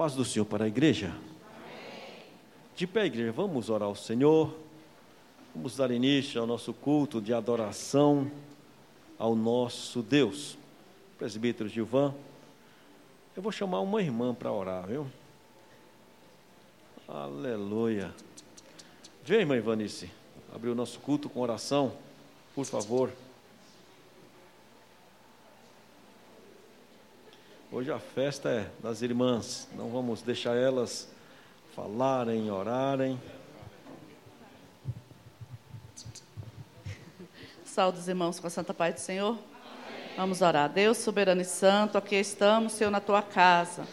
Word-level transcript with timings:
paz 0.00 0.14
do 0.14 0.24
Senhor 0.24 0.46
para 0.46 0.64
a 0.64 0.66
igreja. 0.66 1.14
De 2.74 2.86
pé, 2.86 3.04
igreja, 3.04 3.32
vamos 3.32 3.68
orar 3.68 3.86
ao 3.86 3.94
Senhor. 3.94 4.56
Vamos 5.54 5.76
dar 5.76 5.90
início 5.90 6.40
ao 6.40 6.46
nosso 6.46 6.72
culto 6.72 7.20
de 7.20 7.34
adoração 7.34 8.30
ao 9.18 9.36
nosso 9.36 10.00
Deus. 10.00 10.56
Presbítero 11.18 11.68
Gilvan, 11.68 12.14
eu 13.36 13.42
vou 13.42 13.52
chamar 13.52 13.80
uma 13.80 14.00
irmã 14.00 14.32
para 14.32 14.50
orar, 14.50 14.86
viu? 14.86 15.06
Aleluia. 17.06 18.10
Vem, 19.22 19.40
irmã 19.40 19.54
Ivanice, 19.54 20.10
abrir 20.50 20.70
o 20.70 20.74
nosso 20.74 20.98
culto 21.00 21.28
com 21.28 21.40
oração, 21.40 21.92
por 22.54 22.64
favor. 22.64 23.12
Hoje 27.80 27.90
a 27.90 27.98
festa 27.98 28.50
é 28.50 28.66
das 28.82 29.00
irmãs, 29.00 29.66
não 29.74 29.88
vamos 29.88 30.20
deixar 30.20 30.54
elas 30.54 31.08
falarem, 31.74 32.50
orarem. 32.50 33.18
Saúde 37.64 38.00
os 38.00 38.06
irmãos 38.06 38.38
com 38.38 38.46
a 38.46 38.50
Santa 38.50 38.74
Paz 38.74 38.96
do 38.96 39.00
Senhor. 39.00 39.38
Vamos 40.14 40.42
orar. 40.42 40.68
Deus 40.68 40.98
soberano 40.98 41.40
e 41.40 41.44
santo, 41.46 41.96
aqui 41.96 42.16
estamos, 42.16 42.74
Senhor, 42.74 42.90
na 42.90 43.00
tua 43.00 43.22
casa. 43.22 43.84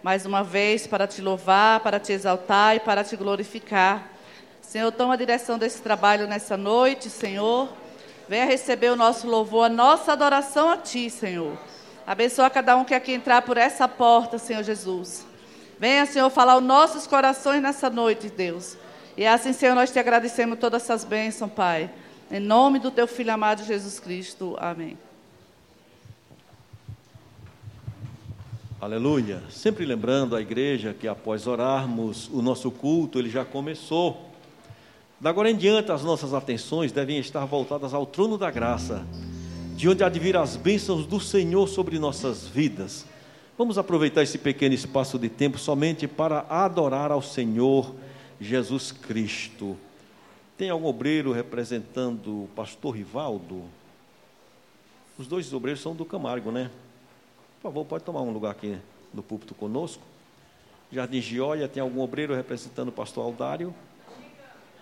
Mais 0.00 0.24
uma 0.24 0.44
vez 0.44 0.86
para 0.86 1.08
te 1.08 1.20
louvar, 1.20 1.80
para 1.80 1.98
te 1.98 2.12
exaltar 2.12 2.76
e 2.76 2.78
para 2.78 3.02
te 3.02 3.16
glorificar. 3.16 4.12
Senhor, 4.62 4.92
toma 4.92 5.14
a 5.14 5.16
direção 5.16 5.58
desse 5.58 5.82
trabalho 5.82 6.28
nessa 6.28 6.56
noite, 6.56 7.10
Senhor. 7.10 7.68
Venha 8.28 8.44
receber 8.44 8.92
o 8.92 8.96
nosso 8.96 9.26
louvor, 9.26 9.64
a 9.64 9.68
nossa 9.68 10.12
adoração 10.12 10.70
a 10.70 10.76
ti, 10.76 11.10
Senhor. 11.10 11.58
Abençoa 12.06 12.50
cada 12.50 12.76
um 12.76 12.84
que 12.84 12.94
aqui 12.94 13.12
entrar 13.12 13.42
por 13.42 13.56
essa 13.56 13.88
porta, 13.88 14.38
Senhor 14.38 14.62
Jesus. 14.62 15.26
Venha, 15.78 16.06
Senhor, 16.06 16.28
falar 16.30 16.56
os 16.56 16.62
nossos 16.62 17.06
corações 17.06 17.62
nessa 17.62 17.88
noite, 17.88 18.28
Deus. 18.28 18.76
E 19.16 19.26
assim, 19.26 19.52
Senhor, 19.52 19.74
nós 19.74 19.90
te 19.90 19.98
agradecemos 19.98 20.58
todas 20.58 20.82
essas 20.82 21.04
bênçãos, 21.04 21.50
Pai. 21.50 21.90
Em 22.30 22.40
nome 22.40 22.78
do 22.78 22.90
teu 22.90 23.06
filho 23.06 23.32
amado 23.32 23.64
Jesus 23.64 23.98
Cristo. 24.00 24.56
Amém. 24.58 24.98
Aleluia. 28.80 29.42
Sempre 29.48 29.86
lembrando 29.86 30.36
a 30.36 30.42
igreja 30.42 30.92
que 30.92 31.08
após 31.08 31.46
orarmos, 31.46 32.28
o 32.28 32.42
nosso 32.42 32.70
culto 32.70 33.18
ele 33.18 33.30
já 33.30 33.42
começou. 33.42 34.30
Da 35.18 35.30
agora 35.30 35.50
em 35.50 35.56
diante, 35.56 35.90
as 35.90 36.04
nossas 36.04 36.34
atenções 36.34 36.92
devem 36.92 37.18
estar 37.18 37.46
voltadas 37.46 37.94
ao 37.94 38.04
trono 38.04 38.36
da 38.36 38.50
graça, 38.50 39.06
de 39.74 39.88
onde 39.88 40.04
há 40.04 40.08
de 40.08 40.20
vir 40.20 40.36
as 40.36 40.54
bênçãos 40.54 41.04
do 41.04 41.18
Senhor 41.18 41.66
sobre 41.66 41.98
nossas 41.98 42.46
vidas. 42.46 43.04
Vamos 43.58 43.76
aproveitar 43.76 44.22
esse 44.22 44.38
pequeno 44.38 44.72
espaço 44.72 45.18
de 45.18 45.28
tempo 45.28 45.58
somente 45.58 46.06
para 46.06 46.46
adorar 46.48 47.10
ao 47.10 47.20
Senhor 47.20 47.92
Jesus 48.40 48.92
Cristo. 48.92 49.76
Tem 50.56 50.70
algum 50.70 50.86
obreiro 50.86 51.32
representando 51.32 52.44
o 52.44 52.48
pastor 52.54 52.94
Rivaldo? 52.96 53.64
Os 55.18 55.26
dois 55.26 55.52
obreiros 55.52 55.82
são 55.82 55.94
do 55.94 56.04
Camargo, 56.04 56.52
né? 56.52 56.70
Por 57.60 57.68
favor, 57.68 57.84
pode 57.84 58.04
tomar 58.04 58.20
um 58.20 58.30
lugar 58.30 58.52
aqui 58.52 58.78
no 59.12 59.24
púlpito 59.24 59.56
conosco. 59.56 60.02
Jardim 60.92 61.20
Gioia, 61.20 61.66
tem 61.66 61.82
algum 61.82 62.00
obreiro 62.00 62.32
representando 62.32 62.88
o 62.88 62.92
pastor 62.92 63.24
Aldário? 63.24 63.74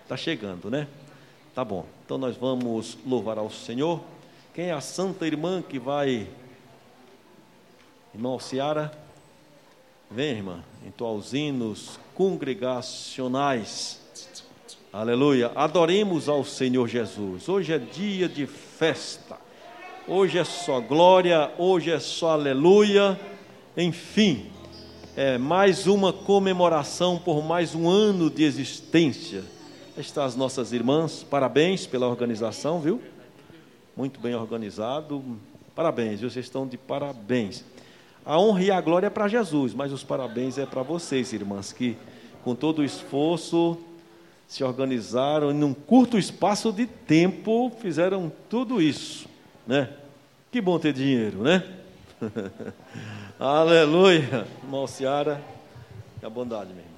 Está 0.03 0.15
chegando, 0.15 0.69
né? 0.69 0.87
Tá 1.55 1.65
bom. 1.65 1.87
Então 2.05 2.19
nós 2.19 2.37
vamos 2.37 2.95
louvar 3.03 3.39
ao 3.39 3.49
Senhor. 3.49 3.99
Quem 4.53 4.65
é 4.65 4.71
a 4.71 4.81
santa 4.81 5.25
irmã 5.25 5.63
que 5.67 5.79
vai. 5.79 6.27
Irmão 8.13 8.37
Ciara? 8.37 8.91
Vem, 10.11 10.29
irmã, 10.29 10.63
entoar 10.85 11.11
os 11.11 11.33
hinos 11.33 11.99
congregacionais. 12.13 13.99
Aleluia. 14.91 15.51
Adoremos 15.55 16.29
ao 16.29 16.45
Senhor 16.45 16.87
Jesus. 16.87 17.49
Hoje 17.49 17.73
é 17.73 17.79
dia 17.79 18.29
de 18.29 18.45
festa. 18.45 19.39
Hoje 20.07 20.37
é 20.37 20.43
só 20.43 20.79
glória, 20.79 21.51
hoje 21.57 21.89
é 21.89 21.99
só 21.99 22.33
aleluia. 22.33 23.19
Enfim, 23.75 24.51
é 25.15 25.39
mais 25.39 25.87
uma 25.87 26.13
comemoração 26.13 27.17
por 27.17 27.43
mais 27.43 27.73
um 27.73 27.89
ano 27.89 28.29
de 28.29 28.43
existência 28.43 29.43
Estão 29.95 30.23
as 30.23 30.35
nossas 30.35 30.73
irmãs, 30.73 31.21
parabéns 31.21 31.85
pela 31.85 32.07
organização, 32.07 32.79
viu? 32.79 32.99
Muito 33.95 34.19
bem 34.19 34.33
organizado. 34.33 35.23
Parabéns, 35.75 36.19
vocês 36.21 36.45
estão 36.45 36.67
de 36.67 36.77
parabéns. 36.77 37.63
A 38.25 38.39
honra 38.39 38.63
e 38.63 38.71
a 38.71 38.81
glória 38.81 39.07
é 39.07 39.09
para 39.09 39.27
Jesus, 39.27 39.73
mas 39.73 39.91
os 39.91 40.03
parabéns 40.03 40.57
é 40.57 40.65
para 40.65 40.81
vocês, 40.81 41.31
irmãs, 41.33 41.71
que 41.71 41.95
com 42.43 42.55
todo 42.55 42.79
o 42.79 42.83
esforço 42.83 43.77
se 44.47 44.63
organizaram 44.63 45.51
e 45.51 45.53
num 45.53 45.73
curto 45.73 46.17
espaço 46.17 46.71
de 46.71 46.85
tempo 46.85 47.71
fizeram 47.79 48.31
tudo 48.49 48.81
isso, 48.81 49.27
né? 49.65 49.89
Que 50.51 50.61
bom 50.61 50.79
ter 50.79 50.93
dinheiro, 50.93 51.43
né? 51.43 51.63
Aleluia, 53.39 54.47
irmão 54.63 54.87
Seara, 54.87 55.41
que 56.19 56.25
a 56.25 56.29
bondade 56.29 56.73
mesmo. 56.73 56.92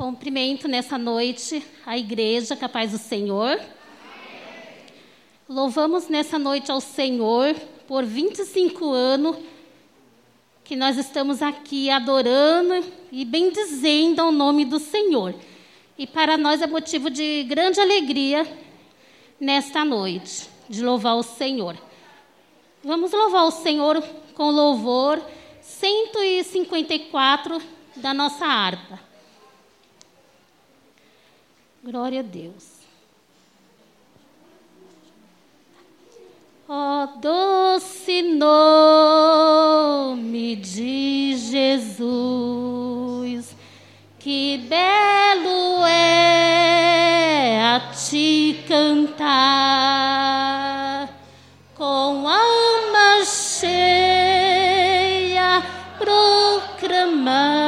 Cumprimento 0.00 0.66
nessa 0.66 0.96
noite 0.96 1.62
a 1.84 1.98
igreja, 1.98 2.56
capaz 2.56 2.92
do 2.92 2.96
Senhor. 2.96 3.60
Louvamos 5.46 6.08
nessa 6.08 6.38
noite 6.38 6.72
ao 6.72 6.80
Senhor 6.80 7.54
por 7.86 8.06
25 8.06 8.90
anos 8.90 9.36
que 10.64 10.74
nós 10.74 10.96
estamos 10.96 11.42
aqui 11.42 11.90
adorando 11.90 12.82
e 13.12 13.26
bendizendo 13.26 14.22
ao 14.22 14.32
nome 14.32 14.64
do 14.64 14.78
Senhor. 14.78 15.34
E 15.98 16.06
para 16.06 16.38
nós 16.38 16.62
é 16.62 16.66
motivo 16.66 17.10
de 17.10 17.42
grande 17.42 17.78
alegria 17.78 18.50
nesta 19.38 19.84
noite, 19.84 20.48
de 20.66 20.82
louvar 20.82 21.16
o 21.16 21.22
Senhor. 21.22 21.76
Vamos 22.82 23.12
louvar 23.12 23.44
o 23.44 23.50
Senhor 23.50 24.02
com 24.32 24.50
louvor 24.50 25.22
154 25.60 27.60
da 27.96 28.14
nossa 28.14 28.46
harpa. 28.46 29.09
Glória 31.82 32.20
a 32.20 32.22
Deus. 32.22 32.78
Ó 36.68 37.06
doce 37.16 38.22
nome 38.22 39.36
de 40.56 41.36
Jesus, 41.36 41.96
que 44.18 44.58
belo 44.68 45.86
é 45.86 47.60
a 47.74 47.80
te 47.92 48.62
cantar 48.68 49.18
com 51.74 52.28
alma 52.28 53.24
cheia 53.24 54.50
proclamar. 55.98 57.60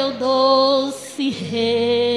Jesus. 0.00 2.09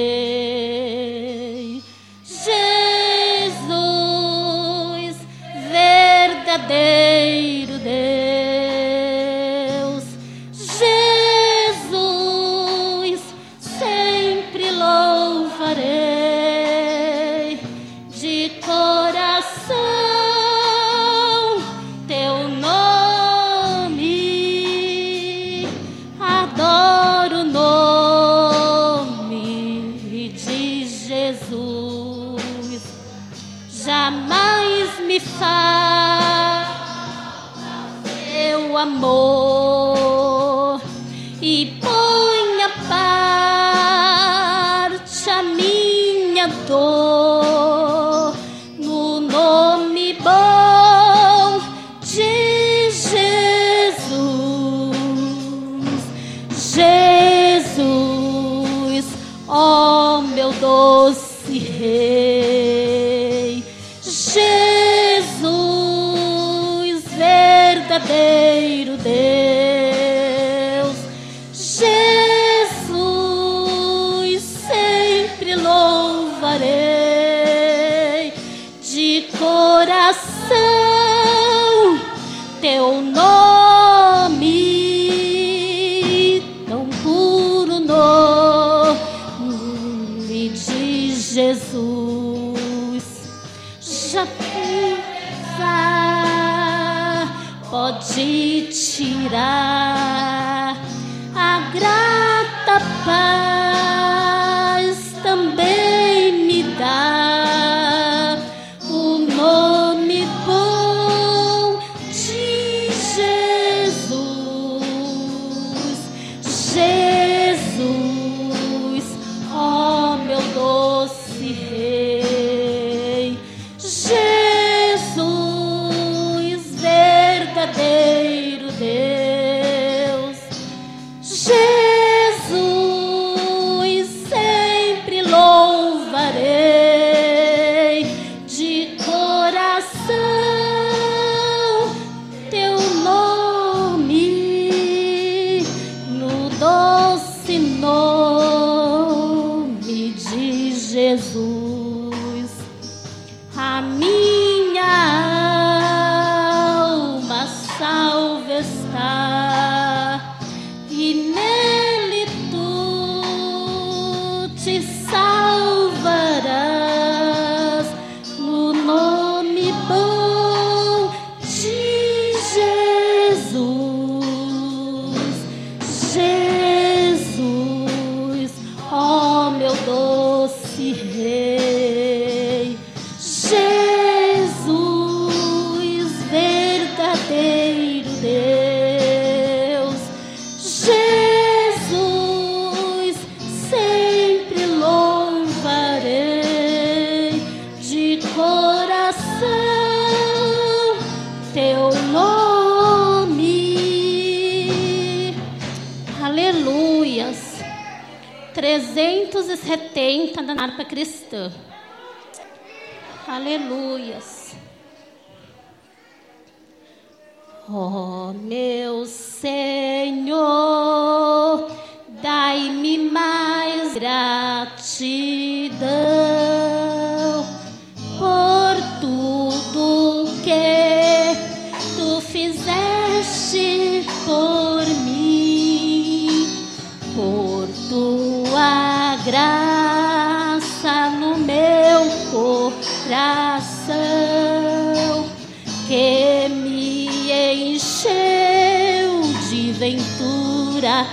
De 249.84 249.90
ventura 249.90 251.06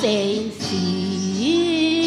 sem 0.00 0.50
fim. 0.50 2.06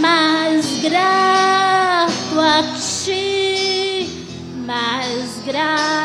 Mas 0.00 0.80
grato 0.82 2.40
a 2.40 2.62
ti, 2.78 4.08
mais 4.66 5.42
grato 5.44 5.99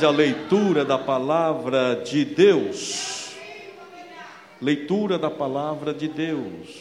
fazer 0.00 0.06
a 0.06 0.10
leitura 0.10 0.84
da 0.84 0.96
palavra 0.96 1.94
de 1.94 2.24
Deus. 2.24 3.34
Leitura 4.60 5.18
da 5.18 5.30
palavra 5.30 5.92
de 5.92 6.08
Deus. 6.08 6.79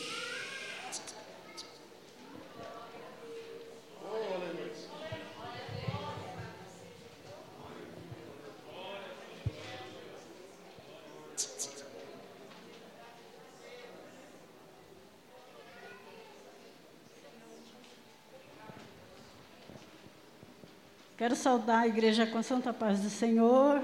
Quero 21.20 21.36
saudar 21.36 21.80
a 21.80 21.88
igreja 21.88 22.26
com 22.26 22.42
santa 22.42 22.72
paz 22.72 23.02
do 23.02 23.10
Senhor. 23.10 23.84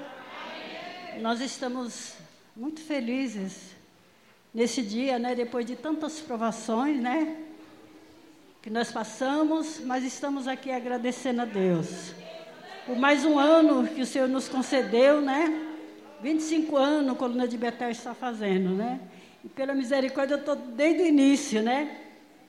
Nós 1.20 1.42
estamos 1.42 2.14
muito 2.56 2.80
felizes 2.80 3.76
nesse 4.54 4.82
dia, 4.82 5.20
né, 5.20 5.36
depois 5.36 5.66
de 5.66 5.76
tantas 5.76 6.22
provações, 6.22 6.98
né, 6.98 7.36
que 8.62 8.70
nós 8.70 8.90
passamos, 8.90 9.82
mas 9.82 10.06
estamos 10.06 10.48
aqui 10.48 10.72
agradecendo 10.72 11.42
a 11.42 11.46
Deus 11.46 12.14
por 12.86 12.96
mais 12.96 13.26
um 13.26 13.38
ano 13.38 13.86
que 13.86 14.00
o 14.00 14.06
Senhor 14.06 14.30
nos 14.30 14.48
concedeu, 14.48 15.20
né? 15.20 15.62
25 16.22 16.78
anos 16.78 17.12
a 17.12 17.16
coluna 17.16 17.46
de 17.46 17.58
Betel 17.58 17.90
está 17.90 18.14
fazendo, 18.14 18.70
né? 18.70 19.02
E 19.44 19.50
pela 19.50 19.74
misericórdia 19.74 20.36
eu 20.36 20.40
estou 20.40 20.56
desde 20.56 21.02
o 21.02 21.06
início, 21.06 21.62
né? 21.62 22.05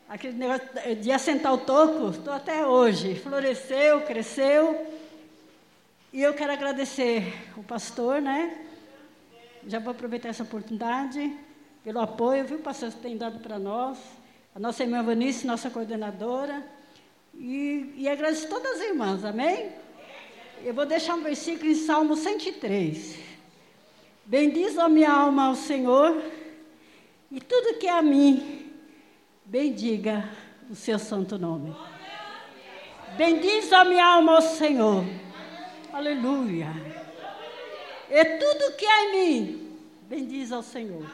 Aquele 0.09 0.35
negócio 0.35 0.69
de 1.01 1.11
assentar 1.11 1.53
o 1.53 1.59
toco, 1.59 2.11
estou 2.11 2.33
até 2.33 2.65
hoje. 2.65 3.17
Floresceu, 3.17 4.03
cresceu. 4.03 4.87
E 6.13 6.23
eu 6.23 6.33
quero 6.33 6.53
agradecer 6.53 7.35
o 7.57 7.65
pastor, 7.65 8.23
né? 8.23 8.57
Já 9.67 9.81
vou 9.81 9.91
aproveitar 9.91 10.29
essa 10.29 10.45
oportunidade 10.45 11.37
pelo 11.83 11.99
apoio, 11.99 12.45
viu, 12.45 12.61
pastor, 12.61 12.93
que 12.93 12.99
tem 12.99 13.17
dado 13.17 13.41
para 13.41 13.59
nós. 13.59 13.99
A 14.55 14.61
nossa 14.61 14.85
irmã 14.85 15.03
Vanice, 15.03 15.45
nossa 15.45 15.71
coordenadora. 15.71 16.65
E, 17.35 17.93
e 17.97 18.09
agradeço 18.09 18.49
todas 18.49 18.77
as 18.77 18.83
irmãs, 18.83 19.25
amém? 19.25 19.73
Eu 20.65 20.73
vou 20.73 20.87
deixar 20.87 21.17
um 21.17 21.23
versículo 21.23 21.69
em 21.69 21.75
Salmo 21.75 22.15
103. 22.15 23.19
Bendiz 24.25 24.79
a 24.79 24.89
minha 24.89 25.11
alma 25.11 25.47
ao 25.47 25.57
Senhor, 25.57 26.23
e 27.29 27.41
tudo 27.41 27.79
que 27.79 27.89
é 27.89 27.93
a 27.93 28.03
mim 28.03 28.66
bendiga 29.47 30.29
o 30.69 30.75
seu 30.75 30.99
santo 30.99 31.39
nome. 31.39 31.75
Bendiz 33.17 33.73
a 33.73 33.85
minha 33.85 34.05
alma 34.05 34.37
ao 34.37 34.43
Senhor. 34.43 35.05
Aleluia. 35.93 36.69
E 38.11 38.25
tudo 38.25 38.77
que 38.77 38.85
há 38.85 39.05
em 39.05 39.13
mim, 39.13 39.79
bendiz 40.09 40.53
ao 40.53 40.63
Senhor. 40.63 41.07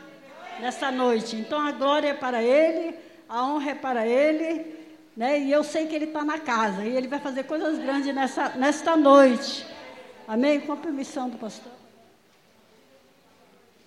Nesta 0.60 0.90
noite. 0.90 1.36
Então 1.36 1.60
a 1.60 1.72
glória 1.72 2.08
é 2.08 2.14
para 2.14 2.42
Ele, 2.42 2.96
a 3.28 3.44
honra 3.44 3.70
é 3.70 3.74
para 3.74 4.06
Ele. 4.06 4.82
Né? 5.16 5.40
E 5.40 5.52
eu 5.52 5.62
sei 5.62 5.86
que 5.86 5.94
Ele 5.94 6.06
está 6.06 6.24
na 6.24 6.38
casa. 6.38 6.84
E 6.84 6.96
Ele 6.96 7.06
vai 7.06 7.20
fazer 7.20 7.44
coisas 7.44 7.78
grandes 7.78 8.12
nessa, 8.14 8.48
nesta 8.50 8.96
noite. 8.96 9.66
Amém? 10.26 10.60
Com 10.60 10.72
a 10.72 10.76
permissão 10.76 11.28
do 11.28 11.36
pastor. 11.36 11.72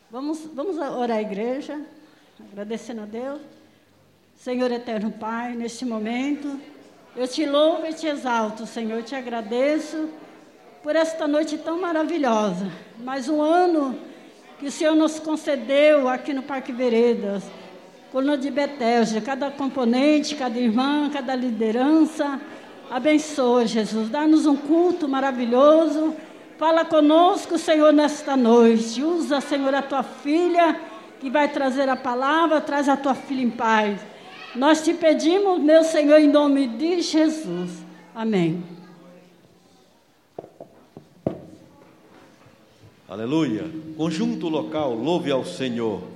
Vamos, 0.10 0.46
vamos 0.54 0.78
orar 0.78 1.18
a 1.18 1.22
igreja, 1.22 1.82
agradecendo 2.52 3.02
a 3.02 3.06
Deus. 3.06 3.42
Senhor 4.38 4.72
eterno 4.72 5.12
Pai, 5.12 5.56
neste 5.56 5.86
momento, 5.86 6.60
eu 7.16 7.28
te 7.28 7.46
louvo 7.46 7.88
e 7.88 7.94
te 7.94 8.06
exalto, 8.06 8.66
Senhor, 8.68 8.98
eu 8.98 9.04
te 9.04 9.16
agradeço 9.16 10.10
por 10.84 10.96
esta 10.96 11.28
noite 11.28 11.58
tão 11.58 11.82
maravilhosa. 11.82 12.70
Mais 13.00 13.28
um 13.28 13.42
ano 13.42 13.98
que 14.60 14.68
o 14.68 14.72
Senhor 14.72 14.96
nos 14.96 15.20
concedeu 15.20 16.08
aqui 16.08 16.32
no 16.32 16.44
Parque 16.44 16.72
Veredas, 16.72 17.44
coluna 18.12 18.38
de 18.38 18.52
Betelge, 18.52 19.20
cada 19.22 19.50
componente, 19.50 20.36
cada 20.36 20.60
irmã, 20.60 21.10
cada 21.12 21.34
liderança. 21.34 22.40
Abençoa, 22.92 23.66
Jesus, 23.66 24.10
dá-nos 24.10 24.46
um 24.46 24.56
culto 24.56 25.08
maravilhoso. 25.08 26.14
Fala 26.58 26.86
conosco, 26.86 27.58
Senhor, 27.58 27.92
nesta 27.92 28.38
noite. 28.38 29.02
Usa, 29.02 29.42
Senhor, 29.42 29.74
a 29.74 29.82
tua 29.82 30.04
filha 30.04 30.80
que 31.20 31.30
vai 31.30 31.48
trazer 31.48 31.90
a 31.90 31.96
palavra, 31.96 32.62
traz 32.62 32.88
a 32.88 32.96
tua 32.96 33.16
filha 33.16 33.42
em 33.42 33.50
paz. 33.50 34.00
Nós 34.56 34.82
te 34.82 34.94
pedimos, 34.94 35.60
meu 35.62 35.84
Senhor, 35.84 36.20
em 36.20 36.28
nome 36.28 36.68
de 36.68 37.02
Jesus. 37.02 37.72
Amém. 38.14 38.64
Aleluia. 43.08 43.70
Conjunto 43.98 44.50
local, 44.50 44.94
louve 44.94 45.30
ao 45.30 45.46
Senhor. 45.46 46.15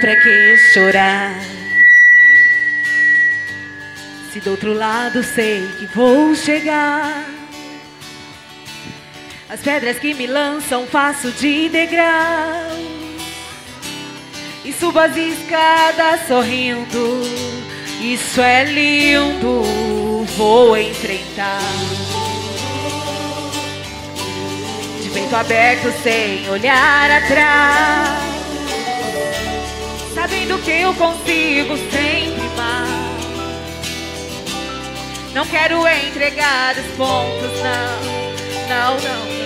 Pra 0.00 0.16
que 0.16 0.56
chorar? 0.72 1.38
Se 4.32 4.40
do 4.40 4.52
outro 4.52 4.72
lado 4.72 5.22
sei 5.22 5.68
que 5.78 5.84
vou 5.94 6.34
chegar. 6.34 7.22
As 9.50 9.60
pedras 9.60 9.98
que 9.98 10.14
me 10.14 10.26
lançam 10.26 10.86
faço 10.86 11.30
de 11.32 11.68
degrau. 11.68 12.78
E 14.64 14.72
subo 14.72 14.98
as 15.00 15.14
escadas 15.14 16.26
sorrindo. 16.26 17.20
Isso 18.00 18.40
é 18.40 18.64
lindo, 18.64 20.24
vou 20.34 20.78
enfrentar. 20.78 21.60
De 25.02 25.10
peito 25.10 25.36
aberto 25.36 25.92
sem 26.02 26.48
olhar 26.48 27.10
atrás 27.10 28.29
sabendo 30.20 30.58
que 30.58 30.70
eu 30.70 30.92
consigo 30.94 31.76
sempre 31.90 32.48
mais. 32.54 32.90
Não 35.32 35.46
quero 35.46 35.88
entregar 35.88 36.76
os 36.76 36.86
pontos, 36.96 37.50
não, 37.62 38.68
não, 38.68 39.00
não. 39.00 39.39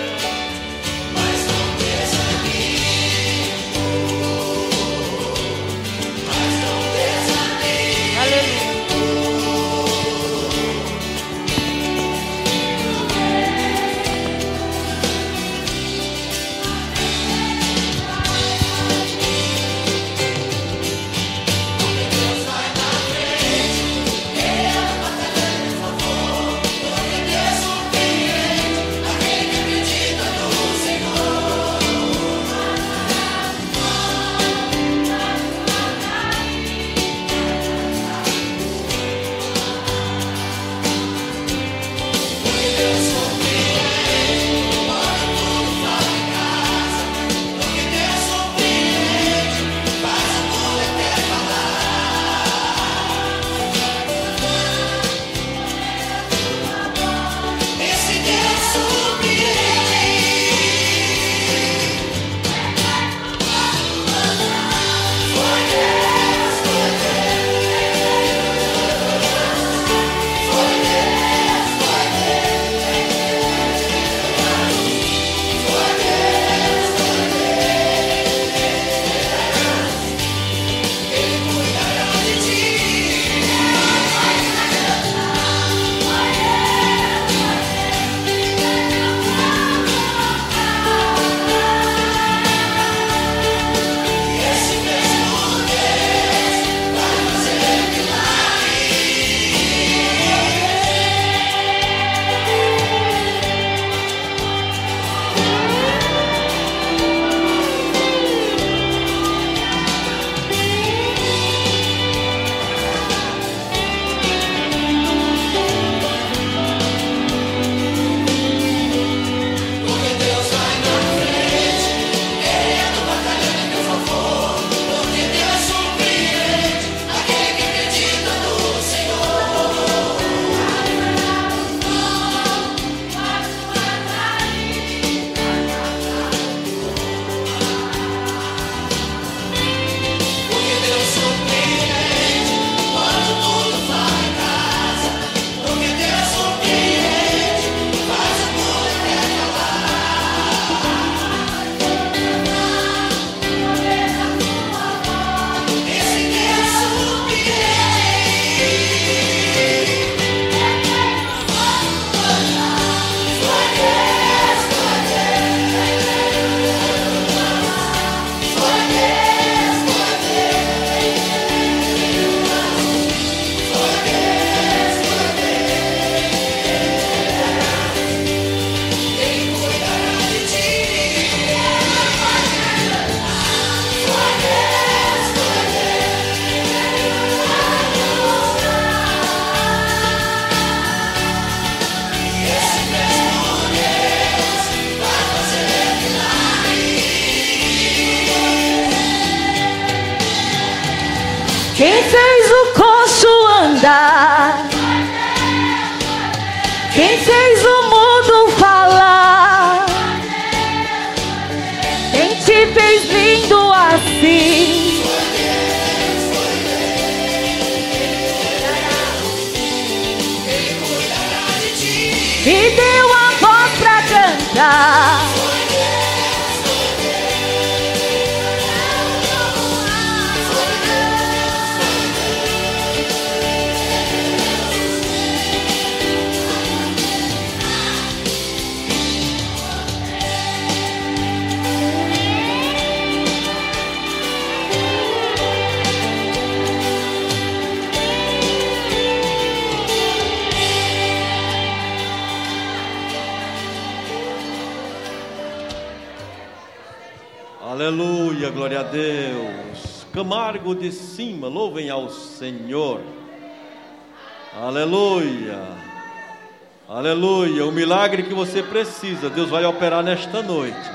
Precisa, 269.05 269.29
Deus 269.29 269.49
vai 269.49 269.63
operar 269.65 270.03
nesta 270.03 270.41
noite. 270.41 270.91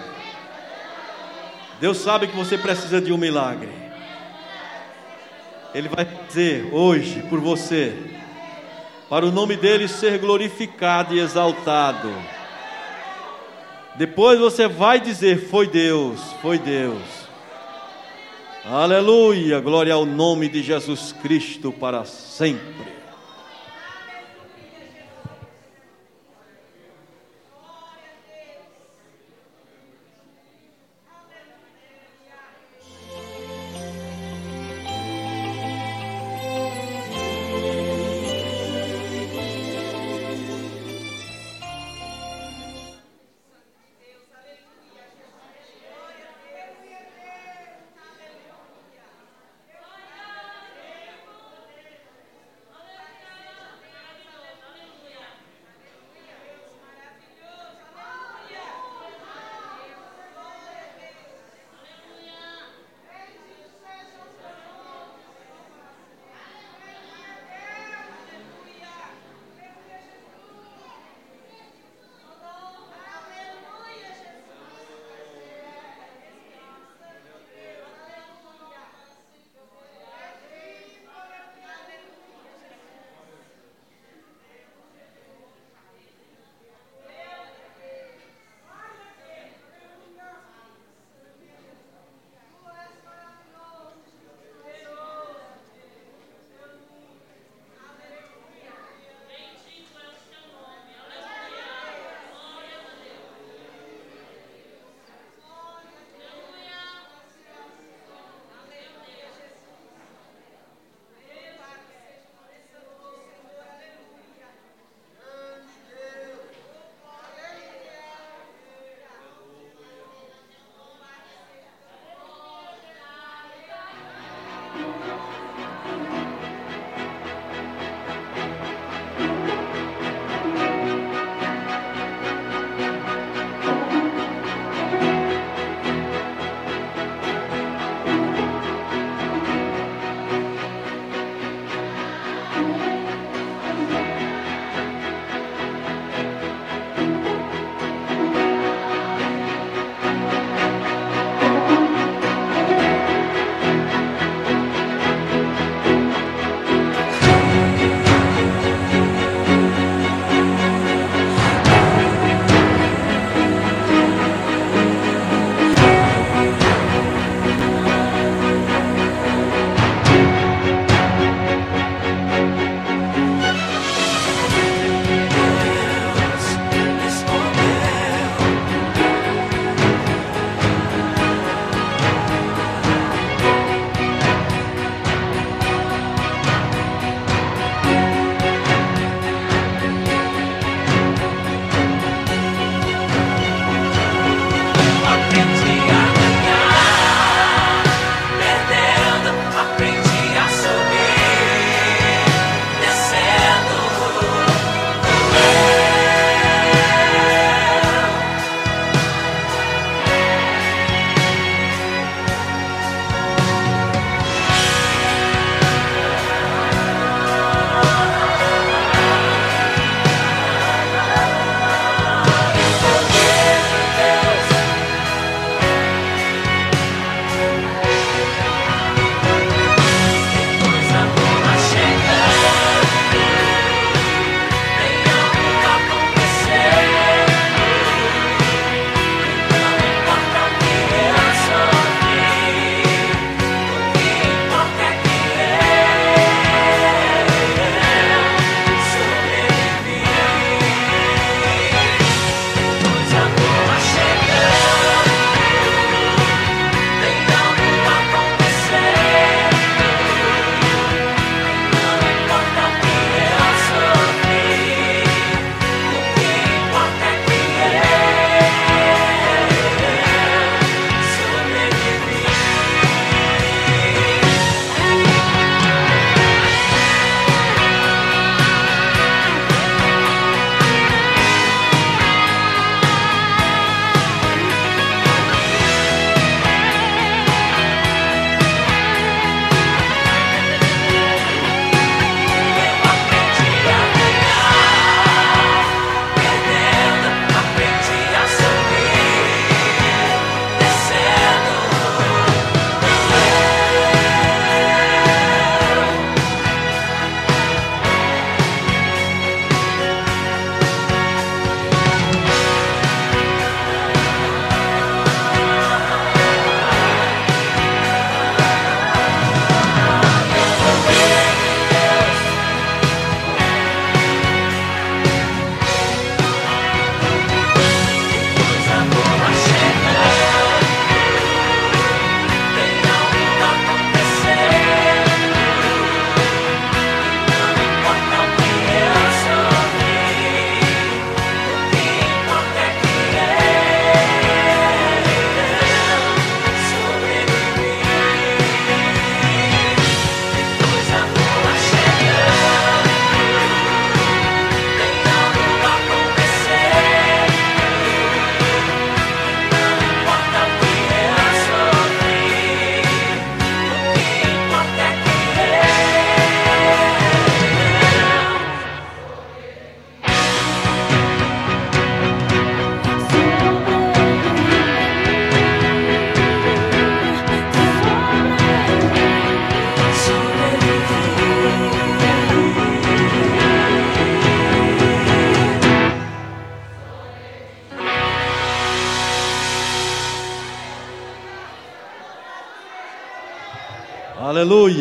Deus 1.81 1.99
sabe 1.99 2.27
que 2.27 2.37
você 2.37 2.59
precisa 2.59 3.01
de 3.01 3.13
um 3.13 3.17
milagre. 3.17 3.71
Ele 5.73 5.89
vai 5.89 6.05
fazer 6.05 6.69
hoje 6.73 7.23
por 7.31 7.41
você, 7.41 7.97
para 9.09 9.25
o 9.25 9.31
nome 9.31 9.57
dele 9.57 9.87
ser 9.87 10.19
glorificado 10.19 11.15
e 11.15 11.21
exaltado. 11.21 12.13
Depois 13.95 14.41
você 14.41 14.67
vai 14.67 14.99
dizer: 14.99 15.49
Foi 15.49 15.69
Deus, 15.69 16.21
foi 16.43 16.59
Deus. 16.59 17.21
Aleluia, 18.65 19.61
glória 19.61 19.95
ao 19.95 20.05
nome 20.05 20.49
de 20.49 20.63
Jesus 20.63 21.13
Cristo 21.13 21.73
para 21.73 22.05
sempre. 22.05 23.00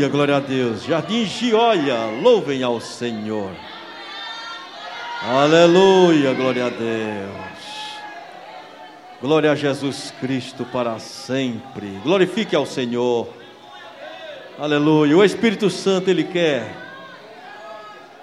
Glória 0.10 0.38
a 0.38 0.40
Deus. 0.40 0.84
Jardim 0.84 1.26
Gioia, 1.26 2.06
louvem 2.22 2.64
ao 2.64 2.82
Senhor. 2.82 3.52
Aleluia, 5.22 6.34
glória 6.34 6.66
a 6.66 6.70
Deus. 6.70 7.50
Glória 9.22 9.52
a 9.52 9.56
Jesus 9.56 10.14
Cristo 10.20 10.66
para 10.66 10.98
sempre. 11.00 12.00
Glorifique 12.04 12.56
ao 12.56 12.66
Senhor. 12.66 13.28
Aleluia. 14.58 15.18
O 15.18 15.24
Espírito 15.24 15.70
Santo, 15.70 16.10
Ele 16.10 16.24
quer 16.24 16.76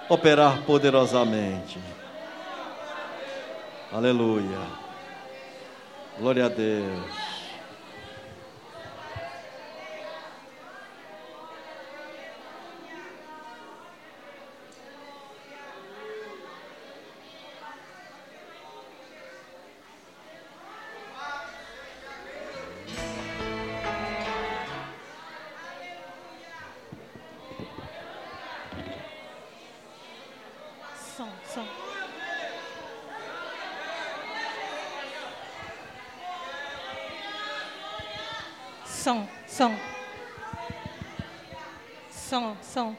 operar 0.09 0.61
poderosamente. 0.63 1.79
Aleluia. 3.91 4.59
Glória 6.19 6.45
a 6.45 6.49
Deus. 6.49 7.16
Som, 42.73 42.97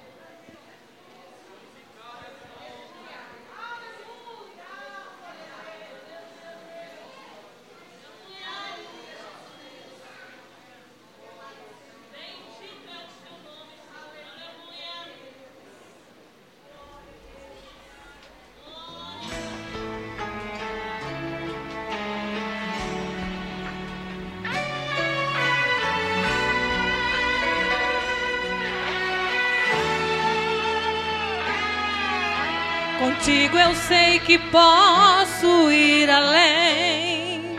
que 34.29 34.39
posso 34.39 35.73
ir 35.73 36.11
além. 36.11 37.59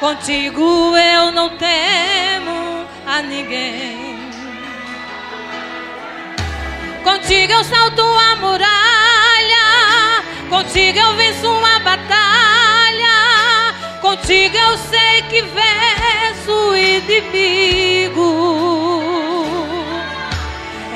Contigo 0.00 0.96
eu 0.96 1.30
não 1.30 1.50
temo 1.50 2.84
a 3.06 3.22
ninguém. 3.22 4.18
Contigo 7.04 7.52
eu 7.52 7.62
salto 7.62 8.02
a 8.02 8.34
muralha. 8.34 10.24
Contigo 10.50 10.98
eu 10.98 11.14
venço 11.14 11.48
uma 11.48 11.78
batalha. 11.78 13.18
Contigo 14.00 14.56
eu 14.56 14.76
sei 14.76 15.22
que 15.30 15.42
venço 15.42 16.52
o 16.52 16.76
inimigo. 16.76 18.32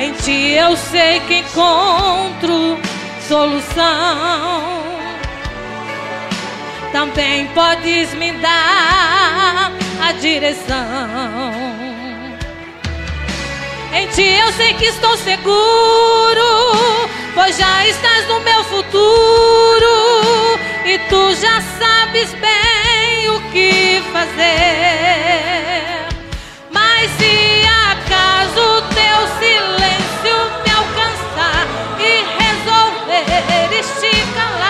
Em 0.01 0.13
ti 0.15 0.51
eu 0.51 0.77
sei 0.77 1.21
que 1.21 1.37
encontro 1.37 2.86
solução. 3.29 4.87
Também 6.93 7.47
podes 7.49 8.15
me 8.15 8.33
dar 8.33 9.73
a 10.01 10.13
direção. 10.13 11.53
Em 13.93 14.07
ti 14.09 14.23
eu 14.23 14.53
sei 14.53 14.75
que 14.75 14.87
estou 14.87 15.17
seguro, 15.17 17.09
pois 17.35 17.57
já 17.57 17.87
estás 17.87 18.29
no 18.29 18.41
meu 18.41 18.63
futuro 18.65 20.59
e 20.85 20.99
tu 21.09 21.35
já 21.35 21.61
sabes 21.79 22.33
bem 22.35 23.31
o 23.31 23.41
que 23.51 24.03
fazer. 24.13 26.07
Mas 26.71 27.11
se 27.13 27.67
acaso 27.91 28.83
teu 28.95 29.27
silêncio 29.39 30.56
resolver 33.87 34.35
te 34.35 34.66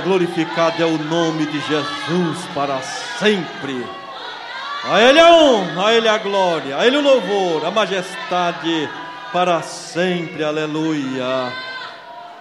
Glorificado 0.00 0.82
é 0.82 0.86
o 0.86 0.98
nome 0.98 1.46
de 1.46 1.60
Jesus 1.60 2.38
para 2.54 2.80
sempre. 2.80 3.84
A 4.84 5.00
Ele 5.00 5.20
a 5.20 5.32
honra, 5.32 5.88
a 5.88 5.94
Ele 5.94 6.08
a 6.08 6.18
glória, 6.18 6.76
a 6.76 6.86
Ele 6.86 6.96
o 6.96 7.02
louvor, 7.02 7.64
a 7.66 7.70
majestade 7.70 8.88
para 9.32 9.62
sempre. 9.62 10.42
Aleluia. 10.42 11.52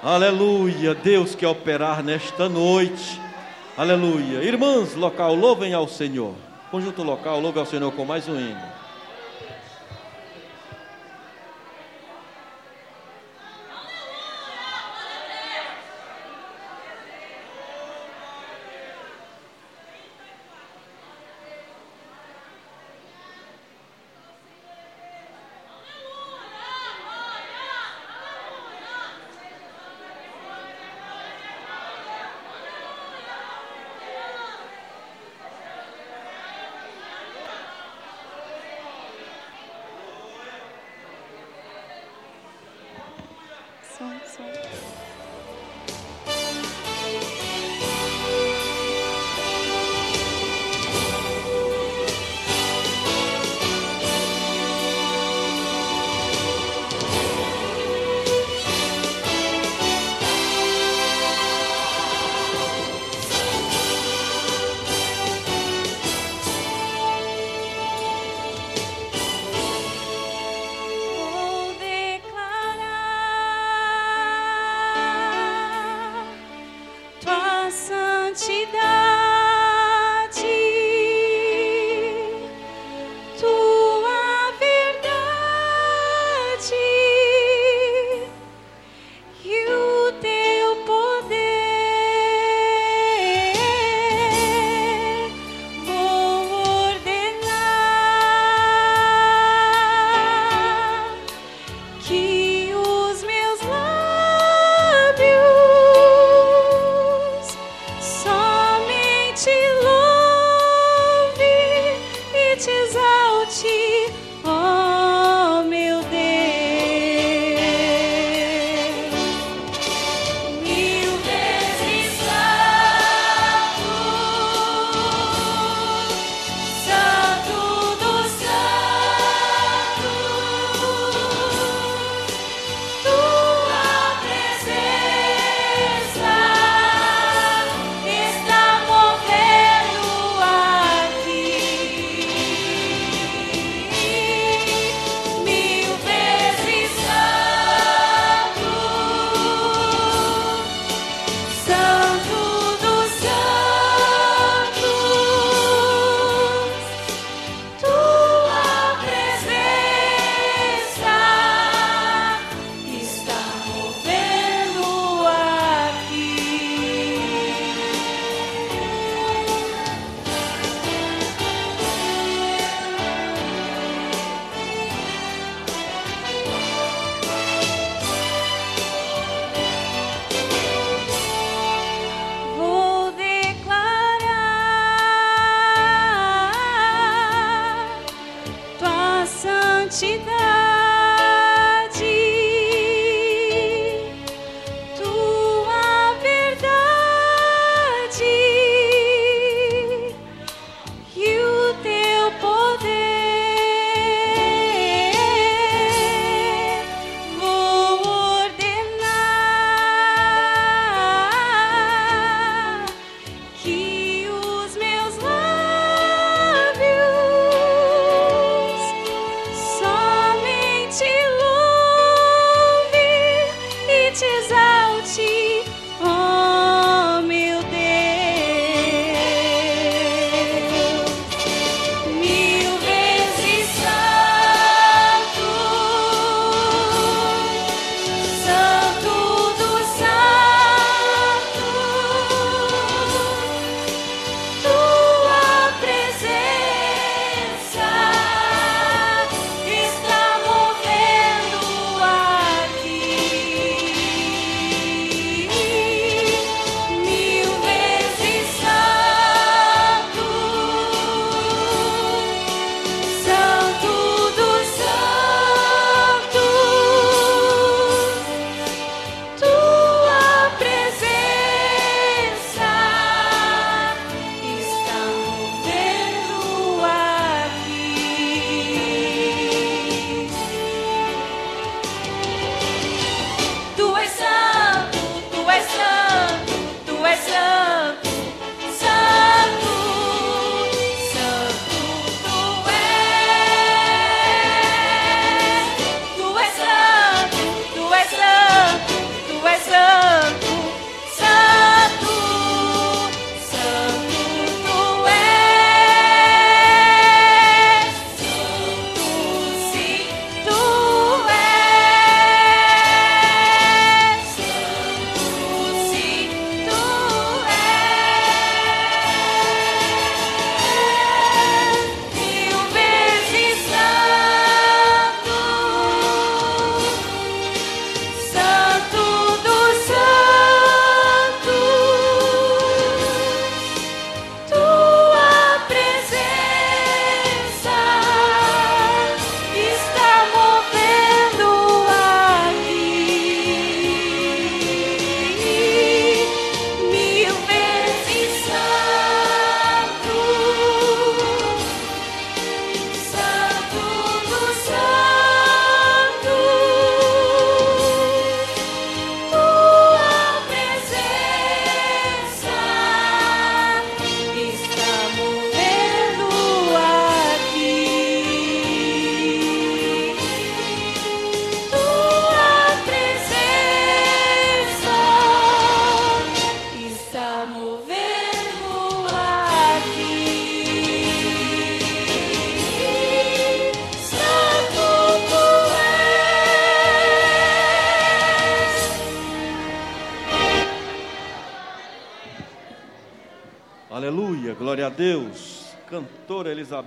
Aleluia. 0.02 0.96
Deus 0.96 1.36
quer 1.36 1.48
operar 1.48 2.02
nesta 2.04 2.48
noite. 2.48 3.20
Aleluia. 3.78 4.44
Irmãs, 4.44 4.96
local, 4.96 5.36
louvem 5.36 5.74
ao 5.74 5.88
Senhor. 5.88 6.34
Conjunto 6.72 7.04
local, 7.04 7.40
louve 7.40 7.60
ao 7.60 7.66
Senhor 7.66 7.92
com 7.92 8.06
mais 8.06 8.28
um 8.28 8.40
hino. 8.40 8.69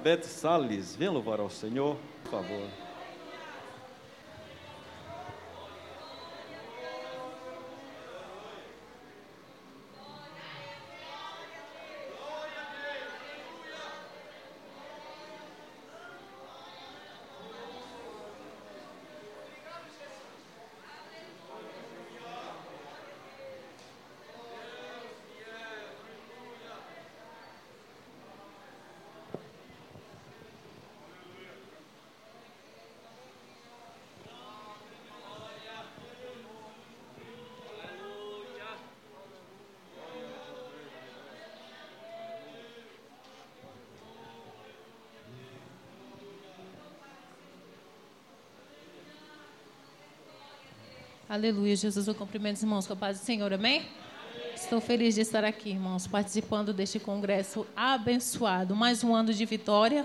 Elizabeth 0.05 0.25
Salles, 0.25 0.97
vem 0.97 1.09
louvar 1.09 1.39
ao 1.39 1.49
Senhor, 1.49 1.97
por 2.25 2.33
favor. 2.33 2.67
Aleluia, 51.33 51.75
Jesus, 51.75 52.07
eu 52.07 52.15
cumprimento 52.15 52.57
os 52.57 52.63
irmãos 52.63 52.87
com 52.87 52.93
a 52.93 52.97
paz 52.97 53.19
do 53.19 53.25
Senhor, 53.25 53.51
amém? 53.55 53.87
Estou 54.55 54.83
feliz 54.83 55.15
de 55.15 55.23
estar 55.23 55.43
aqui, 55.43 55.71
irmãos, 55.71 56.07
participando 56.07 56.75
deste 56.75 56.99
congresso 56.99 57.67
abençoado. 57.75 58.77
Mais 58.77 59.03
um 59.03 59.15
ano 59.15 59.33
de 59.33 59.47
vitória. 59.47 60.05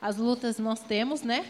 As 0.00 0.16
lutas 0.16 0.58
nós 0.58 0.80
temos, 0.80 1.20
né? 1.20 1.44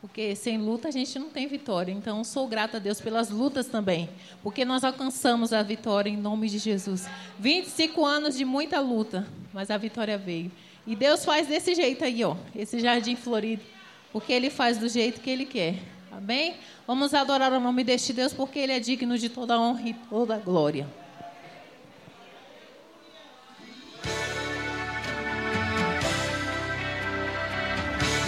Porque 0.00 0.36
sem 0.36 0.58
luta 0.58 0.86
a 0.86 0.90
gente 0.92 1.18
não 1.18 1.28
tem 1.28 1.48
vitória. 1.48 1.90
Então, 1.90 2.22
sou 2.22 2.46
grata 2.46 2.76
a 2.76 2.80
Deus 2.80 3.00
pelas 3.00 3.30
lutas 3.30 3.66
também. 3.66 4.08
Porque 4.44 4.64
nós 4.64 4.84
alcançamos 4.84 5.52
a 5.52 5.60
vitória 5.64 6.08
em 6.08 6.16
nome 6.16 6.48
de 6.48 6.58
Jesus. 6.58 7.08
25 7.40 8.06
anos 8.06 8.36
de 8.36 8.44
muita 8.44 8.78
luta, 8.78 9.26
mas 9.52 9.72
a 9.72 9.76
vitória 9.76 10.16
veio. 10.16 10.52
E 10.86 10.94
Deus 10.94 11.24
faz 11.24 11.48
desse 11.48 11.74
jeito 11.74 12.04
aí, 12.04 12.22
ó. 12.22 12.36
Esse 12.54 12.78
jardim 12.78 13.16
florido. 13.16 13.64
Porque 14.12 14.32
Ele 14.32 14.50
faz 14.50 14.78
do 14.78 14.88
jeito 14.88 15.20
que 15.20 15.30
Ele 15.30 15.46
quer. 15.46 15.91
Amém? 16.16 16.54
Vamos 16.86 17.14
adorar 17.14 17.52
o 17.52 17.60
nome 17.60 17.82
deste 17.82 18.12
Deus, 18.12 18.32
porque 18.32 18.58
Ele 18.58 18.72
é 18.72 18.80
digno 18.80 19.16
de 19.16 19.28
toda 19.28 19.58
honra 19.58 19.88
e 19.88 19.94
toda 19.94 20.36
glória. 20.36 20.86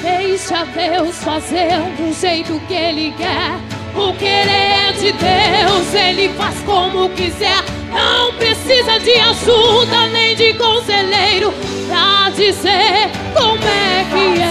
Deixa 0.00 0.64
Deus 0.64 1.16
fazer 1.22 1.78
do 1.96 2.12
jeito 2.12 2.60
que 2.66 2.74
Ele 2.74 3.14
quer. 3.16 3.52
O 3.96 4.12
querer 4.18 4.92
de 4.94 5.12
Deus, 5.12 5.94
Ele 5.94 6.28
faz 6.34 6.58
como 6.60 7.08
quiser. 7.10 7.62
Não 7.92 8.34
precisa 8.34 8.98
de 8.98 9.12
ajuda 9.12 10.08
nem 10.08 10.34
de 10.34 10.52
conselheiro 10.54 11.52
pra 11.86 12.30
dizer 12.30 13.10
como 13.34 13.62
é 13.62 14.04
que 14.10 14.42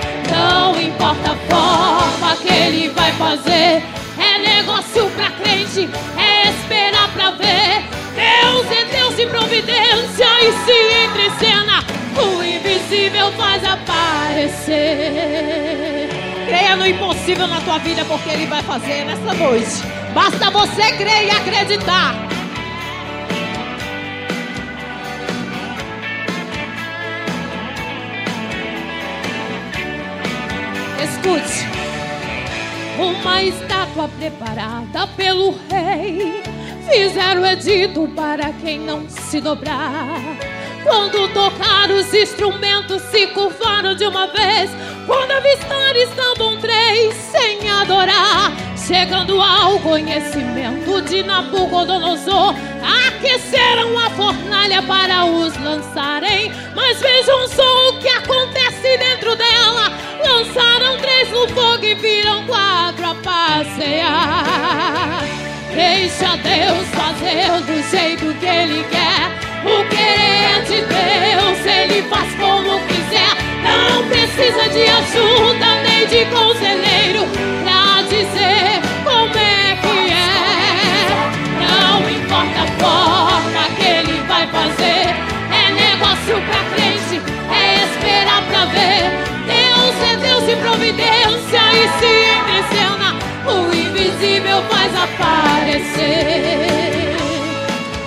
é. 0.00 0.03
Importa 1.04 1.32
a 1.32 1.36
forma 1.36 2.36
que 2.36 2.48
Ele 2.48 2.88
vai 2.88 3.12
fazer. 3.12 3.82
É 4.18 4.38
negócio 4.38 5.06
pra 5.10 5.30
crente, 5.32 5.86
é 6.16 6.48
esperar 6.48 7.10
pra 7.12 7.32
ver. 7.32 7.84
Deus 8.16 8.66
é 8.72 8.86
Deus 8.86 9.14
de 9.14 9.26
providência 9.26 10.26
e 10.40 10.50
se 10.64 10.72
entre 11.04 11.30
cena. 11.38 11.84
O 12.16 12.42
invisível 12.42 13.30
faz 13.32 13.62
aparecer. 13.62 14.88
Creia 16.46 16.74
no 16.74 16.86
impossível 16.86 17.48
na 17.48 17.60
tua 17.60 17.76
vida, 17.80 18.02
porque 18.06 18.30
Ele 18.30 18.46
vai 18.46 18.62
fazer 18.62 19.04
nessa 19.04 19.34
noite. 19.34 19.82
Basta 20.14 20.50
você 20.50 20.90
crer 20.92 21.26
e 21.26 21.30
acreditar. 21.30 22.33
Escute. 31.24 31.66
Uma 32.98 33.42
estátua 33.42 34.08
preparada 34.08 35.06
pelo 35.16 35.54
rei. 35.70 36.42
Fizeram 36.86 37.46
edito 37.46 38.06
para 38.14 38.52
quem 38.52 38.78
não 38.78 39.08
se 39.08 39.40
dobrar. 39.40 40.20
Quando 40.82 41.32
tocaram 41.32 41.96
os 41.96 42.12
instrumentos, 42.12 43.00
se 43.04 43.26
curvaram 43.28 43.94
de 43.94 44.04
uma 44.04 44.26
vez. 44.26 44.70
Quando 45.06 45.30
avistaram, 45.32 45.96
estavam 45.96 46.60
três 46.60 47.14
sem 47.14 47.68
adorar. 47.68 48.52
Chegando 48.86 49.40
ao 49.40 49.78
conhecimento 49.80 51.00
de 51.02 51.22
Nabucodonosor, 51.22 52.54
aqueceram 53.06 53.98
a 53.98 54.10
fornalha 54.10 54.82
para 54.82 55.24
os 55.24 55.56
lançarem. 55.62 56.52
Mas 56.74 57.00
vejam 57.00 57.48
só 57.48 57.88
o 57.88 57.98
que 57.98 58.08
acontece 58.08 58.98
dentro 58.98 59.34
dela. 59.36 59.90
Lançaram 60.22 60.98
três 60.98 61.30
no 61.30 61.48
fogo 61.48 61.82
e 61.84 61.94
viram 61.94 62.44
quatro 62.46 63.06
a 63.06 63.14
passear. 63.16 65.22
Deixa 65.74 66.36
Deus 66.36 66.86
fazer 66.94 67.60
do 67.62 67.82
jeito 67.90 68.34
que 68.38 68.46
Ele 68.46 68.84
quer. 68.90 69.32
O 69.64 69.84
querer 69.88 70.62
de 70.64 70.82
Deus, 70.82 71.66
Ele 71.66 72.02
faz 72.08 72.34
como 72.34 72.78
quiser. 72.86 73.43
Não 73.74 74.06
precisa 74.08 74.68
de 74.68 74.82
ajuda 74.84 75.68
nem 75.82 76.06
de 76.06 76.24
conselheiro 76.26 77.26
pra 77.64 78.02
dizer 78.02 78.80
como 79.02 79.36
é 79.36 79.76
que 79.82 79.98
é. 80.12 81.08
Não 81.60 81.96
importa 82.10 82.58
a 82.62 82.66
forma 82.78 83.62
que 83.76 83.84
Ele 83.84 84.16
vai 84.28 84.46
fazer. 84.48 85.14
É 85.50 85.70
negócio 85.72 86.34
pra 86.48 86.60
crente, 86.74 87.16
é 87.50 87.62
esperar 87.84 88.42
pra 88.48 88.62
ver. 88.66 89.02
Deus 89.46 89.96
é 90.10 90.16
Deus 90.16 90.42
de 90.46 90.56
providência 90.56 91.62
e 91.72 91.88
se 91.98 92.12
entra 92.34 92.56
em 92.58 92.64
cena, 92.74 93.08
o 93.46 93.52
invisível 93.74 94.58
faz 94.70 94.90
aparecer. 94.96 96.34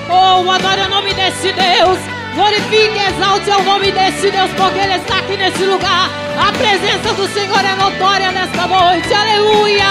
Oh, 0.10 0.50
adore 0.50 0.82
o 0.82 0.90
nome 0.90 1.14
desse 1.14 1.52
Deus. 1.54 2.17
Glorifique 2.38 3.00
exalte 3.00 3.50
o 3.50 3.64
nome 3.64 3.92
desse 3.92 4.30
Deus, 4.30 4.52
porque 4.52 4.78
Ele 4.78 4.94
está 4.94 5.18
aqui 5.18 5.36
nesse 5.36 5.64
lugar. 5.66 6.08
A 6.38 6.52
presença 6.52 7.12
do 7.16 7.28
Senhor 7.30 7.66
é 7.66 7.76
notória 7.76 8.32
nesta 8.32 8.68
noite. 8.68 9.12
Aleluia! 9.12 9.88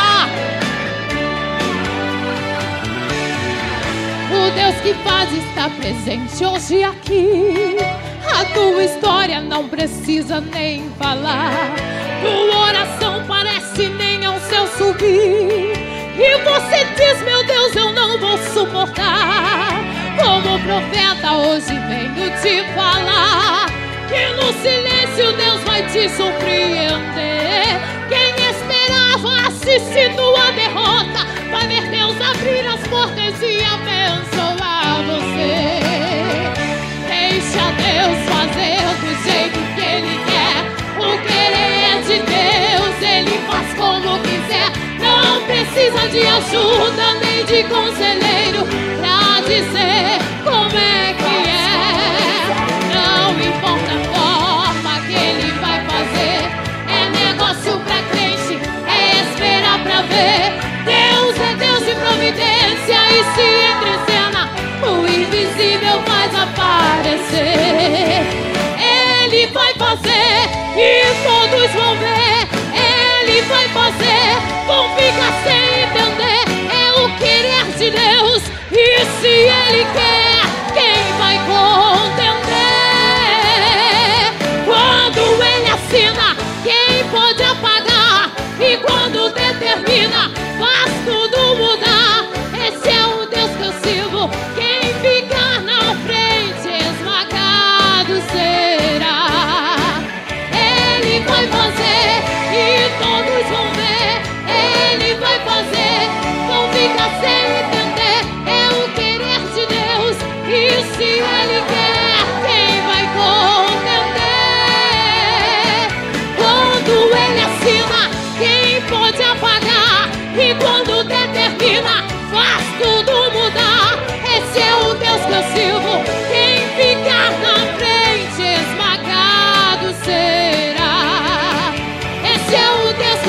O 4.30 4.51
Deus 4.55 4.76
que 4.76 4.94
faz 5.03 5.32
está 5.32 5.68
presente 5.70 6.44
hoje 6.44 6.84
aqui. 6.84 7.78
A 8.32 8.44
tua 8.55 8.84
história 8.84 9.40
não 9.40 9.68
precisa 9.68 10.40
nem 10.40 10.88
falar. 11.01 11.51
Tua 12.22 12.68
oração 12.68 13.24
parece 13.26 13.88
nem 13.88 14.24
ao 14.24 14.38
céu 14.38 14.68
subir. 14.68 15.72
E 16.16 16.38
você 16.44 16.84
diz, 16.97 17.22
meu 17.24 17.44
Deus, 17.44 17.74
eu 17.74 17.92
não 17.92 18.20
vou 18.20 18.38
suportar. 18.38 19.86
Como 20.19 20.59
profeta, 20.61 21.33
hoje 21.33 21.79
venho 21.89 22.31
te 22.41 22.64
falar. 22.75 23.67
Que 24.09 24.27
no 24.37 24.53
silêncio 24.62 25.37
Deus 25.37 25.61
vai 25.64 25.83
te 25.89 26.09
surpreender. 26.09 27.81
Quem 28.09 28.35
esperava 28.51 29.47
assistindo 29.49 30.37
a 30.37 30.51
derrota, 30.53 31.27
vai 31.51 31.67
ver 31.67 31.89
Deus 31.91 32.17
abrir 32.21 32.67
as 32.67 32.81
portas 32.89 33.43
e 33.43 33.62
abençoar 33.64 35.03
você. 35.07 35.81
Deixa 37.09 37.64
Deus 37.73 38.19
fazer 38.31 38.87
do 39.01 39.11
jeito 39.25 39.59
que 39.75 39.81
Ele 39.81 40.17
quer. 40.25 40.59
O 40.99 41.19
querer 41.27 42.03
de 42.03 42.19
Deus, 42.23 42.95
Ele 43.03 43.37
faz 43.51 43.69
como 43.75 44.19
quiser. 44.21 44.71
Não 45.01 45.43
precisa 45.43 46.09
de 46.09 46.27
ajuda 46.27 47.14
nem 47.21 47.45
de 47.45 47.64
conselheiro 47.64 48.67
pra 49.01 49.26
dizer 49.47 50.18
como 50.44 50.76
é 50.76 51.14
que 51.14 51.49
é. 51.49 52.47
Não 52.94 53.32
importa 53.40 53.92
a 53.94 54.01
forma 54.14 54.92
que 55.07 55.14
Ele 55.14 55.51
vai 55.61 55.78
fazer. 55.86 56.40
É 56.88 57.01
negócio 57.11 57.78
pra 57.80 57.99
crente, 58.11 58.55
é 58.86 59.20
esperar 59.22 59.78
pra 59.82 60.03
ver. 60.03 60.53
Deus 60.84 61.34
é 61.40 61.55
Deus 61.57 61.84
de 61.84 61.94
providência 61.94 62.99
e 63.11 63.24
se 63.34 63.47
entra 63.70 63.97
o 64.82 65.07
invisível 65.07 66.03
faz 66.05 66.34
aparecer. 66.34 67.76
Ele 79.69 79.85
quer, 79.93 80.16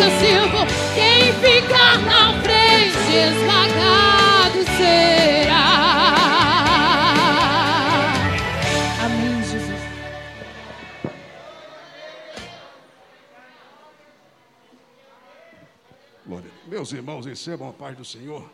Quem 0.08 1.34
ficar 1.34 1.98
na 2.00 2.42
frente, 2.42 3.14
esmagado 3.14 4.64
será. 4.78 5.68
Amém, 9.04 9.44
Jesus. 9.44 9.82
Glória. 16.26 16.52
Meus 16.68 16.94
irmãos, 16.94 17.26
recebam 17.26 17.68
a 17.68 17.74
paz 17.74 17.98
do 17.98 18.06
Senhor. 18.06 18.50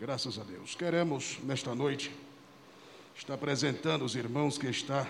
Graças 0.00 0.38
a 0.38 0.42
Deus. 0.42 0.74
Queremos, 0.74 1.38
nesta 1.42 1.74
noite, 1.74 2.10
estar 3.14 3.34
apresentando 3.34 4.06
os 4.06 4.14
irmãos 4.14 4.56
que 4.56 4.68
está 4.68 5.06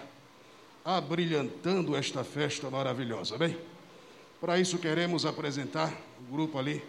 abrilhantando 0.85 1.95
esta 1.95 2.25
festa 2.25 2.69
maravilhosa, 2.69 3.39
bem? 3.39 3.57
Para 4.41 4.57
isso, 4.57 4.79
queremos 4.79 5.27
apresentar 5.27 5.93
o 6.21 6.33
grupo 6.33 6.59
ali 6.59 6.81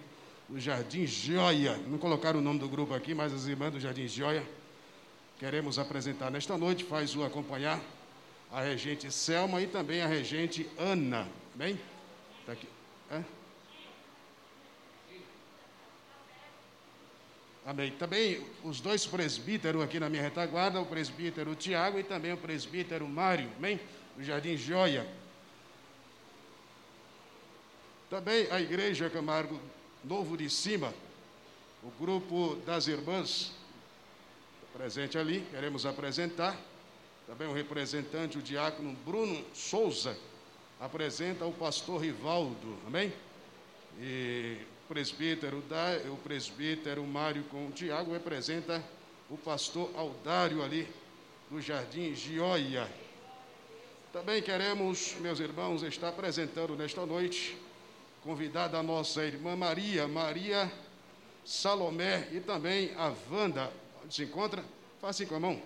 do 0.48 0.60
Jardim 0.60 1.08
Joia. 1.08 1.78
Não 1.88 1.98
colocaram 1.98 2.40
o 2.40 2.44
nome 2.44 2.60
do 2.60 2.70
grupo 2.70 2.94
aqui, 2.94 3.16
mas 3.16 3.34
as 3.34 3.48
irmãs 3.48 3.72
do 3.72 3.80
Jardim 3.80 4.08
Joia. 4.08 4.44
Queremos 5.40 5.80
apresentar 5.80 6.30
nesta 6.30 6.56
noite, 6.58 6.84
faz 6.84 7.16
o 7.16 7.24
acompanhar 7.24 7.80
a 8.52 8.62
regente 8.62 9.12
Selma 9.12 9.62
e 9.62 9.68
também 9.68 10.02
a 10.02 10.08
regente 10.08 10.70
Ana, 10.78 11.28
bem? 11.56 11.80
Tá 12.46 12.52
aqui. 12.52 12.68
Hã? 13.12 13.24
Amém. 17.66 17.92
Também 17.92 18.46
os 18.64 18.80
dois 18.80 19.08
presbíteros 19.08 19.82
aqui 19.82 20.00
na 20.00 20.10
minha 20.10 20.22
retaguarda, 20.22 20.80
o 20.82 20.86
presbítero 20.86 21.56
Tiago 21.56 21.98
e 21.98 22.04
também 22.04 22.32
o 22.32 22.38
presbítero 22.38 23.08
Mário, 23.08 23.50
amém? 23.58 23.80
Do 24.16 24.24
Jardim 24.24 24.56
Joia. 24.56 25.08
Também 28.10 28.48
a 28.50 28.60
igreja 28.60 29.08
Camargo 29.08 29.60
Novo 30.04 30.36
de 30.36 30.50
Cima, 30.50 30.92
o 31.84 31.92
grupo 32.04 32.56
das 32.66 32.88
irmãs, 32.88 33.52
presente 34.74 35.16
ali, 35.16 35.46
queremos 35.52 35.86
apresentar. 35.86 36.58
Também 37.28 37.48
o 37.48 37.54
representante, 37.54 38.40
o 38.40 38.42
diácono 38.42 38.98
Bruno 39.06 39.46
Souza, 39.54 40.18
apresenta 40.80 41.46
o 41.46 41.54
pastor 41.54 42.02
Rivaldo, 42.02 42.80
amém? 42.88 43.14
E 44.00 44.58
o 44.86 44.88
presbítero, 44.88 45.62
da, 45.70 46.02
o 46.12 46.18
presbítero 46.18 47.04
Mário 47.04 47.44
com 47.44 47.68
o 47.68 47.72
Tiago 47.72 48.12
representa 48.12 48.84
o 49.30 49.38
pastor 49.38 49.92
Aldário 49.96 50.64
ali 50.64 50.88
do 51.52 51.62
Jardim 51.62 52.16
Gioia. 52.16 52.90
Também 54.12 54.42
queremos, 54.42 55.14
meus 55.20 55.40
irmãos, 55.40 55.84
estar 55.84 56.10
apresentando 56.10 56.76
nesta 56.76 57.06
noite, 57.06 57.56
convidada 58.24 58.78
a 58.78 58.84
nossa 58.84 59.24
irmã 59.24 59.56
Maria, 59.56 60.08
Maria 60.08 60.72
Salomé 61.46 62.28
e 62.32 62.40
também 62.40 62.94
a 62.96 63.14
Wanda. 63.32 63.72
Onde 64.04 64.14
se 64.14 64.24
encontra? 64.24 64.64
Faça 65.02 65.24
assim 65.24 65.26
com 65.26 65.36
a 65.36 65.40
mão. 65.40 65.62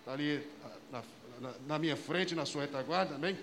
Está 0.00 0.12
ali 0.12 0.46
na, 0.90 1.02
na, 1.40 1.54
na 1.66 1.78
minha 1.78 1.96
frente, 1.96 2.34
na 2.34 2.44
sua 2.44 2.62
retaguarda, 2.62 3.14
amém? 3.14 3.38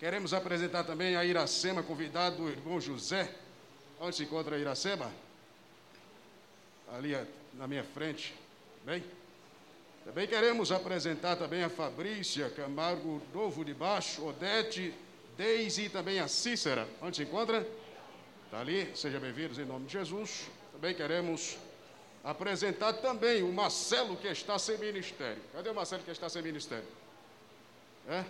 Queremos 0.00 0.34
apresentar 0.34 0.84
também 0.84 1.16
a 1.16 1.24
Iracema, 1.24 1.82
convidado 1.82 2.36
do 2.36 2.48
irmão 2.48 2.80
José. 2.80 3.32
Onde 4.00 4.16
se 4.16 4.24
encontra 4.24 4.56
a 4.56 4.58
Iracema? 4.58 5.10
Ali 6.92 7.14
eh, 7.14 7.26
na 7.54 7.66
minha 7.66 7.84
frente. 7.84 8.34
Bem? 8.84 9.02
Também 10.04 10.26
queremos 10.26 10.70
apresentar 10.70 11.36
também 11.36 11.62
a 11.62 11.70
Fabrícia 11.70 12.50
Camargo 12.50 13.22
Novo 13.32 13.64
de 13.64 13.72
Baixo, 13.72 14.26
Odete, 14.26 14.92
Deise 15.36 15.86
e 15.86 15.88
também 15.88 16.20
a 16.20 16.28
Cícera. 16.28 16.88
Onde 17.02 17.16
se 17.16 17.22
encontra? 17.24 17.66
Está 18.44 18.60
ali, 18.60 18.90
sejam 18.94 19.20
bem-vindos 19.20 19.58
em 19.58 19.64
nome 19.64 19.86
de 19.86 19.92
Jesus. 19.92 20.48
Também 20.72 20.94
queremos 20.94 21.58
apresentar 22.22 22.92
também 22.94 23.42
o 23.42 23.52
Marcelo 23.52 24.16
que 24.16 24.28
está 24.28 24.58
sem 24.58 24.78
ministério. 24.78 25.42
Cadê 25.52 25.70
o 25.70 25.74
Marcelo 25.74 26.04
que 26.04 26.10
está 26.12 26.28
sem 26.28 26.40
ministério? 26.40 26.86
É? 28.08 28.24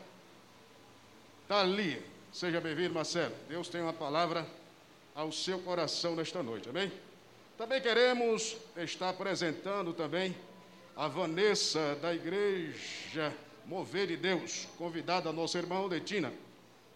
Está 1.42 1.60
ali. 1.60 2.02
Seja 2.32 2.58
bem-vindo, 2.60 2.94
Marcelo. 2.94 3.34
Deus 3.48 3.68
tem 3.68 3.82
uma 3.82 3.92
palavra 3.92 4.46
ao 5.14 5.30
seu 5.30 5.58
coração 5.58 6.16
nesta 6.16 6.42
noite, 6.42 6.70
amém? 6.70 6.90
Também 7.58 7.80
queremos 7.82 8.56
estar 8.78 9.10
apresentando 9.10 9.92
também 9.92 10.34
a 10.96 11.06
Vanessa 11.06 11.96
da 11.96 12.14
igreja 12.14 13.32
Mover 13.66 14.06
de 14.06 14.16
Deus, 14.16 14.66
convidada 14.78 15.32
nosso 15.32 15.56
irmão 15.58 15.88
Detina. 15.88 16.32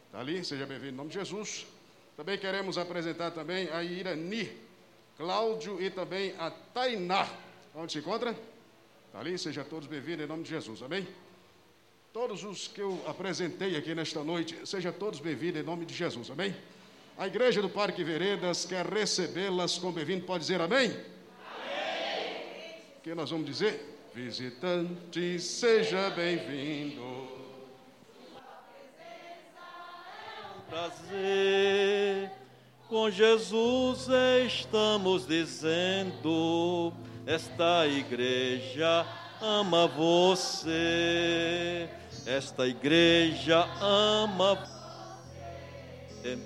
Está 0.09 0.21
ali, 0.21 0.43
seja 0.43 0.65
bem-vindo 0.65 0.95
em 0.95 0.97
nome 0.97 1.11
de 1.11 1.19
Jesus. 1.19 1.67
Também 2.17 2.39
queremos 2.39 2.79
apresentar 2.79 3.31
também 3.31 3.69
a 3.69 3.85
Irani, 3.85 4.51
Cláudio 5.19 5.81
e 5.83 5.91
também 5.91 6.35
a 6.39 6.51
Tainá. 6.51 7.29
Onde 7.75 7.93
se 7.93 7.99
encontra? 7.99 8.31
Está 9.07 9.21
ali, 9.21 9.39
sejam 9.39 9.65
todos 9.65 9.87
bem-vindos 9.87 10.25
em 10.25 10.27
nome 10.27 10.45
de 10.45 10.49
Jesus, 10.49 10.83
amém? 10.83 11.07
Todos 12.11 12.43
os 12.43 12.69
que 12.69 12.81
eu 12.81 12.99
apresentei 13.07 13.77
aqui 13.77 13.95
nesta 13.95 14.25
noite, 14.25 14.59
sejam 14.65 14.93
todos 14.95 15.21
bem-vindos 15.21 15.61
em 15.61 15.65
nome 15.65 15.85
de 15.85 15.93
Jesus, 15.93 16.31
amém? 16.31 16.57
A 17.19 17.27
igreja 17.27 17.61
do 17.61 17.69
Parque 17.69 18.03
Veredas 18.03 18.65
quer 18.65 18.87
recebê-las 18.87 19.77
como 19.77 19.93
bem-vindo, 19.93 20.25
pode 20.25 20.41
dizer 20.41 20.59
amém? 20.59 20.87
Amém! 20.91 22.75
O 22.97 23.03
que 23.03 23.15
nós 23.15 23.31
vamos 23.31 23.45
dizer? 23.45 23.79
Visitante, 24.15 25.39
seja 25.39 26.09
bem-vindo. 26.09 27.18
Prazer. 30.69 32.31
Com 32.89 33.11
Jesus 33.11 34.09
estamos 34.47 35.27
dizendo: 35.27 36.93
esta 37.27 37.87
igreja 37.87 39.07
ama 39.41 39.87
você. 39.87 41.89
Esta 42.27 42.66
igreja 42.66 43.66
ama 43.81 44.55
você. 44.55 46.39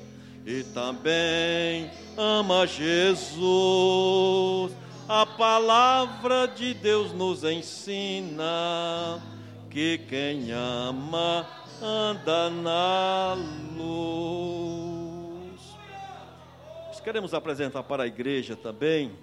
E 0.44 0.64
também 0.74 1.90
ama 2.16 2.66
Jesus. 2.66 4.72
A 5.08 5.26
palavra 5.26 6.46
de 6.46 6.74
Deus 6.74 7.12
nos 7.12 7.44
ensina 7.44 9.22
que 9.70 9.98
quem 9.98 10.52
ama 10.52 11.46
anda 11.82 12.48
na 12.48 13.34
luz. 13.76 15.60
Nós 16.86 17.00
queremos 17.00 17.34
apresentar 17.34 17.82
para 17.82 18.04
a 18.04 18.06
igreja 18.06 18.54
também 18.54 19.18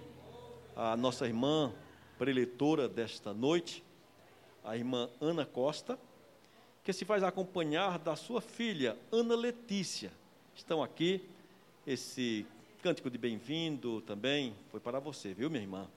a 0.76 0.98
nossa 0.98 1.26
irmã 1.26 1.72
preletora 2.18 2.90
desta 2.90 3.34
noite, 3.34 3.82
a 4.62 4.76
irmã 4.76 5.10
Ana 5.22 5.46
Costa, 5.46 5.98
que 6.84 6.92
se 6.92 7.06
faz 7.06 7.24
acompanhar 7.24 7.98
da 7.98 8.18
sua 8.18 8.42
filha, 8.42 8.98
Ana 9.10 9.38
Letícia. 9.38 10.12
Estão 10.54 10.84
aqui, 10.84 11.24
esse 11.88 12.46
cântico 12.84 13.10
de 13.10 13.18
bem-vindo 13.18 14.02
também 14.02 14.54
foi 14.70 14.82
para 14.82 15.00
você, 15.00 15.34
viu, 15.34 15.50
minha 15.50 15.64
irmã? 15.64 15.88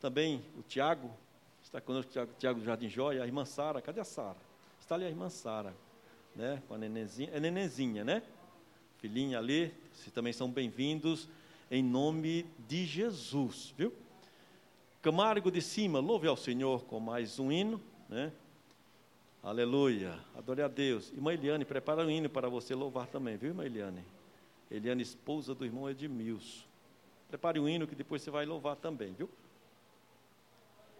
Também 0.00 0.42
o 0.58 0.62
Tiago, 0.62 1.10
está 1.62 1.78
conosco, 1.78 2.10
Tiago, 2.10 2.32
Tiago 2.38 2.60
do 2.60 2.64
Jardim 2.64 2.88
Jóia, 2.88 3.22
a 3.22 3.26
irmã 3.26 3.44
Sara, 3.44 3.82
cadê 3.82 4.00
a 4.00 4.04
Sara? 4.04 4.38
Está 4.80 4.94
ali 4.94 5.04
a 5.04 5.08
irmã 5.08 5.28
Sara, 5.28 5.74
né, 6.36 6.62
com 6.68 6.74
a 6.74 6.78
nenenzinha, 6.78 7.30
é 7.32 7.40
nenenzinha, 7.40 8.04
né? 8.04 8.22
Filhinha 8.98 9.38
ali, 9.38 9.72
vocês 9.92 10.12
também 10.12 10.32
são 10.32 10.50
bem-vindos 10.50 11.28
em 11.70 11.82
nome 11.82 12.46
de 12.68 12.84
Jesus, 12.84 13.74
viu? 13.76 13.92
Camargo 15.00 15.50
de 15.50 15.62
cima, 15.62 15.98
louve 15.98 16.28
ao 16.28 16.36
Senhor 16.36 16.84
com 16.84 17.00
mais 17.00 17.38
um 17.38 17.50
hino, 17.50 17.80
né? 18.08 18.30
Aleluia, 19.42 20.18
adore 20.36 20.60
a 20.60 20.68
Deus. 20.68 21.10
Irmã 21.12 21.32
Eliane, 21.32 21.64
prepara 21.64 22.04
um 22.04 22.10
hino 22.10 22.28
para 22.28 22.48
você 22.48 22.74
louvar 22.74 23.06
também, 23.06 23.36
viu, 23.36 23.50
irmã 23.50 23.64
Eliane? 23.64 24.04
Eliane, 24.70 25.02
esposa 25.02 25.54
do 25.54 25.64
irmão 25.64 25.88
Edmilson. 25.88 26.66
Prepare 27.28 27.58
um 27.58 27.68
hino 27.68 27.86
que 27.86 27.94
depois 27.94 28.20
você 28.20 28.30
vai 28.30 28.44
louvar 28.44 28.76
também, 28.76 29.12
viu? 29.14 29.30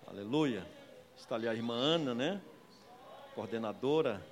Aleluia. 0.07 0.67
Está 1.17 1.35
ali 1.35 1.49
a 1.49 1.55
irmã 1.55 1.75
Ana, 1.75 2.15
né? 2.15 2.41
Coordenadora 3.35 4.25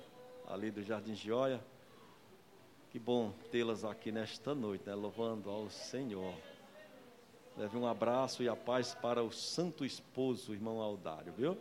ali 0.47 0.71
do 0.71 0.83
Jardim 0.83 1.15
Joia. 1.15 1.59
Que 2.89 2.99
bom 2.99 3.33
tê-las 3.51 3.83
aqui 3.83 4.11
nesta 4.11 4.55
noite, 4.55 4.87
né? 4.87 4.95
Louvando 4.95 5.49
ao 5.49 5.69
Senhor. 5.69 6.33
Leve 7.57 7.77
um 7.77 7.87
abraço 7.87 8.43
e 8.43 8.49
a 8.49 8.55
paz 8.55 8.95
para 8.95 9.23
o 9.23 9.31
santo 9.31 9.85
esposo, 9.85 10.53
irmão 10.53 10.79
Aldário, 10.79 11.33
viu? 11.33 11.57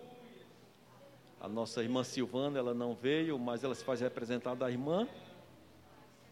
A 1.41 1.49
nossa 1.49 1.83
irmã 1.83 2.03
Silvana, 2.03 2.59
ela 2.59 2.75
não 2.75 2.95
veio, 2.95 3.39
mas 3.39 3.63
ela 3.63 3.75
se 3.75 3.85
faz 3.85 4.01
representar 4.01 4.55
da 4.55 4.71
irmã 4.71 5.07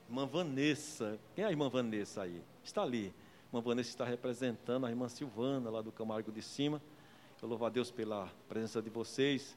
Irmã 0.08 0.26
Vanessa. 0.26 1.18
Quem 1.34 1.42
é 1.42 1.48
a 1.48 1.50
irmã 1.50 1.70
Vanessa 1.70 2.22
aí? 2.22 2.42
Está 2.62 2.82
ali. 2.82 3.14
A 3.44 3.48
irmã 3.48 3.60
Vanessa 3.62 3.88
está 3.88 4.04
representando 4.04 4.84
a 4.84 4.90
irmã 4.90 5.08
Silvana, 5.08 5.70
lá 5.70 5.80
do 5.80 5.90
Camargo 5.90 6.30
de 6.30 6.42
Cima. 6.42 6.82
Eu 7.40 7.48
louvo 7.48 7.64
a 7.64 7.70
Deus 7.70 7.90
pela 7.90 8.28
presença 8.46 8.82
de 8.82 8.90
vocês. 8.90 9.56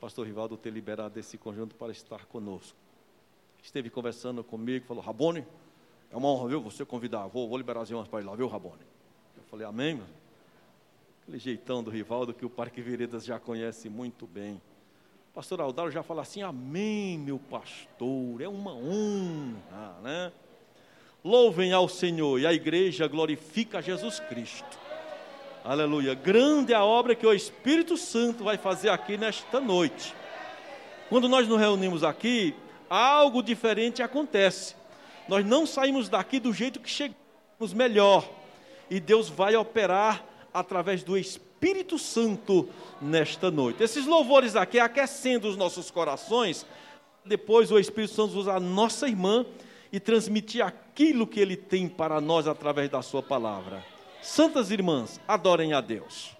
Pastor 0.00 0.26
Rivaldo 0.26 0.56
ter 0.56 0.70
liberado 0.70 1.18
esse 1.18 1.36
conjunto 1.36 1.74
para 1.74 1.90
estar 1.90 2.24
conosco. 2.26 2.76
Esteve 3.62 3.90
conversando 3.90 4.44
comigo, 4.44 4.86
falou, 4.86 5.02
Rabone, 5.02 5.44
é 6.10 6.16
uma 6.16 6.28
honra, 6.28 6.48
viu, 6.48 6.60
você 6.60 6.84
convidar. 6.84 7.26
Vou, 7.26 7.48
vou 7.48 7.58
liberar 7.58 7.82
as 7.82 7.90
irmãs 7.90 8.06
para 8.06 8.20
ir 8.20 8.24
lá, 8.24 8.34
viu, 8.34 8.46
Rabone? 8.46 8.82
Eu 9.36 9.42
falei, 9.50 9.66
amém, 9.66 9.94
mano. 9.94 10.08
Aquele 11.22 11.38
jeitão 11.38 11.82
do 11.82 11.90
Rivaldo 11.90 12.32
que 12.32 12.46
o 12.46 12.50
Parque 12.50 12.80
Veredas 12.80 13.24
já 13.24 13.38
conhece 13.38 13.88
muito 13.88 14.26
bem. 14.26 14.60
Pastor 15.34 15.60
Aldaro 15.60 15.90
já 15.90 16.02
fala 16.02 16.22
assim, 16.22 16.42
amém, 16.42 17.18
meu 17.18 17.38
pastor, 17.38 18.40
é 18.40 18.48
uma 18.48 18.74
honra, 18.74 20.00
né? 20.02 20.32
Louvem 21.22 21.72
ao 21.72 21.88
Senhor 21.88 22.40
e 22.40 22.46
a 22.46 22.52
igreja 22.52 23.06
glorifica 23.06 23.82
Jesus 23.82 24.20
Cristo. 24.20 24.78
Aleluia. 25.68 26.14
Grande 26.14 26.72
é 26.72 26.76
a 26.76 26.82
obra 26.82 27.14
que 27.14 27.26
o 27.26 27.34
Espírito 27.34 27.94
Santo 27.98 28.42
vai 28.42 28.56
fazer 28.56 28.88
aqui 28.88 29.18
nesta 29.18 29.60
noite. 29.60 30.14
Quando 31.10 31.28
nós 31.28 31.46
nos 31.46 31.60
reunimos 31.60 32.02
aqui, 32.02 32.54
algo 32.88 33.42
diferente 33.42 34.02
acontece. 34.02 34.74
Nós 35.28 35.44
não 35.44 35.66
saímos 35.66 36.08
daqui 36.08 36.40
do 36.40 36.54
jeito 36.54 36.80
que 36.80 36.88
chegamos 36.88 37.74
melhor. 37.74 38.26
E 38.88 38.98
Deus 38.98 39.28
vai 39.28 39.56
operar 39.56 40.24
através 40.54 41.02
do 41.02 41.18
Espírito 41.18 41.98
Santo 41.98 42.66
nesta 42.98 43.50
noite. 43.50 43.82
Esses 43.82 44.06
louvores 44.06 44.56
aqui 44.56 44.80
aquecendo 44.80 45.48
os 45.48 45.56
nossos 45.58 45.90
corações. 45.90 46.64
Depois 47.26 47.70
o 47.70 47.78
Espírito 47.78 48.14
Santo 48.14 48.38
usa 48.38 48.54
a 48.54 48.60
nossa 48.60 49.06
irmã 49.06 49.44
e 49.92 50.00
transmitir 50.00 50.64
aquilo 50.64 51.26
que 51.26 51.38
ele 51.38 51.58
tem 51.58 51.86
para 51.90 52.22
nós 52.22 52.48
através 52.48 52.88
da 52.88 53.02
sua 53.02 53.22
palavra. 53.22 53.97
Santas 54.22 54.70
irmãs, 54.70 55.20
adorem 55.26 55.72
a 55.72 55.80
Deus. 55.80 56.37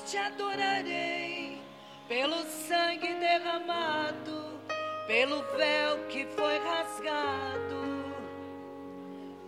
Te 0.00 0.16
adorarei. 0.16 1.62
Pelo 2.08 2.44
sangue 2.44 3.14
derramado, 3.14 4.60
pelo 5.06 5.42
véu 5.56 6.06
que 6.08 6.26
foi 6.26 6.58
rasgado, 6.58 8.04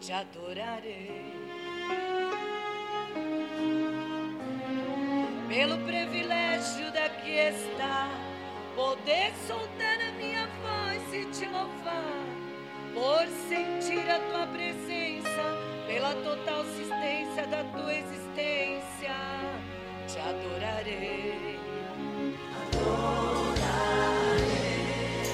te 0.01 0.13
adorarei. 0.13 1.35
Pelo 5.49 5.79
privilégio 5.79 6.91
daqui 6.93 7.33
estar, 7.33 8.11
poder 8.75 9.33
soltar 9.47 10.01
a 10.09 10.13
minha 10.13 10.47
voz 10.63 11.13
e 11.13 11.25
te 11.27 11.47
louvar 11.47 12.25
por 12.95 13.27
sentir 13.49 14.09
a 14.09 14.19
tua 14.31 14.47
presença, 14.47 15.43
pela 15.87 16.15
total 16.15 16.61
assistência 16.63 17.47
da 17.47 17.65
tua 17.65 17.95
existência, 17.95 19.15
te 20.25 20.31
adorarei. 20.31 21.59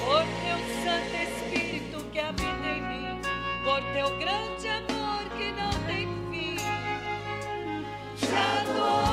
Por 0.03 0.23
teu 0.41 0.59
Santo 0.83 1.15
Espírito 1.15 2.03
que 2.11 2.19
habita 2.19 2.67
em 2.67 2.81
mim, 2.81 3.21
por 3.63 3.81
teu 3.93 4.09
grande 4.17 4.67
amor 4.67 5.23
que 5.37 5.51
não 5.53 5.71
tem 5.87 6.07
fim, 6.29 6.55
te 8.17 8.33
adorarei. 8.35 9.10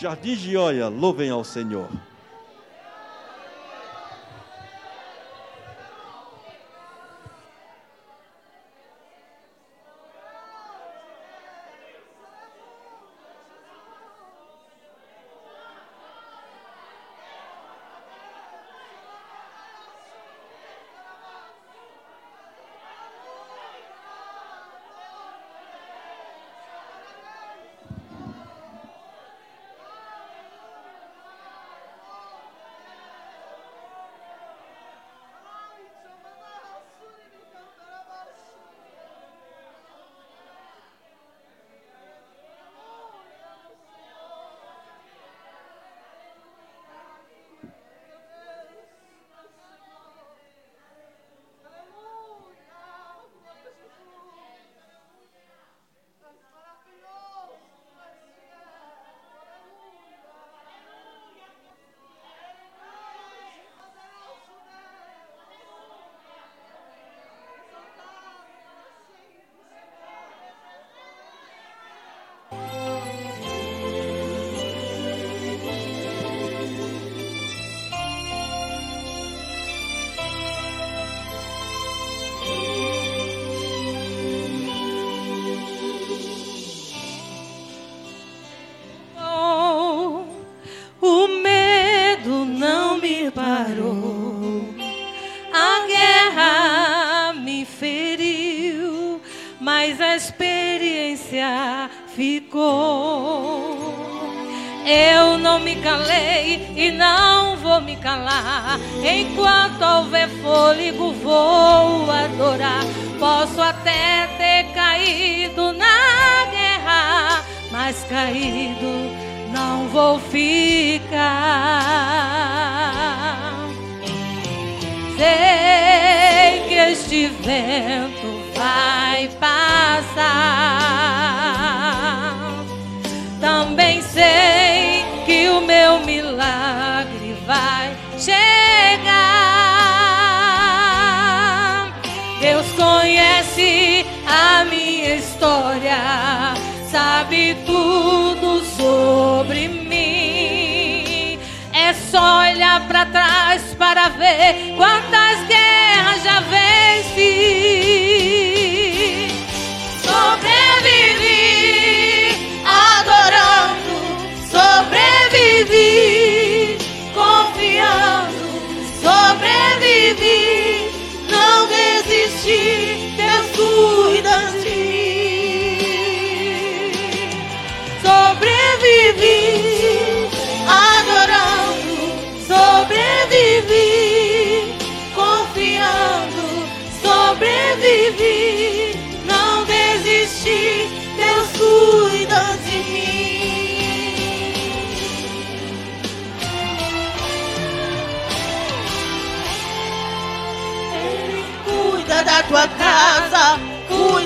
Jardim 0.00 0.34
Gioia, 0.34 0.88
louvem 0.88 1.28
ao 1.28 1.44
Senhor. 1.44 1.86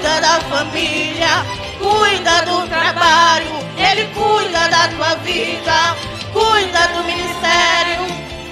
Cuida 0.04 0.20
da 0.20 0.38
família, 0.40 1.46
cuida 1.78 2.42
do 2.42 2.68
trabalho, 2.68 3.46
Ele 3.78 4.04
cuida 4.12 4.68
da 4.68 4.88
tua 4.88 5.14
vida, 5.24 5.96
cuida 6.30 6.88
do 6.88 7.04
ministério, 7.04 8.04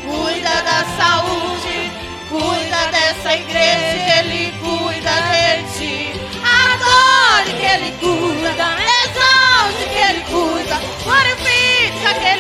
cuida 0.03 0.63
da 0.63 0.83
saúde, 0.97 1.93
cuida 2.31 2.87
dessa 2.91 3.35
igreja, 3.37 4.21
Ele 4.21 4.51
cuida 4.63 5.13
de 5.29 5.63
ti. 5.77 6.21
Adore 6.43 7.53
que 7.59 7.67
Ele 7.67 7.93
cuida, 8.01 8.69
exalte 9.05 9.91
que 9.93 9.99
Ele 9.99 10.21
cuida, 10.31 10.81
glorifica 11.05 12.15
que 12.15 12.32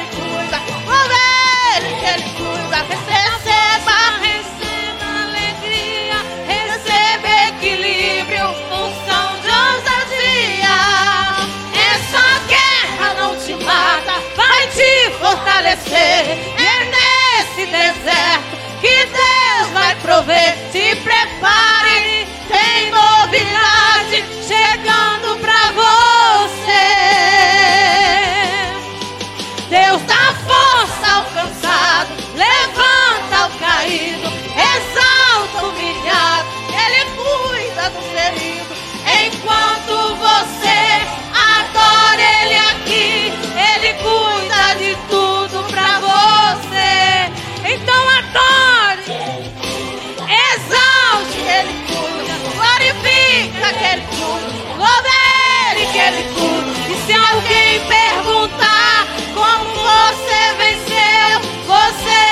prover. 20.12 20.54
Se 20.70 20.94
prepare, 20.96 22.26
tem 22.46 22.90
novidade 22.90 24.24
chegando 24.46 25.38
pra 25.40 25.72
você. 25.72 26.84
Deus 29.70 30.02
dá 30.02 30.34
força 30.46 31.06
ao 31.14 31.24
cansado, 31.24 32.10
levanta 32.34 33.46
o 33.46 33.50
caído, 33.58 34.28
exalta 34.54 35.64
o 35.64 35.70
humilhado, 35.70 36.48
Ele 36.68 37.02
cuida 37.16 37.88
do 37.90 38.02
ferido. 38.12 38.72
Enquanto 39.24 39.94
você 40.16 40.80
adora 41.32 42.31
se 57.06 57.12
alguém 57.12 57.80
perguntar 57.86 59.06
como 59.34 59.64
você 59.74 60.54
venceu, 60.58 61.40
você 61.66 62.31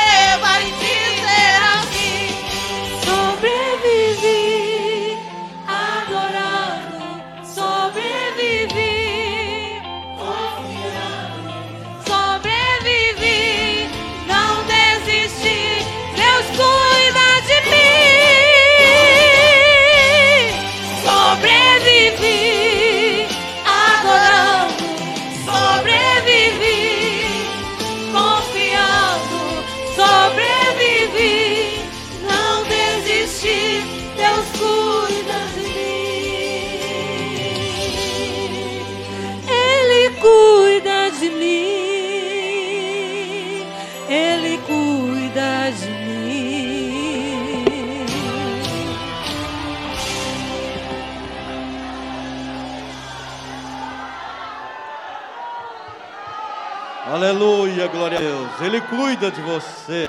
glória 58.11 58.17
a 58.17 58.19
Deus. 58.19 58.61
Ele 58.61 58.81
cuida 58.81 59.31
de 59.31 59.41
você. 59.41 60.09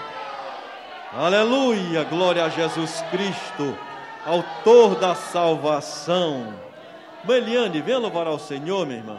Aleluia, 1.14 2.04
glória 2.06 2.46
a 2.46 2.50
Jesus 2.50 3.04
Cristo, 3.12 3.78
autor 4.26 4.96
da 4.96 5.14
salvação. 5.14 6.54
Irmã 7.22 7.36
Eliane, 7.36 7.82
venha 7.82 8.00
louvar 8.00 8.28
ao 8.28 8.40
Senhor, 8.40 8.88
minha 8.88 9.00
irmã. 9.00 9.18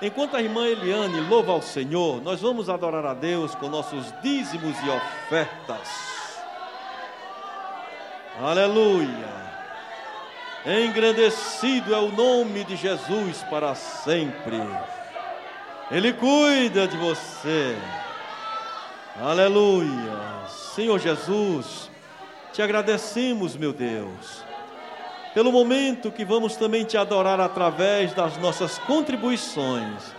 Enquanto 0.00 0.36
a 0.36 0.42
irmã 0.42 0.66
Eliane 0.66 1.20
louva 1.20 1.52
ao 1.52 1.62
Senhor, 1.62 2.22
nós 2.22 2.40
vamos 2.40 2.68
adorar 2.70 3.04
a 3.04 3.14
Deus 3.14 3.54
com 3.54 3.68
nossos 3.68 4.12
dízimos 4.22 4.76
e 4.82 4.90
ofertas. 4.90 5.88
Aleluia. 8.40 9.48
Engrandecido 10.64 11.94
é 11.94 11.98
o 11.98 12.10
nome 12.10 12.64
de 12.64 12.76
Jesus 12.76 13.42
para 13.50 13.74
sempre. 13.74 14.60
Ele 15.90 16.12
cuida 16.12 16.86
de 16.86 16.96
você. 16.96 17.76
Aleluia. 19.20 20.46
Senhor 20.48 20.96
Jesus, 21.00 21.90
te 22.52 22.62
agradecemos, 22.62 23.56
meu 23.56 23.72
Deus, 23.72 24.44
pelo 25.34 25.50
momento 25.50 26.12
que 26.12 26.24
vamos 26.24 26.54
também 26.54 26.84
te 26.84 26.96
adorar 26.96 27.40
através 27.40 28.14
das 28.14 28.36
nossas 28.38 28.78
contribuições. 28.78 30.14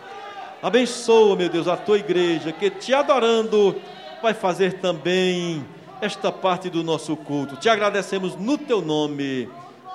Abençoa, 0.62 1.38
meu 1.38 1.47
Deus, 1.47 1.70
a 1.70 1.78
tua 1.78 1.97
igreja, 1.97 2.52
que 2.52 2.70
te 2.70 2.93
adorando 2.93 3.74
vai 4.22 4.34
fazer 4.34 4.80
também 4.80 5.66
esta 6.02 6.30
parte 6.30 6.70
do 6.70 6.84
nosso 6.84 7.16
culto. 7.16 7.56
Te 7.56 7.70
agradecemos 7.70 8.36
no 8.36 8.58
teu 8.58 8.82
nome. 8.82 9.50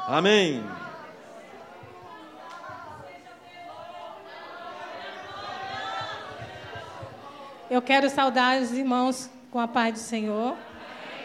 Amém. 0.07 0.63
Eu 7.75 7.83
quero 7.83 8.09
saudar 8.09 8.63
os 8.63 8.71
irmãos 8.71 9.29
com 9.51 9.59
a 9.59 9.67
paz 9.67 9.95
do 9.95 9.99
Senhor. 9.99 10.57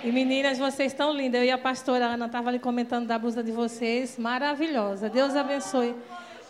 E 0.04 0.12
meninas, 0.12 0.58
vocês 0.58 0.92
estão 0.92 1.14
lindas. 1.14 1.42
Eu 1.42 1.46
e 1.46 1.52
a 1.52 1.60
pastora 1.60 2.08
Ana 2.08 2.26
estavam 2.26 2.50
ali 2.50 2.58
comentando 2.58 3.06
da 3.06 3.20
blusa 3.20 3.44
de 3.44 3.52
vocês. 3.52 4.18
Maravilhosa. 4.18 5.12
Deus 5.12 5.36
abençoe 5.36 5.96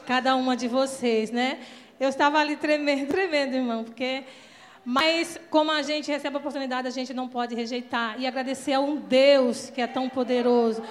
cada 0.08 0.38
uma 0.38 0.56
de 0.56 0.70
vocês, 0.70 1.32
né? 1.32 1.60
Eu 2.00 2.08
estava 2.08 2.40
ali 2.40 2.56
tremendo, 2.56 3.08
tremendo, 3.12 3.56
irmão, 3.56 3.84
porque. 3.84 4.24
Mas, 4.86 5.38
como 5.50 5.70
a 5.70 5.82
gente 5.82 6.10
recebe 6.10 6.38
a 6.38 6.40
oportunidade, 6.40 6.88
a 6.88 6.92
gente 6.92 7.14
não 7.14 7.28
pode 7.28 7.54
rejeitar. 7.54 8.16
E 8.18 8.26
agradecer 8.26 8.72
a 8.72 8.80
um 8.80 8.96
Deus 8.96 9.70
que 9.70 9.82
é 9.82 9.88
tão 9.88 10.08
poderoso. 10.08 10.82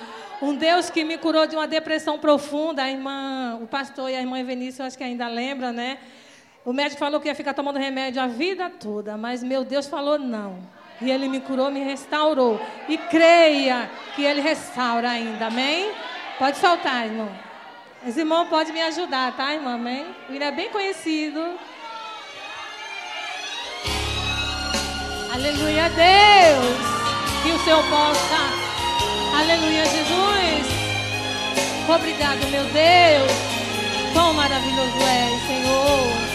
Um 0.42 0.54
Deus 0.54 0.90
que 0.90 1.02
me 1.02 1.16
curou 1.16 1.46
de 1.46 1.56
uma 1.56 1.66
depressão 1.66 2.18
profunda. 2.18 2.82
A 2.82 2.90
irmã, 2.90 3.58
o 3.62 3.66
pastor 3.66 4.10
e 4.10 4.14
a 4.14 4.20
irmã 4.20 4.38
Evenício, 4.38 4.82
eu 4.82 4.86
acho 4.86 4.98
que 4.98 5.04
ainda 5.04 5.28
lembra, 5.28 5.72
né? 5.72 5.96
O 6.68 6.72
médico 6.74 6.98
falou 6.98 7.18
que 7.18 7.28
ia 7.28 7.34
ficar 7.34 7.54
tomando 7.54 7.78
remédio 7.78 8.20
a 8.20 8.26
vida 8.26 8.68
toda, 8.68 9.16
mas 9.16 9.42
meu 9.42 9.64
Deus 9.64 9.86
falou 9.86 10.18
não. 10.18 10.58
E 11.00 11.10
ele 11.10 11.26
me 11.26 11.40
curou, 11.40 11.70
me 11.70 11.82
restaurou. 11.82 12.60
E 12.86 12.98
creia 12.98 13.90
que 14.14 14.22
ele 14.22 14.42
restaura 14.42 15.08
ainda, 15.08 15.46
amém? 15.46 15.90
Pode 16.38 16.58
soltar, 16.58 17.06
irmão. 17.06 17.30
Esse 18.06 18.18
irmão 18.18 18.48
pode 18.48 18.70
me 18.70 18.82
ajudar, 18.82 19.34
tá, 19.34 19.54
irmão? 19.54 19.76
Amém? 19.76 20.14
Ele 20.28 20.44
é 20.44 20.52
bem 20.52 20.68
conhecido. 20.68 21.40
Aleluia, 25.32 25.88
Deus. 25.88 27.44
Que 27.44 27.50
o 27.50 27.64
Senhor 27.64 27.82
possa. 27.84 29.38
Aleluia, 29.38 29.86
Jesus. 29.86 30.66
Obrigado, 31.88 32.46
meu 32.50 32.64
Deus. 32.64 34.12
Quão 34.12 34.34
maravilhoso 34.34 34.98
é, 34.98 35.46
Senhor. 35.46 36.27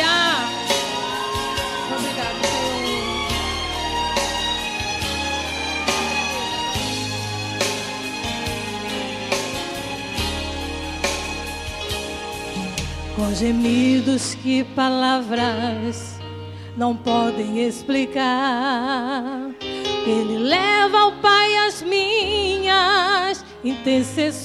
Aleluia. 0.00 0.48
Obrigado. 1.96 2.40
Com 13.16 13.34
gemidos 13.34 14.34
que 14.36 14.64
palavras 14.64 16.18
não 16.76 16.96
podem 16.96 17.66
explicar. 17.66 19.50
Ele 20.06 20.38
leva 20.38 20.98
ao 20.98 21.12
Pai 21.12 21.56
as 21.66 21.82
minhas 21.82 23.44
intercessões. 23.62 24.40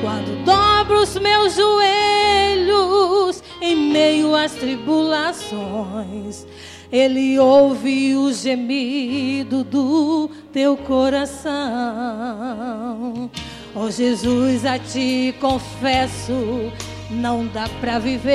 Quando 0.00 0.44
dobro 0.82 1.00
os 1.00 1.16
meus 1.16 1.54
joelhos 1.54 3.40
em 3.60 3.76
meio 3.76 4.34
às 4.34 4.50
tribulações, 4.52 6.44
Ele 6.90 7.38
ouve 7.38 8.16
o 8.16 8.32
gemido 8.32 9.62
do 9.62 10.28
teu 10.52 10.76
coração. 10.76 11.52
Oh 13.76 13.88
Jesus, 13.90 14.66
a 14.66 14.80
ti 14.80 15.32
confesso, 15.40 16.72
não 17.10 17.46
dá 17.46 17.68
pra 17.80 18.00
viver 18.00 18.32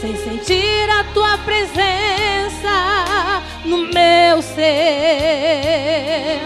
sem 0.00 0.16
sentir 0.16 0.88
a 0.88 1.02
tua 1.12 1.36
presença 1.38 3.42
no 3.64 3.78
meu 3.78 4.40
ser. 4.40 6.42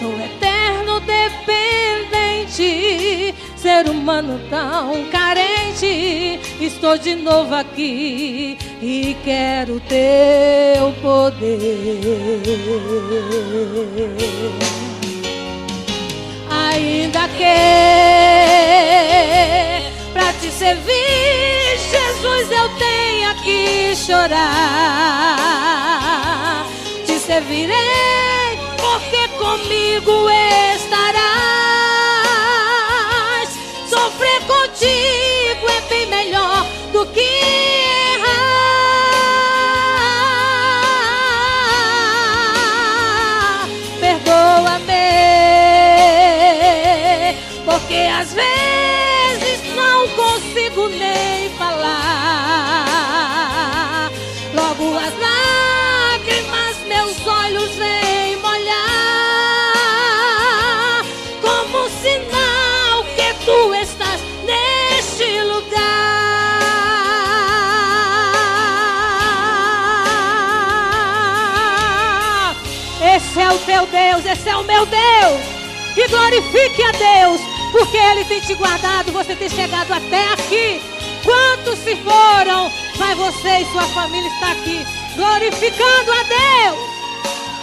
Sou 0.00 0.18
eterno 0.18 0.98
dependente, 1.00 1.99
ser 2.50 3.88
humano 3.88 4.40
tão 4.50 5.04
carente. 5.10 6.40
Estou 6.60 6.98
de 6.98 7.14
novo 7.14 7.54
aqui 7.54 8.58
e 8.82 9.16
quero 9.24 9.80
teu 9.80 10.92
poder. 11.00 11.60
Ainda 16.50 17.28
que 17.28 17.44
pra 20.12 20.32
te 20.40 20.50
servir, 20.50 21.78
Jesus, 21.90 22.50
eu 22.50 22.68
tenha 22.78 23.34
que 23.44 23.94
chorar. 23.94 24.56
Te 27.06 27.18
servirei, 27.18 28.58
porque 28.76 29.28
comigo 29.38 30.28
estarás. 30.74 31.69
dear. 34.80 35.19
Deus, 73.90 74.24
esse 74.24 74.48
é 74.48 74.56
o 74.56 74.64
meu 74.64 74.86
Deus. 74.86 75.40
E 75.96 76.08
glorifique 76.08 76.82
a 76.82 76.92
Deus, 76.92 77.40
porque 77.72 77.96
Ele 77.96 78.24
tem 78.24 78.40
te 78.40 78.54
guardado, 78.54 79.12
você 79.12 79.34
tem 79.34 79.48
chegado 79.48 79.92
até 79.92 80.32
aqui. 80.32 80.80
Quantos 81.24 81.78
se 81.80 81.96
foram, 81.96 82.72
mas 82.98 83.18
você 83.18 83.58
e 83.58 83.72
sua 83.72 83.86
família 83.88 84.30
está 84.30 84.52
aqui, 84.52 84.86
glorificando 85.16 86.12
a 86.12 86.22
Deus. 86.22 86.90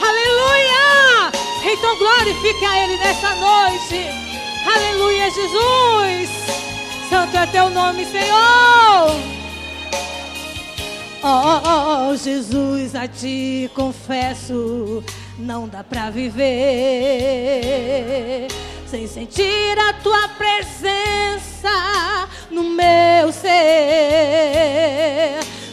Aleluia! 0.02 1.32
Então 1.64 1.98
glorifique 1.98 2.66
a 2.66 2.84
Ele 2.84 2.98
nessa 2.98 3.36
noite. 3.36 4.06
Aleluia, 4.76 5.32
Jesus. 5.32 6.30
Santo 7.10 7.38
é 7.38 7.46
teu 7.48 7.70
nome, 7.70 8.06
Senhor. 8.06 9.38
Oh, 11.24 12.16
Jesus, 12.16 12.96
a 12.96 13.08
ti 13.08 13.72
confesso, 13.74 15.04
não 15.38 15.68
dá 15.68 15.84
pra 15.84 16.10
viver 16.10 16.48
sem 18.88 19.06
sentir 19.08 19.78
a 19.78 19.94
tua 19.94 20.30
presença 20.30 21.70
no 22.50 22.64
meu 22.64 23.32
ser. 23.34 23.52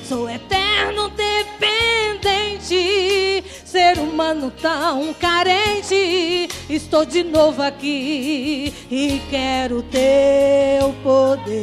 Sou 0.05 0.29
eterno 0.29 1.09
dependente, 1.11 2.75
ser 3.65 3.99
humano 3.99 4.53
tão 4.61 5.15
carente. 5.15 6.49
Estou 6.69 7.05
de 7.05 7.23
novo 7.23 7.63
aqui 7.63 8.75
e 8.91 9.23
quero 9.31 9.81
teu 9.83 10.93
poder. 11.03 11.55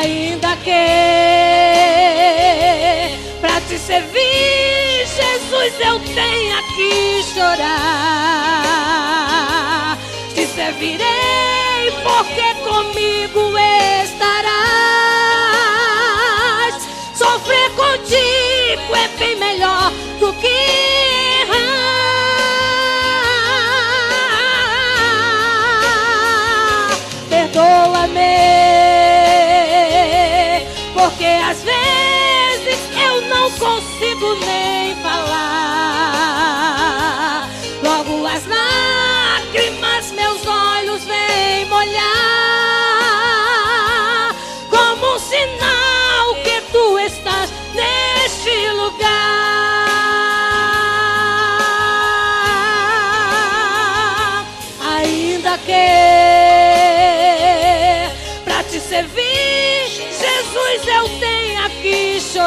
Ainda 0.00 0.56
que 0.56 0.72
pra 3.40 3.60
te 3.60 3.78
servir, 3.78 5.06
Jesus, 5.06 5.74
eu 5.86 6.00
tenha 6.00 6.60
que 6.74 7.22
chorar. 7.32 7.56
Te 10.34 10.46
servirei, 10.46 11.92
porque 12.02 12.54
comigo 12.68 13.56
estarás. 13.56 14.13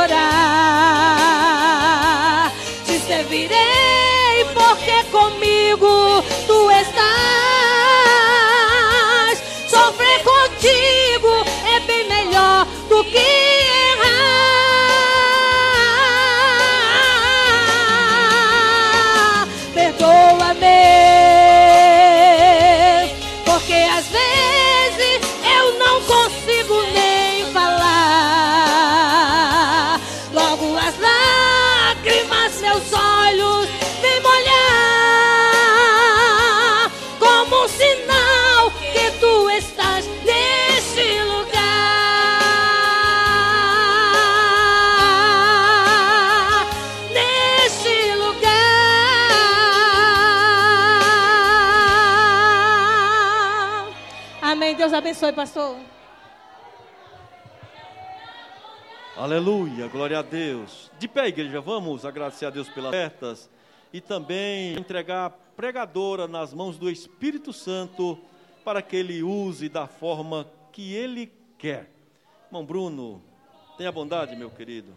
Que 0.08 0.37
abençoe, 55.18 55.34
pastor. 55.34 55.80
Aleluia, 59.16 59.88
glória 59.88 60.20
a 60.20 60.22
Deus. 60.22 60.92
De 61.00 61.08
pé, 61.08 61.28
igreja, 61.28 61.60
vamos 61.60 62.06
agradecer 62.06 62.46
a 62.46 62.50
Deus 62.52 62.70
pelas 62.70 62.90
ofertas 62.90 63.50
e 63.92 64.00
também 64.00 64.78
entregar 64.78 65.26
a 65.26 65.30
pregadora 65.30 66.28
nas 66.28 66.54
mãos 66.54 66.78
do 66.78 66.90
Espírito 66.90 67.52
Santo 67.52 68.20
para 68.64 68.82
que 68.82 68.96
ele 68.96 69.24
use 69.24 69.70
da 69.70 69.88
forma 69.88 70.48
que 70.72 70.94
ele 70.94 71.32
quer. 71.58 71.90
Irmão 72.46 72.64
Bruno, 72.64 73.24
tenha 73.76 73.92
bondade, 73.92 74.36
meu 74.36 74.52
querido. 74.52 74.94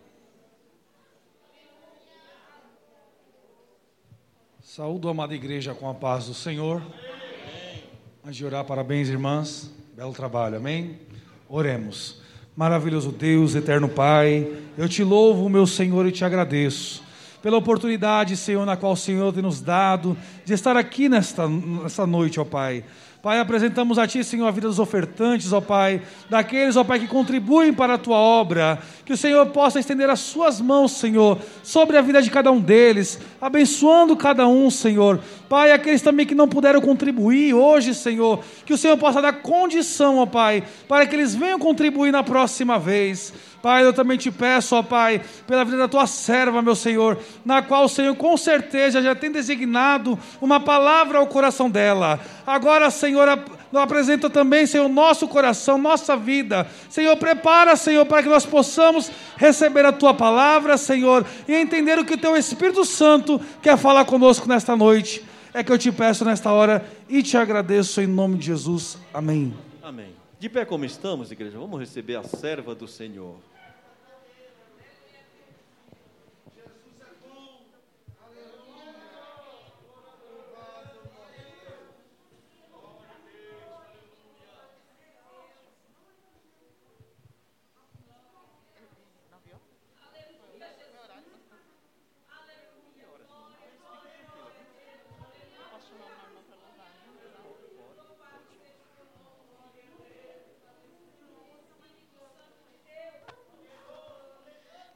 Saúdo 4.61 5.09
a 5.09 5.13
amada 5.13 5.35
igreja 5.35 5.75
com 5.75 5.89
a 5.89 5.95
paz 5.95 6.27
do 6.27 6.35
Senhor. 6.35 6.83
Antes 8.23 8.37
de 8.37 8.45
orar, 8.45 8.67
parabéns, 8.67 9.09
irmãs. 9.09 9.80
Belo 10.01 10.15
trabalho, 10.15 10.57
amém? 10.57 10.99
Oremos. 11.47 12.23
Maravilhoso 12.57 13.13
Deus, 13.13 13.55
eterno 13.55 13.87
Pai, 13.87 14.51
eu 14.79 14.89
te 14.89 15.05
louvo, 15.05 15.47
meu 15.51 15.67
Senhor, 15.67 16.07
e 16.07 16.11
te 16.11 16.25
agradeço 16.25 17.03
pela 17.43 17.59
oportunidade, 17.59 18.35
Senhor, 18.35 18.65
na 18.65 18.79
qual 18.79 18.95
o 18.95 18.97
Senhor 18.97 19.31
tem 19.31 19.43
nos 19.43 19.61
dado 19.61 20.17
de 20.43 20.55
estar 20.55 20.75
aqui 20.75 21.07
nesta, 21.07 21.47
nesta 21.47 22.07
noite, 22.07 22.41
ó 22.41 22.47
Pai. 22.47 22.83
Pai, 23.23 23.39
apresentamos 23.39 23.99
a 23.99 24.07
Ti, 24.07 24.25
Senhor, 24.25 24.47
a 24.47 24.51
vida 24.51 24.67
dos 24.67 24.79
ofertantes, 24.79 25.53
ó 25.53 25.61
Pai, 25.61 26.01
daqueles, 26.31 26.75
ó 26.75 26.83
Pai, 26.83 26.99
que 26.99 27.07
contribuem 27.07 27.71
para 27.71 27.95
a 27.95 27.99
Tua 27.99 28.17
obra. 28.17 28.79
Que 29.05 29.13
o 29.13 29.17
Senhor 29.17 29.45
possa 29.49 29.79
estender 29.79 30.09
as 30.09 30.21
Suas 30.21 30.59
mãos, 30.59 30.93
Senhor, 30.93 31.39
sobre 31.63 31.99
a 31.99 32.01
vida 32.01 32.23
de 32.23 32.31
cada 32.31 32.51
um 32.51 32.59
deles, 32.59 33.21
abençoando 33.39 34.17
cada 34.17 34.49
um, 34.49 34.71
Senhor. 34.71 35.21
Pai, 35.51 35.71
aqueles 35.71 36.01
também 36.01 36.25
que 36.25 36.35
não 36.35 36.49
puderam 36.49 36.81
contribuir 36.81 37.53
hoje, 37.53 37.95
Senhor, 37.95 38.43
que 38.65 38.73
o 38.73 38.79
Senhor 38.79 38.97
possa 38.97 39.21
dar 39.21 39.35
condição, 39.35 40.17
ó 40.17 40.25
Pai, 40.25 40.65
para 40.89 41.07
que 41.07 41.15
eles 41.15 41.35
venham 41.35 41.59
contribuir 41.59 42.13
na 42.13 42.23
próxima 42.23 42.79
vez. 42.79 43.35
Pai, 43.63 43.85
eu 43.85 43.93
também 43.93 44.17
te 44.17 44.31
peço, 44.31 44.75
ó 44.75 44.83
Pai, 44.83 45.21
pela 45.47 45.65
vida 45.65 45.77
da 45.77 45.89
tua 45.89 46.07
serva, 46.07 46.63
meu 46.63 46.75
Senhor, 46.75 47.19
na 47.45 47.61
qual 47.61 47.85
o 47.85 47.89
Senhor 47.89 48.15
com 48.17 48.37
certeza 48.37 49.03
já 49.03 49.15
tem 49.15 49.31
designado 49.31 50.19
uma 50.41 50.59
palavra 50.59 51.19
ao 51.19 51.27
coração 51.27 51.69
dela. 51.69 52.19
Agora, 52.47 52.91
Senhor, 52.91 53.29
apresenta 53.73 54.31
também, 54.31 54.67
Senhor, 54.67 54.89
nosso 54.89 55.29
coração, 55.29 55.77
nossa 55.77 56.17
vida. 56.17 56.67
Senhor, 56.89 57.17
prepara, 57.17 57.77
Senhor, 57.77 58.07
para 58.07 58.23
que 58.23 58.29
nós 58.29 58.47
possamos 58.47 59.11
receber 59.37 59.85
a 59.85 59.93
tua 59.93 60.15
palavra, 60.15 60.79
Senhor, 60.79 61.25
e 61.47 61.55
entender 61.55 61.99
o 61.99 62.05
que 62.05 62.15
o 62.15 62.19
teu 62.19 62.37
Espírito 62.37 62.85
Santo 62.85 63.41
quer 63.63 63.77
falar 63.77 64.05
conosco 64.07 64.49
nesta 64.49 64.75
noite. 64.75 65.25
É 65.53 65.63
que 65.63 65.73
eu 65.73 65.79
te 65.79 65.91
peço 65.93 66.25
nesta 66.25 66.51
hora 66.53 66.89
e 67.09 67.23
te 67.23 67.37
agradeço 67.37 68.01
em 68.01 68.07
nome 68.07 68.39
de 68.39 68.47
Jesus. 68.47 68.97
Amém. 69.13 69.53
Amém. 69.83 70.20
De 70.41 70.49
pé 70.49 70.65
como 70.65 70.87
estamos, 70.87 71.31
igreja, 71.31 71.59
vamos 71.59 71.79
receber 71.79 72.17
a 72.17 72.23
serva 72.25 72.75
do 72.75 72.89
Senhor. 72.89 73.37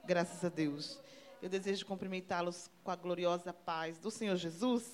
Graças 0.06 0.44
a 0.44 0.51
Deus. 0.51 0.98
Eu 1.40 1.48
desejo 1.48 1.86
cumprimentá-los 1.86 2.70
com 2.82 2.90
a 2.90 2.97
gloriosa 2.97 3.55
paz 3.55 3.97
do 3.97 4.10
Senhor 4.10 4.36
Jesus. 4.36 4.85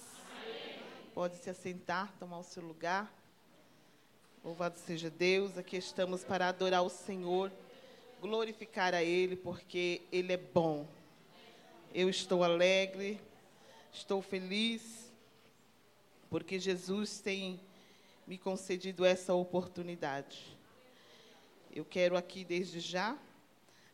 Pode 1.13 1.37
se 1.39 1.51
assentar, 1.51 2.15
tomar 2.17 2.39
o 2.39 2.45
seu 2.45 2.63
lugar. 2.63 3.13
Louvado 4.45 4.79
seja 4.79 5.11
Deus. 5.11 5.59
Aqui 5.59 5.77
estamos 5.77 6.23
para 6.23 6.47
adorar 6.47 6.85
o 6.85 6.89
Senhor, 6.89 7.51
glorificar 8.21 8.95
a 8.95 9.03
Ele, 9.03 9.35
porque 9.35 10.03
Ele 10.13 10.33
é 10.33 10.37
bom. 10.37 10.87
Eu 11.93 12.09
estou 12.09 12.45
alegre, 12.45 13.21
estou 13.93 14.23
feliz, 14.23 15.11
porque 16.29 16.57
Jesus 16.61 17.19
tem 17.19 17.59
me 18.29 18.39
concedido 18.39 19.05
essa 19.05 19.35
oportunidade. 19.35 20.57
Eu 21.75 21.85
quero 21.85 22.17
aqui 22.17 22.45
desde 22.45 22.79
já 22.79 23.19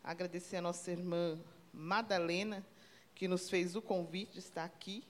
agradecer 0.07 0.57
a 0.57 0.63
nossa 0.63 0.93
irmã 0.93 1.37
Madalena, 1.73 2.65
que 3.13 3.27
nos 3.27 3.51
fez 3.51 3.75
o 3.75 3.83
convite 3.83 4.35
de 4.35 4.39
estar 4.39 4.65
aqui, 4.65 5.05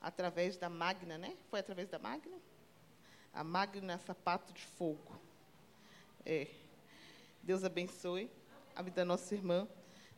através 0.00 0.56
da 0.56 0.68
Magna, 0.68 1.16
né? 1.16 1.36
Foi 1.48 1.60
através 1.60 1.88
da 1.88 2.00
Magna? 2.00 2.36
A 3.32 3.44
Magna 3.44 3.96
Sapato 3.98 4.52
de 4.52 4.62
Fogo. 4.62 5.16
É. 6.26 6.48
Deus 7.44 7.62
abençoe 7.62 8.28
a 8.74 8.82
vida 8.82 8.96
da 8.96 9.04
nossa 9.04 9.34
irmã. 9.34 9.68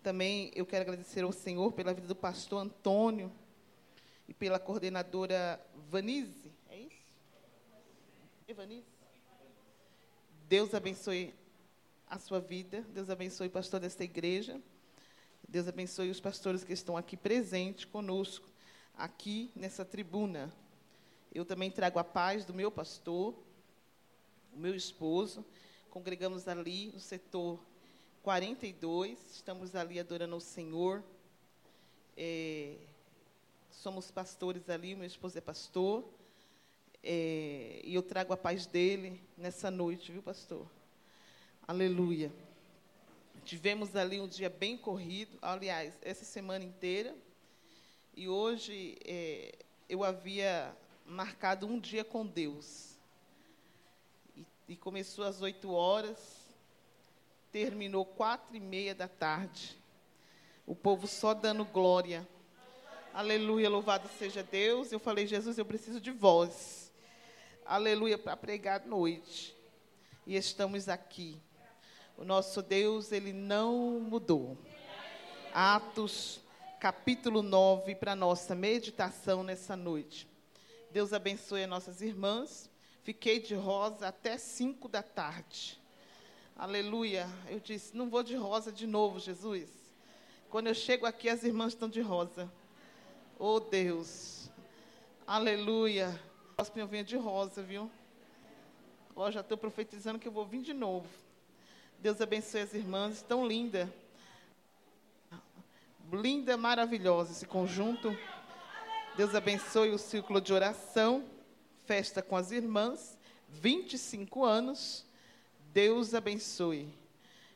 Também 0.02 0.50
eu 0.54 0.64
quero 0.64 0.82
agradecer 0.82 1.22
ao 1.22 1.30
Senhor 1.30 1.70
pela 1.72 1.92
vida 1.92 2.06
do 2.06 2.16
pastor 2.16 2.62
Antônio 2.62 3.30
e 4.26 4.32
pela 4.32 4.58
coordenadora 4.58 5.60
Vanise. 5.90 6.50
É 6.70 6.78
isso? 6.78 7.04
Evanise? 8.48 8.86
Deus 10.48 10.72
abençoe 10.72 11.34
a 12.10 12.18
sua 12.18 12.40
vida. 12.40 12.84
Deus 12.92 13.08
abençoe 13.08 13.46
o 13.46 13.50
pastor 13.50 13.78
desta 13.78 14.02
igreja. 14.02 14.60
Deus 15.48 15.68
abençoe 15.68 16.10
os 16.10 16.20
pastores 16.20 16.64
que 16.64 16.72
estão 16.72 16.96
aqui 16.96 17.16
presentes 17.16 17.84
conosco, 17.84 18.48
aqui 18.96 19.50
nessa 19.54 19.84
tribuna. 19.84 20.52
Eu 21.32 21.44
também 21.44 21.70
trago 21.70 22.00
a 22.00 22.04
paz 22.04 22.44
do 22.44 22.52
meu 22.52 22.70
pastor, 22.70 23.34
o 24.52 24.58
meu 24.58 24.74
esposo. 24.74 25.44
Congregamos 25.88 26.48
ali 26.48 26.90
no 26.92 26.98
setor 26.98 27.60
42, 28.22 29.18
estamos 29.30 29.76
ali 29.76 30.00
adorando 30.00 30.34
o 30.34 30.40
Senhor. 30.40 31.04
É, 32.16 32.76
somos 33.70 34.10
pastores 34.10 34.68
ali, 34.68 34.96
meu 34.96 35.06
esposo 35.06 35.38
é 35.38 35.40
pastor. 35.40 36.04
É, 37.02 37.80
e 37.84 37.94
eu 37.94 38.02
trago 38.02 38.32
a 38.32 38.36
paz 38.36 38.66
dele 38.66 39.22
nessa 39.38 39.70
noite, 39.70 40.10
viu, 40.10 40.22
pastor? 40.22 40.66
Aleluia. 41.70 42.32
Tivemos 43.44 43.94
ali 43.94 44.20
um 44.20 44.26
dia 44.26 44.50
bem 44.50 44.76
corrido, 44.76 45.38
aliás, 45.40 45.96
essa 46.02 46.24
semana 46.24 46.64
inteira. 46.64 47.14
E 48.12 48.28
hoje 48.28 48.98
é, 49.04 49.54
eu 49.88 50.02
havia 50.02 50.74
marcado 51.06 51.68
um 51.68 51.78
dia 51.78 52.02
com 52.02 52.26
Deus. 52.26 52.98
E, 54.36 54.44
e 54.70 54.76
começou 54.76 55.24
às 55.24 55.42
oito 55.42 55.70
horas, 55.70 56.18
terminou 57.52 58.04
quatro 58.04 58.56
e 58.56 58.58
meia 58.58 58.92
da 58.92 59.06
tarde. 59.06 59.78
O 60.66 60.74
povo 60.74 61.06
só 61.06 61.32
dando 61.32 61.64
glória. 61.64 62.28
Aleluia, 63.14 63.70
louvado 63.70 64.10
seja 64.18 64.42
Deus. 64.42 64.90
Eu 64.90 64.98
falei, 64.98 65.24
Jesus, 65.24 65.56
eu 65.56 65.64
preciso 65.64 66.00
de 66.00 66.10
voz. 66.10 66.90
Aleluia, 67.64 68.18
para 68.18 68.36
pregar 68.36 68.80
à 68.80 68.84
noite. 68.84 69.54
E 70.26 70.34
estamos 70.34 70.88
aqui. 70.88 71.40
O 72.20 72.24
nosso 72.24 72.60
Deus, 72.60 73.12
ele 73.12 73.32
não 73.32 73.98
mudou. 73.98 74.58
Atos, 75.54 76.38
capítulo 76.78 77.40
9, 77.40 77.94
para 77.94 78.14
nossa 78.14 78.54
meditação 78.54 79.42
nessa 79.42 79.74
noite. 79.74 80.28
Deus 80.90 81.14
abençoe 81.14 81.62
as 81.62 81.70
nossas 81.70 82.02
irmãs. 82.02 82.68
Fiquei 83.02 83.40
de 83.40 83.54
rosa 83.54 84.08
até 84.08 84.36
5 84.36 84.86
da 84.86 85.02
tarde. 85.02 85.80
Aleluia. 86.54 87.26
Eu 87.48 87.58
disse, 87.58 87.96
não 87.96 88.10
vou 88.10 88.22
de 88.22 88.36
rosa 88.36 88.70
de 88.70 88.86
novo, 88.86 89.18
Jesus. 89.18 89.70
Quando 90.50 90.66
eu 90.66 90.74
chego 90.74 91.06
aqui, 91.06 91.26
as 91.26 91.42
irmãs 91.42 91.72
estão 91.72 91.88
de 91.88 92.02
rosa. 92.02 92.52
Oh, 93.38 93.60
Deus. 93.60 94.50
Aleluia. 95.26 96.20
Próximo 96.54 96.82
eu 96.82 96.86
venho 96.86 97.02
de 97.02 97.16
rosa, 97.16 97.62
viu? 97.62 97.90
Ó, 99.16 99.30
já 99.30 99.40
estou 99.40 99.56
profetizando 99.56 100.18
que 100.18 100.28
eu 100.28 100.32
vou 100.32 100.44
vir 100.44 100.60
de 100.60 100.74
novo. 100.74 101.08
Deus 102.00 102.18
abençoe 102.22 102.62
as 102.62 102.72
irmãs, 102.72 103.20
tão 103.20 103.46
linda. 103.46 103.92
Linda, 106.10 106.56
maravilhosa 106.56 107.32
esse 107.32 107.44
conjunto. 107.44 108.16
Deus 109.18 109.34
abençoe 109.34 109.90
o 109.90 109.98
círculo 109.98 110.40
de 110.40 110.50
oração, 110.50 111.22
festa 111.84 112.22
com 112.22 112.36
as 112.36 112.52
irmãs, 112.52 113.18
25 113.50 114.46
anos. 114.46 115.04
Deus 115.74 116.14
abençoe. 116.14 116.88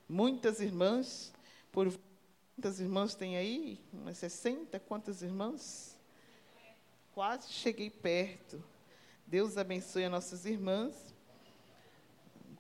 Muitas 0.07 0.61
irmãs, 0.61 1.33
por 1.73 1.91
quantas 2.55 2.81
irmãs 2.81 3.15
tem 3.15 3.39
aí? 3.39 3.81
Umas 3.95 4.19
60? 4.19 4.79
Quantas 4.81 5.23
irmãs? 5.23 5.97
Quase 7.15 7.51
cheguei 7.51 7.89
perto. 7.89 8.63
Deus 9.27 9.57
abençoe 9.57 10.05
as 10.05 10.11
nossas 10.11 10.45
irmãs. 10.45 11.15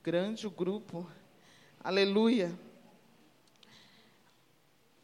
Grande 0.02 0.46
o 0.46 0.50
grupo. 0.50 1.06
Aleluia. 1.84 2.58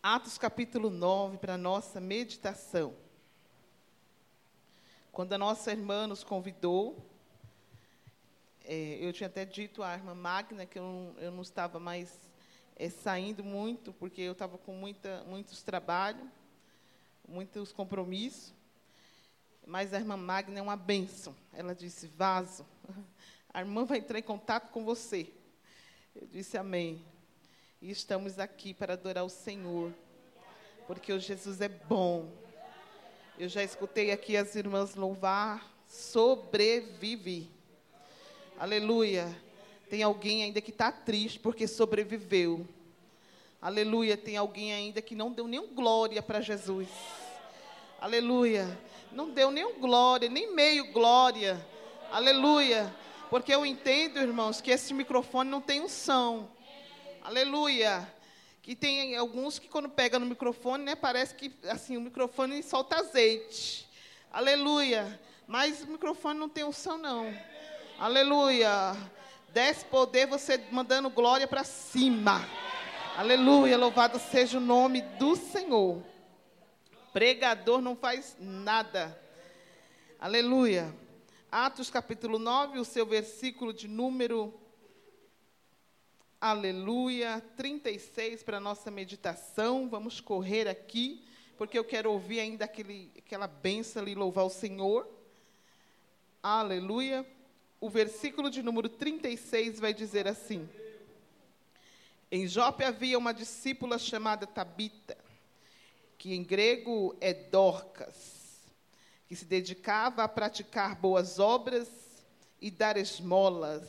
Atos 0.03 0.39
capítulo 0.39 0.89
9, 0.89 1.37
para 1.37 1.59
nossa 1.59 2.01
meditação. 2.01 2.97
Quando 5.13 5.35
a 5.35 5.37
nossa 5.37 5.73
irmã 5.73 6.07
nos 6.07 6.25
convidou, 6.25 6.97
é, 8.65 8.97
eu 8.99 9.13
tinha 9.13 9.27
até 9.27 9.45
dito 9.45 9.83
à 9.83 9.93
irmã 9.93 10.15
Magna 10.15 10.65
que 10.65 10.79
eu 10.79 10.83
não, 10.83 11.15
eu 11.19 11.31
não 11.31 11.43
estava 11.43 11.79
mais 11.79 12.19
é, 12.77 12.89
saindo 12.89 13.45
muito, 13.45 13.93
porque 13.93 14.23
eu 14.23 14.33
estava 14.33 14.57
com 14.57 14.73
muita, 14.73 15.23
muitos 15.25 15.63
trabalhos, 15.63 16.27
muitos 17.29 17.73
compromissos. 17.73 18.55
Mas 19.67 19.93
a 19.93 19.99
irmã 19.99 20.17
Magna 20.17 20.59
é 20.59 20.63
uma 20.63 20.77
bênção. 20.77 21.37
Ela 21.53 21.75
disse: 21.75 22.07
Vaso, 22.07 22.65
a 23.53 23.61
irmã 23.61 23.85
vai 23.85 23.99
entrar 23.99 24.19
em 24.19 24.23
contato 24.23 24.71
com 24.71 24.83
você. 24.83 25.31
Eu 26.15 26.27
disse 26.27 26.57
amém. 26.57 27.05
E 27.81 27.91
estamos 27.91 28.39
aqui 28.39 28.75
para 28.75 28.95
adorar 28.95 29.25
o 29.25 29.29
Senhor, 29.29 29.93
porque 30.87 31.13
o 31.13 31.21
Jesus 31.21 31.61
é 31.61 31.69
bom. 31.69 32.29
Eu 33.39 33.49
já 33.49 33.63
escutei 33.63 34.11
aqui 34.11 34.37
as 34.37 34.55
irmãs 34.55 34.95
louvar, 34.95 35.73
sobrevive. 35.87 37.49
Aleluia. 38.59 39.35
Tem 39.89 40.03
alguém 40.03 40.43
ainda 40.43 40.61
que 40.61 40.71
está 40.71 40.93
triste 40.93 41.39
porque 41.39 41.67
sobreviveu. 41.67 42.67
Aleluia. 43.63 44.17
Tem 44.17 44.37
alguém 44.37 44.73
ainda 44.73 45.01
que 45.01 45.15
não 45.15 45.33
deu 45.33 45.47
nenhum 45.47 45.73
glória 45.75 46.21
para 46.21 46.41
Jesus. 46.41 46.89
Aleluia. 48.01 48.79
Não 49.13 49.31
deu 49.31 49.51
nenhum 49.51 49.79
glória, 49.81 50.29
nem 50.29 50.55
meio 50.55 50.93
glória. 50.93 51.65
Aleluia. 52.11 52.95
Porque 53.31 53.55
eu 53.55 53.65
entendo, 53.65 54.19
irmãos, 54.19 54.61
que 54.61 54.73
esse 54.73 54.93
microfone 54.93 55.49
não 55.49 55.61
tem 55.61 55.81
unção. 55.81 56.51
Aleluia. 57.23 58.13
Que 58.61 58.75
tem 58.75 59.17
alguns 59.17 59.57
que 59.57 59.69
quando 59.69 59.89
pega 59.89 60.19
no 60.19 60.27
microfone, 60.27 60.83
né, 60.83 60.97
parece 60.97 61.37
que 61.37 61.53
assim, 61.69 61.97
o 61.97 62.01
microfone 62.01 62.61
solta 62.61 62.97
azeite. 62.97 63.89
Aleluia. 64.33 65.21
Mas 65.47 65.83
o 65.83 65.87
microfone 65.87 66.41
não 66.41 66.49
tem 66.49 66.65
unção 66.65 66.99
não. 66.99 67.33
Aleluia. 68.01 68.97
Desce 69.51 69.85
poder 69.85 70.27
você 70.27 70.61
mandando 70.73 71.09
glória 71.09 71.47
para 71.47 71.63
cima. 71.63 72.45
Aleluia. 73.17 73.79
Louvado 73.79 74.19
seja 74.19 74.59
o 74.59 74.61
nome 74.61 75.03
do 75.03 75.37
Senhor. 75.37 76.03
Pregador 77.13 77.81
não 77.81 77.95
faz 77.95 78.37
nada. 78.41 79.17
Aleluia. 80.19 80.93
Atos 81.53 81.91
capítulo 81.91 82.39
9, 82.39 82.79
o 82.79 82.85
seu 82.85 83.05
versículo 83.05 83.73
de 83.73 83.89
número 83.89 84.55
Aleluia, 86.41 87.43
36 87.57 88.45
para 88.45 88.59
a 88.59 88.61
nossa 88.61 88.89
meditação. 88.89 89.89
Vamos 89.89 90.21
correr 90.21 90.69
aqui, 90.69 91.25
porque 91.59 91.77
eu 91.77 91.85
quero 91.85 92.13
ouvir 92.13 92.39
ainda 92.39 92.67
aquele, 92.67 93.11
aquela 93.19 93.49
benção 93.49 94.01
ali, 94.01 94.15
louvar 94.15 94.45
o 94.45 94.49
Senhor. 94.49 95.07
Aleluia. 96.41 97.27
O 97.81 97.91
versículo 97.91 98.49
de 98.49 98.63
número 98.63 98.89
36 98.89 99.81
vai 99.81 99.93
dizer 99.93 100.29
assim: 100.29 100.69
Em 102.31 102.47
Jope 102.47 102.85
havia 102.85 103.19
uma 103.19 103.35
discípula 103.35 103.99
chamada 103.99 104.47
Tabita, 104.47 105.19
que 106.17 106.33
em 106.33 106.45
grego 106.45 107.17
é 107.21 107.35
Dorcas, 107.35 108.40
que 109.31 109.37
se 109.37 109.45
dedicava 109.45 110.25
a 110.25 110.29
praticar 110.29 110.97
boas 110.97 111.39
obras 111.39 111.89
e 112.61 112.69
dar 112.69 112.97
esmolas. 112.97 113.85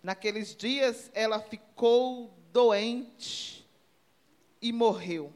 Naqueles 0.00 0.54
dias 0.54 1.10
ela 1.12 1.40
ficou 1.40 2.32
doente 2.52 3.68
e 4.62 4.72
morreu. 4.72 5.32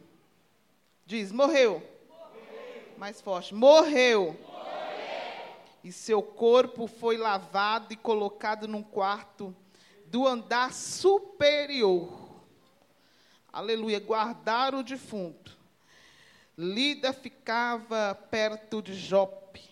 Diz, 1.05 1.33
morreu. 1.33 1.83
morreu. 2.09 2.95
Mais 2.97 3.21
forte, 3.21 3.53
morreu. 3.53 4.39
morreu. 4.47 5.57
E 5.83 5.91
seu 5.91 6.23
corpo 6.23 6.87
foi 6.87 7.17
lavado 7.17 7.93
e 7.93 7.97
colocado 7.97 8.69
num 8.69 8.85
quarto 8.85 9.53
do 10.07 10.25
andar 10.25 10.73
superior. 10.73 12.31
Aleluia, 13.53 13.99
guardar 13.99 14.73
o 14.73 14.85
defunto. 14.85 15.59
Lida 16.63 17.15
ficava 17.15 18.15
perto 18.31 18.83
de 18.83 18.93
Jope. 18.93 19.63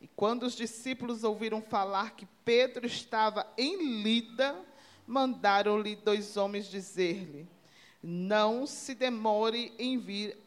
E 0.00 0.06
quando 0.06 0.44
os 0.44 0.54
discípulos 0.54 1.24
ouviram 1.24 1.60
falar 1.60 2.14
que 2.14 2.26
Pedro 2.44 2.86
estava 2.86 3.44
em 3.58 4.00
Lida, 4.04 4.56
mandaram-lhe 5.04 5.96
dois 5.96 6.36
homens 6.36 6.66
dizer-lhe: 6.66 7.48
Não 8.00 8.68
se 8.68 8.94
demore 8.94 9.74
em 9.76 9.98
vir 9.98 10.38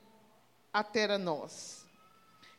até 0.72 1.12
a 1.12 1.18
nós. 1.18 1.86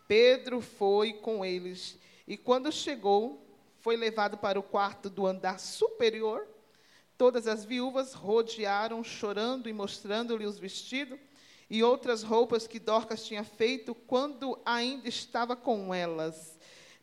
Pedro 0.06 0.60
foi 0.60 1.14
com 1.14 1.42
eles 1.42 1.98
e, 2.28 2.36
quando 2.36 2.70
chegou, 2.70 3.42
foi 3.80 3.96
levado 3.96 4.36
para 4.36 4.60
o 4.60 4.62
quarto 4.62 5.08
do 5.08 5.26
andar 5.26 5.58
superior. 5.58 6.46
Todas 7.16 7.46
as 7.46 7.64
viúvas 7.64 8.12
rodearam, 8.12 9.02
chorando 9.02 9.70
e 9.70 9.72
mostrando-lhe 9.72 10.44
os 10.44 10.58
vestidos 10.58 11.18
e 11.68 11.82
outras 11.82 12.22
roupas 12.22 12.66
que 12.66 12.78
Dorcas 12.78 13.24
tinha 13.24 13.42
feito 13.42 13.94
quando 13.94 14.58
ainda 14.64 15.08
estava 15.08 15.56
com 15.56 15.92
elas. 15.92 16.58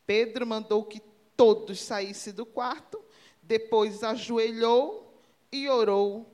Pedro 0.05 0.47
mandou 0.47 0.83
que 0.83 1.01
todos 1.35 1.81
saíssem 1.81 2.33
do 2.33 2.45
quarto, 2.45 3.03
depois 3.41 4.03
ajoelhou 4.03 5.13
e 5.51 5.67
orou. 5.67 6.29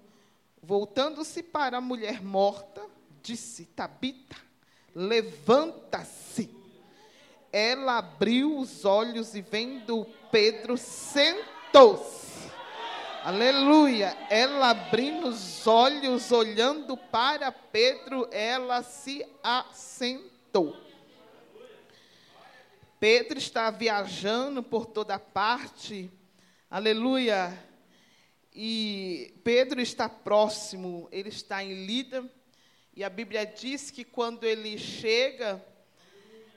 Voltando-se 0.62 1.42
para 1.42 1.78
a 1.78 1.82
mulher 1.82 2.22
morta, 2.22 2.86
disse: 3.22 3.66
Tabita, 3.66 4.36
levanta-se. 4.94 6.50
Ela 7.52 7.98
abriu 7.98 8.60
os 8.60 8.86
olhos 8.86 9.34
e, 9.34 9.42
vendo 9.42 10.06
Pedro, 10.32 10.78
sentou-se. 10.78 12.29
Aleluia. 13.24 14.18
Ela 14.30 14.70
abrindo 14.70 15.28
os 15.28 15.68
olhos, 15.68 16.32
olhando 16.32 16.96
para 16.96 17.52
Pedro, 17.52 18.30
ela 18.32 18.82
se 18.82 19.26
assentou. 19.44 20.78
Pedro 22.98 23.38
está 23.38 23.70
viajando 23.72 24.64
por 24.64 24.86
toda 24.86 25.20
parte, 25.20 26.10
aleluia. 26.72 27.62
E 28.54 29.34
Pedro 29.44 29.82
está 29.82 30.08
próximo, 30.08 31.10
ele 31.12 31.30
está 31.30 31.62
em 31.62 31.86
Lida, 31.86 32.24
e 32.96 33.04
a 33.04 33.10
Bíblia 33.10 33.46
diz 33.46 33.92
que 33.92 34.06
quando 34.06 34.46
ele 34.46 34.78
chega, 34.78 35.64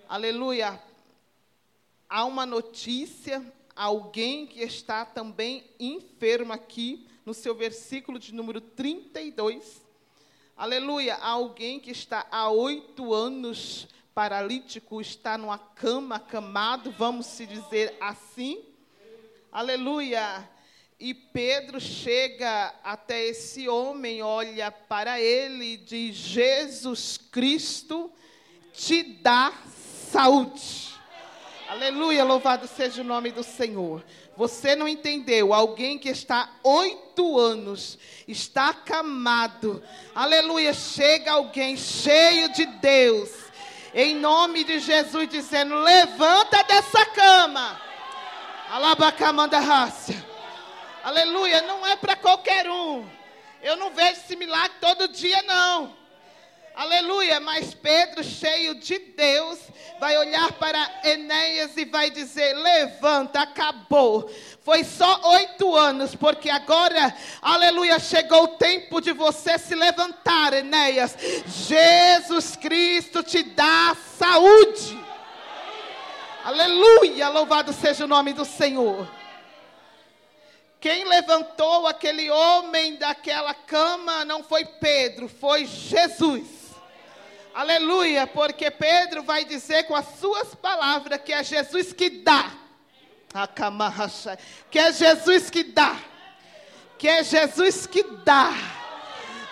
aleluia, 0.08 0.80
há 2.08 2.24
uma 2.24 2.46
notícia, 2.46 3.44
alguém 3.74 4.46
que 4.46 4.62
está 4.62 5.04
também 5.04 5.64
enfermo 5.78 6.52
aqui, 6.52 7.06
no 7.24 7.32
seu 7.32 7.54
versículo 7.54 8.18
de 8.18 8.34
número 8.34 8.60
32. 8.60 9.82
Aleluia, 10.56 11.16
alguém 11.16 11.80
que 11.80 11.90
está 11.90 12.26
há 12.30 12.50
oito 12.50 13.14
anos 13.14 13.88
paralítico 14.14 15.00
está 15.00 15.38
numa 15.38 15.58
cama, 15.58 16.20
camado, 16.20 16.90
vamos 16.90 17.26
se 17.26 17.46
dizer 17.46 17.96
assim. 18.00 18.62
Aleluia. 19.50 20.48
E 21.00 21.14
Pedro 21.14 21.80
chega 21.80 22.74
até 22.84 23.24
esse 23.24 23.68
homem, 23.68 24.22
olha 24.22 24.70
para 24.70 25.20
ele 25.20 25.72
e 25.72 25.76
diz: 25.76 26.14
Jesus 26.14 27.18
Cristo 27.18 28.12
te 28.72 29.02
dá 29.02 29.52
saúde. 30.12 30.91
Aleluia, 31.72 32.22
louvado 32.22 32.68
seja 32.68 33.00
o 33.00 33.04
nome 33.04 33.30
do 33.30 33.42
Senhor. 33.42 34.04
Você 34.36 34.76
não 34.76 34.86
entendeu? 34.86 35.54
Alguém 35.54 35.98
que 35.98 36.10
está 36.10 36.50
oito 36.62 37.38
anos, 37.38 37.98
está 38.28 38.68
acamado. 38.68 39.82
Aleluia, 40.14 40.74
chega 40.74 41.32
alguém 41.32 41.74
cheio 41.78 42.52
de 42.52 42.66
Deus 42.66 43.30
em 43.94 44.14
nome 44.14 44.64
de 44.64 44.80
Jesus, 44.80 45.26
dizendo: 45.30 45.74
levanta 45.76 46.62
dessa 46.64 47.06
cama. 47.06 47.80
Alabacamanda 48.70 49.58
raça. 49.58 50.12
Aleluia, 51.02 51.62
não 51.62 51.86
é 51.86 51.96
para 51.96 52.14
qualquer 52.16 52.68
um. 52.68 53.08
Eu 53.62 53.76
não 53.78 53.90
vejo 53.94 54.20
esse 54.20 54.36
milagre 54.36 54.76
todo 54.78 55.08
dia, 55.08 55.42
não. 55.44 56.01
Aleluia, 56.74 57.38
mas 57.38 57.74
Pedro, 57.74 58.24
cheio 58.24 58.74
de 58.74 58.98
Deus, 58.98 59.58
vai 60.00 60.16
olhar 60.16 60.52
para 60.52 61.00
Enéas 61.04 61.76
e 61.76 61.84
vai 61.84 62.10
dizer: 62.10 62.54
Levanta, 62.54 63.42
acabou. 63.42 64.30
Foi 64.62 64.82
só 64.82 65.20
oito 65.32 65.76
anos, 65.76 66.14
porque 66.14 66.48
agora, 66.48 67.14
aleluia, 67.42 67.98
chegou 67.98 68.44
o 68.44 68.48
tempo 68.48 69.02
de 69.02 69.12
você 69.12 69.58
se 69.58 69.74
levantar, 69.74 70.54
Enéas. 70.54 71.14
Jesus 71.46 72.56
Cristo 72.56 73.22
te 73.22 73.42
dá 73.42 73.94
saúde. 74.18 74.98
Aleluia, 76.42 77.28
louvado 77.28 77.72
seja 77.72 78.04
o 78.04 78.08
nome 78.08 78.32
do 78.32 78.46
Senhor. 78.46 79.08
Quem 80.80 81.04
levantou 81.04 81.86
aquele 81.86 82.30
homem 82.30 82.96
daquela 82.96 83.54
cama 83.54 84.24
não 84.24 84.42
foi 84.42 84.64
Pedro, 84.64 85.28
foi 85.28 85.66
Jesus. 85.66 86.61
Aleluia, 87.54 88.26
porque 88.26 88.70
Pedro 88.70 89.22
vai 89.22 89.44
dizer 89.44 89.82
com 89.84 89.94
as 89.94 90.06
suas 90.18 90.54
palavras 90.54 91.20
que 91.20 91.32
é 91.34 91.44
Jesus 91.44 91.92
que 91.92 92.08
dá. 92.08 92.50
Que 94.70 94.78
é 94.78 94.92
Jesus 94.92 95.50
que 95.50 95.62
dá. 95.62 95.96
Que 96.98 97.08
é 97.08 97.22
Jesus 97.22 97.86
que 97.86 98.02
dá. 98.02 98.52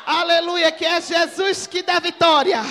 Aleluia, 0.06 0.72
que 0.72 0.86
é 0.86 0.98
Jesus 1.00 1.66
que 1.66 1.82
dá 1.82 1.98
vitória. 1.98 2.62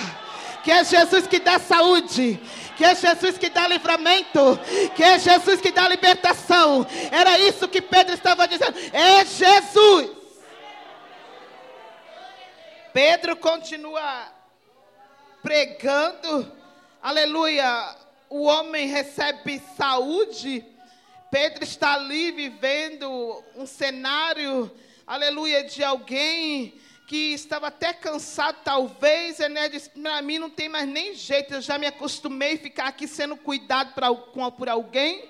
Que 0.64 0.72
é 0.72 0.82
Jesus 0.82 1.28
que 1.28 1.38
dá 1.38 1.60
saúde. 1.60 2.40
Que 2.76 2.84
é 2.84 2.94
Jesus 2.96 3.38
que 3.38 3.50
dá 3.50 3.68
livramento. 3.68 4.58
Que 4.96 5.02
é 5.04 5.18
Jesus 5.18 5.60
que 5.60 5.70
dá 5.70 5.88
libertação. 5.88 6.84
Era 7.12 7.38
isso 7.38 7.68
que 7.68 7.80
Pedro 7.80 8.14
estava 8.14 8.48
dizendo. 8.48 8.76
É 8.92 9.24
Jesus. 9.24 10.10
Pedro 12.92 13.36
continua 13.36 14.39
pregando, 15.42 16.50
aleluia. 17.02 17.96
O 18.28 18.44
homem 18.44 18.86
recebe 18.86 19.60
saúde. 19.76 20.64
Pedro 21.30 21.64
está 21.64 21.94
ali 21.94 22.32
vivendo 22.32 23.42
um 23.56 23.66
cenário, 23.66 24.70
aleluia, 25.06 25.64
de 25.64 25.82
alguém 25.82 26.74
que 27.06 27.34
estava 27.34 27.68
até 27.68 27.92
cansado, 27.92 28.58
talvez, 28.62 29.40
Ené 29.40 29.68
disse, 29.68 29.90
para 29.90 30.22
mim 30.22 30.38
não 30.38 30.48
tem 30.48 30.68
mais 30.68 30.88
nem 30.88 31.12
jeito, 31.14 31.54
eu 31.54 31.60
já 31.60 31.76
me 31.76 31.86
acostumei 31.86 32.54
a 32.54 32.58
ficar 32.58 32.86
aqui 32.86 33.08
sendo 33.08 33.36
cuidado 33.36 33.94
pra, 33.94 34.14
com, 34.14 34.48
por 34.52 34.68
alguém, 34.68 35.28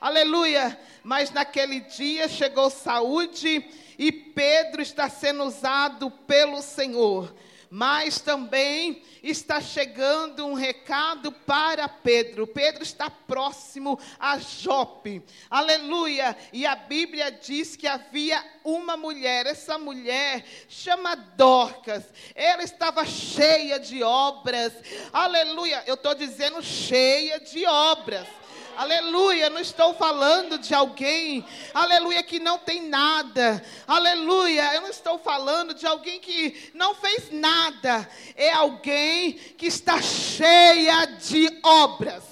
aleluia, 0.00 0.78
mas 1.02 1.30
naquele 1.30 1.80
dia 1.80 2.28
chegou 2.28 2.70
saúde 2.70 3.62
e 3.98 4.10
Pedro 4.10 4.80
está 4.80 5.10
sendo 5.10 5.44
usado 5.44 6.10
pelo 6.10 6.62
Senhor. 6.62 7.34
Mas 7.70 8.20
também 8.20 9.02
está 9.22 9.60
chegando 9.60 10.46
um 10.46 10.54
recado 10.54 11.30
para 11.30 11.88
Pedro. 11.88 12.46
Pedro 12.46 12.82
está 12.82 13.10
próximo 13.10 13.98
a 14.18 14.38
Jope. 14.38 15.22
Aleluia! 15.50 16.36
E 16.52 16.66
a 16.66 16.74
Bíblia 16.74 17.30
diz 17.30 17.76
que 17.76 17.86
havia 17.86 18.42
uma 18.64 18.96
mulher, 18.96 19.46
essa 19.46 19.78
mulher 19.78 20.44
chama 20.68 21.14
Dorcas. 21.14 22.04
Ela 22.34 22.62
estava 22.62 23.04
cheia 23.04 23.78
de 23.78 24.02
obras. 24.02 24.72
Aleluia! 25.12 25.82
Eu 25.86 25.94
estou 25.94 26.14
dizendo 26.14 26.62
cheia 26.62 27.40
de 27.40 27.66
obras. 27.66 28.37
Aleluia, 28.78 29.50
não 29.50 29.60
estou 29.60 29.92
falando 29.92 30.56
de 30.56 30.72
alguém, 30.72 31.44
aleluia, 31.74 32.22
que 32.22 32.38
não 32.38 32.58
tem 32.58 32.82
nada. 32.82 33.60
Aleluia, 33.84 34.72
eu 34.72 34.82
não 34.82 34.88
estou 34.88 35.18
falando 35.18 35.74
de 35.74 35.84
alguém 35.84 36.20
que 36.20 36.70
não 36.74 36.94
fez 36.94 37.28
nada. 37.32 38.08
É 38.36 38.52
alguém 38.52 39.32
que 39.32 39.66
está 39.66 40.00
cheia 40.00 41.06
de 41.06 41.58
obras. 41.64 42.22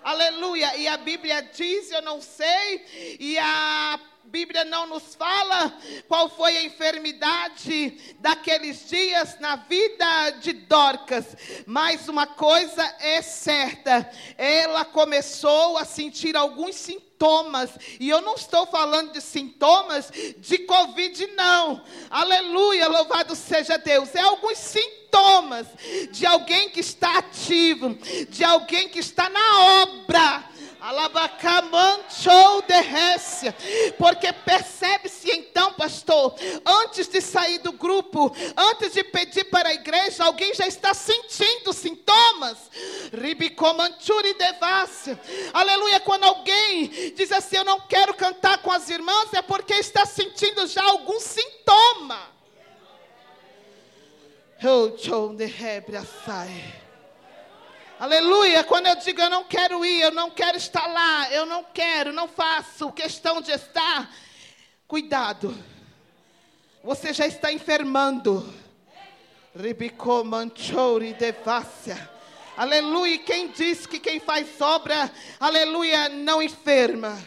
Aleluia, 0.00 0.76
e 0.76 0.86
a 0.86 0.96
Bíblia 0.96 1.42
diz, 1.42 1.90
eu 1.90 2.02
não 2.02 2.22
sei, 2.22 3.16
e 3.18 3.36
a 3.36 3.98
Bíblia 4.26 4.64
não 4.64 4.86
nos 4.86 5.14
fala 5.14 5.72
qual 6.08 6.28
foi 6.28 6.56
a 6.56 6.64
enfermidade 6.64 8.16
daqueles 8.18 8.88
dias 8.88 9.38
na 9.38 9.56
vida 9.56 10.30
de 10.40 10.52
Dorcas, 10.52 11.36
mas 11.64 12.08
uma 12.08 12.26
coisa 12.26 12.82
é 12.98 13.22
certa: 13.22 14.10
ela 14.36 14.84
começou 14.84 15.78
a 15.78 15.84
sentir 15.84 16.36
alguns 16.36 16.74
sintomas, 16.74 17.70
e 18.00 18.08
eu 18.08 18.20
não 18.20 18.34
estou 18.34 18.66
falando 18.66 19.12
de 19.12 19.20
sintomas 19.20 20.10
de 20.38 20.58
Covid, 20.58 21.26
não. 21.28 21.82
Aleluia, 22.10 22.88
louvado 22.88 23.36
seja 23.36 23.78
Deus. 23.78 24.14
É 24.14 24.20
alguns 24.20 24.58
sintomas 24.58 25.68
de 26.10 26.26
alguém 26.26 26.68
que 26.68 26.80
está 26.80 27.18
ativo, 27.18 27.96
de 28.28 28.42
alguém 28.42 28.88
que 28.88 28.98
está 28.98 29.30
na 29.30 29.58
obra 29.82 30.55
Alabacamanchou 30.80 32.62
derrécia. 32.62 33.54
Porque 33.98 34.32
percebe-se 34.32 35.30
então, 35.30 35.72
pastor, 35.74 36.34
antes 36.64 37.08
de 37.08 37.20
sair 37.20 37.58
do 37.58 37.72
grupo, 37.72 38.34
antes 38.56 38.92
de 38.92 39.02
pedir 39.04 39.44
para 39.44 39.70
a 39.70 39.74
igreja, 39.74 40.24
alguém 40.24 40.54
já 40.54 40.66
está 40.66 40.94
sentindo 40.94 41.72
sintomas. 41.72 42.70
Ribicomanchuri 43.12 44.34
devácia. 44.34 45.20
Aleluia. 45.52 46.00
Quando 46.00 46.24
alguém 46.24 46.88
diz 47.14 47.32
assim, 47.32 47.56
eu 47.56 47.64
não 47.64 47.80
quero 47.80 48.14
cantar 48.14 48.58
com 48.58 48.70
as 48.70 48.88
irmãs, 48.88 49.32
é 49.32 49.42
porque 49.42 49.74
está 49.74 50.04
sentindo 50.06 50.66
já 50.66 50.82
algum 50.82 51.18
sintoma. 51.18 52.36
Oh, 54.64 54.88
John 54.96 55.34
de 55.34 55.44
Hebra 55.44 56.02
sai. 56.24 56.85
Aleluia. 57.98 58.62
Quando 58.62 58.88
eu 58.88 58.96
digo 58.96 59.22
eu 59.22 59.30
não 59.30 59.44
quero 59.44 59.82
ir, 59.82 60.02
eu 60.02 60.10
não 60.10 60.30
quero 60.30 60.58
estar 60.58 60.86
lá, 60.86 61.32
eu 61.32 61.46
não 61.46 61.64
quero, 61.64 62.12
não 62.12 62.28
faço 62.28 62.92
questão 62.92 63.40
de 63.40 63.50
estar. 63.50 64.14
Cuidado. 64.86 65.56
Você 66.84 67.14
já 67.14 67.26
está 67.26 67.50
enfermando. 67.50 68.52
Aleluia. 72.54 73.18
Quem 73.18 73.48
diz 73.48 73.86
que 73.86 73.98
quem 73.98 74.20
faz 74.20 74.60
obra, 74.60 75.10
aleluia, 75.40 76.10
não 76.10 76.42
enferma. 76.42 77.18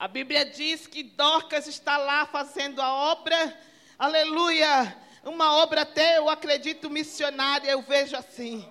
A 0.00 0.08
Bíblia 0.08 0.46
diz 0.46 0.86
que 0.86 1.02
Dorcas 1.02 1.66
está 1.66 1.98
lá 1.98 2.24
fazendo 2.24 2.80
a 2.80 2.94
obra, 2.94 3.60
aleluia 3.98 5.06
uma 5.28 5.56
obra 5.56 5.82
até, 5.82 6.18
eu 6.18 6.28
acredito, 6.28 6.90
missionária, 6.90 7.70
eu 7.70 7.82
vejo 7.82 8.16
assim. 8.16 8.66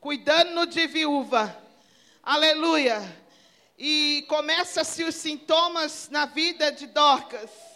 Cuidando 0.00 0.66
de 0.66 0.86
viúva. 0.86 1.56
Aleluia. 2.22 3.00
E 3.78 4.24
começa-se 4.28 5.04
os 5.04 5.14
sintomas 5.14 6.08
na 6.10 6.26
vida 6.26 6.72
de 6.72 6.86
Dorcas. 6.86 7.73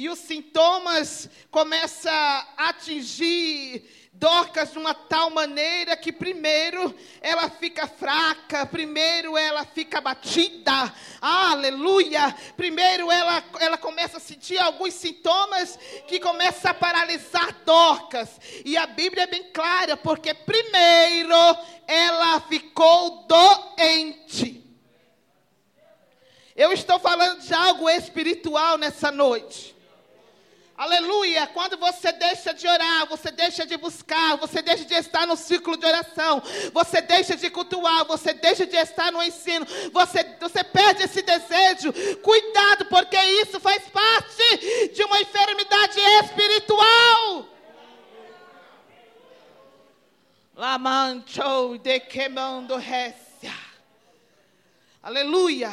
E 0.00 0.08
os 0.08 0.18
sintomas 0.18 1.28
começam 1.50 2.10
a 2.10 2.46
atingir 2.70 3.84
Dorcas 4.14 4.72
de 4.72 4.78
uma 4.78 4.94
tal 4.94 5.28
maneira 5.28 5.94
que 5.94 6.10
primeiro 6.10 6.94
ela 7.20 7.50
fica 7.50 7.86
fraca, 7.86 8.64
primeiro 8.64 9.36
ela 9.36 9.62
fica 9.66 10.00
batida, 10.00 10.90
aleluia. 11.20 12.34
Primeiro 12.56 13.12
ela, 13.12 13.44
ela 13.60 13.76
começa 13.76 14.16
a 14.16 14.20
sentir 14.20 14.56
alguns 14.56 14.94
sintomas 14.94 15.78
que 16.08 16.18
começa 16.18 16.70
a 16.70 16.74
paralisar 16.74 17.52
Dorcas. 17.66 18.40
E 18.64 18.78
a 18.78 18.86
Bíblia 18.86 19.24
é 19.24 19.26
bem 19.26 19.52
clara, 19.52 19.98
porque 19.98 20.32
primeiro 20.32 21.36
ela 21.86 22.40
ficou 22.40 23.26
doente. 23.26 24.64
Eu 26.56 26.72
estou 26.72 26.98
falando 26.98 27.42
de 27.42 27.52
algo 27.52 27.86
espiritual 27.90 28.78
nessa 28.78 29.12
noite. 29.12 29.78
Aleluia. 30.80 31.46
Quando 31.48 31.76
você 31.76 32.10
deixa 32.10 32.54
de 32.54 32.66
orar, 32.66 33.06
você 33.06 33.30
deixa 33.30 33.66
de 33.66 33.76
buscar, 33.76 34.38
você 34.38 34.62
deixa 34.62 34.82
de 34.82 34.94
estar 34.94 35.26
no 35.26 35.36
ciclo 35.36 35.76
de 35.76 35.84
oração, 35.84 36.42
você 36.72 37.02
deixa 37.02 37.36
de 37.36 37.50
cultuar, 37.50 38.06
você 38.06 38.32
deixa 38.32 38.64
de 38.64 38.78
estar 38.78 39.12
no 39.12 39.22
ensino, 39.22 39.66
você, 39.92 40.24
você 40.40 40.64
perde 40.64 41.02
esse 41.02 41.20
desejo. 41.20 41.92
Cuidado, 42.22 42.86
porque 42.86 43.18
isso 43.42 43.60
faz 43.60 43.82
parte 43.90 44.88
de 44.94 45.04
uma 45.04 45.20
enfermidade 45.20 46.00
espiritual. 46.24 47.46
De 51.82 52.00
queimando 52.00 52.76
récia. 52.76 53.52
Aleluia. 55.02 55.70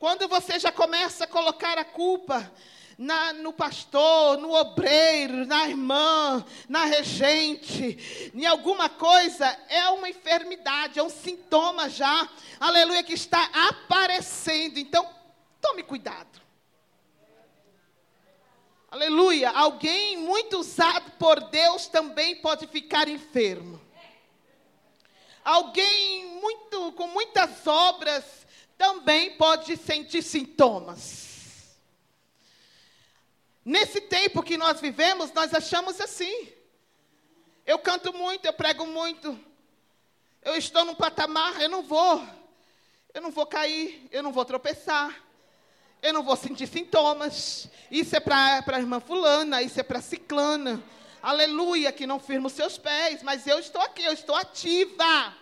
Quando 0.00 0.26
você 0.26 0.58
já 0.58 0.72
começa 0.72 1.22
a 1.22 1.28
colocar 1.28 1.78
a 1.78 1.84
culpa 1.84 2.52
na, 2.98 3.32
no 3.34 3.52
pastor, 3.52 4.38
no 4.38 4.54
obreiro, 4.54 5.46
na 5.46 5.68
irmã, 5.68 6.44
na 6.68 6.84
regente, 6.84 8.30
em 8.34 8.46
alguma 8.46 8.88
coisa, 8.88 9.46
é 9.68 9.88
uma 9.90 10.08
enfermidade, 10.08 10.98
é 10.98 11.02
um 11.02 11.10
sintoma 11.10 11.90
já, 11.90 12.28
aleluia, 12.58 13.02
que 13.02 13.12
está 13.12 13.42
aparecendo. 13.68 14.78
Então, 14.78 15.08
tome 15.60 15.82
cuidado. 15.82 16.40
Aleluia, 18.90 19.50
alguém 19.50 20.16
muito 20.16 20.58
usado 20.58 21.10
por 21.18 21.40
Deus 21.50 21.86
também 21.88 22.36
pode 22.36 22.66
ficar 22.66 23.08
enfermo. 23.08 23.80
Alguém 25.44 26.40
muito 26.40 26.92
com 26.92 27.06
muitas 27.08 27.66
obras 27.66 28.24
também 28.78 29.36
pode 29.36 29.76
sentir 29.76 30.22
sintomas. 30.22 31.25
Nesse 33.66 34.00
tempo 34.00 34.44
que 34.44 34.56
nós 34.56 34.80
vivemos, 34.80 35.32
nós 35.32 35.52
achamos 35.52 36.00
assim. 36.00 36.52
Eu 37.66 37.80
canto 37.80 38.12
muito, 38.12 38.44
eu 38.44 38.52
prego 38.52 38.86
muito. 38.86 39.36
Eu 40.40 40.54
estou 40.54 40.84
num 40.84 40.94
patamar, 40.94 41.60
eu 41.60 41.68
não 41.68 41.82
vou. 41.82 42.24
Eu 43.12 43.20
não 43.20 43.32
vou 43.32 43.44
cair, 43.44 44.06
eu 44.12 44.22
não 44.22 44.30
vou 44.30 44.44
tropeçar. 44.44 45.20
Eu 46.00 46.12
não 46.12 46.22
vou 46.22 46.36
sentir 46.36 46.68
sintomas. 46.68 47.68
Isso 47.90 48.14
é 48.14 48.20
para 48.20 48.62
a 48.64 48.78
irmã 48.78 49.00
fulana, 49.00 49.60
isso 49.60 49.80
é 49.80 49.82
para 49.82 50.00
ciclana. 50.00 50.80
Aleluia, 51.20 51.90
que 51.90 52.06
não 52.06 52.20
firma 52.20 52.46
os 52.46 52.52
seus 52.52 52.78
pés, 52.78 53.20
mas 53.24 53.48
eu 53.48 53.58
estou 53.58 53.82
aqui, 53.82 54.04
eu 54.04 54.12
estou 54.12 54.36
ativa. 54.36 55.34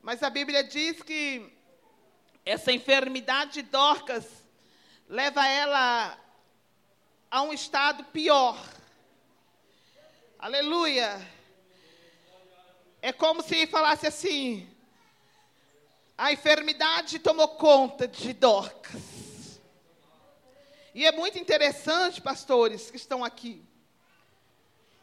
Mas 0.00 0.22
a 0.22 0.30
Bíblia 0.30 0.62
diz 0.62 1.02
que 1.02 1.52
essa 2.46 2.70
enfermidade 2.70 3.54
de 3.54 3.62
Dorcas 3.62 4.39
leva 5.10 5.44
ela 5.44 6.16
a 7.28 7.42
um 7.42 7.52
estado 7.52 8.04
pior. 8.04 8.56
Aleluia. 10.38 11.20
É 13.02 13.12
como 13.12 13.42
se 13.42 13.66
falasse 13.66 14.06
assim: 14.06 14.70
a 16.16 16.32
enfermidade 16.32 17.18
tomou 17.18 17.48
conta 17.48 18.06
de 18.06 18.32
Dorcas. 18.32 19.60
E 20.94 21.04
é 21.04 21.10
muito 21.10 21.38
interessante, 21.38 22.20
pastores 22.20 22.88
que 22.90 22.96
estão 22.96 23.24
aqui, 23.24 23.64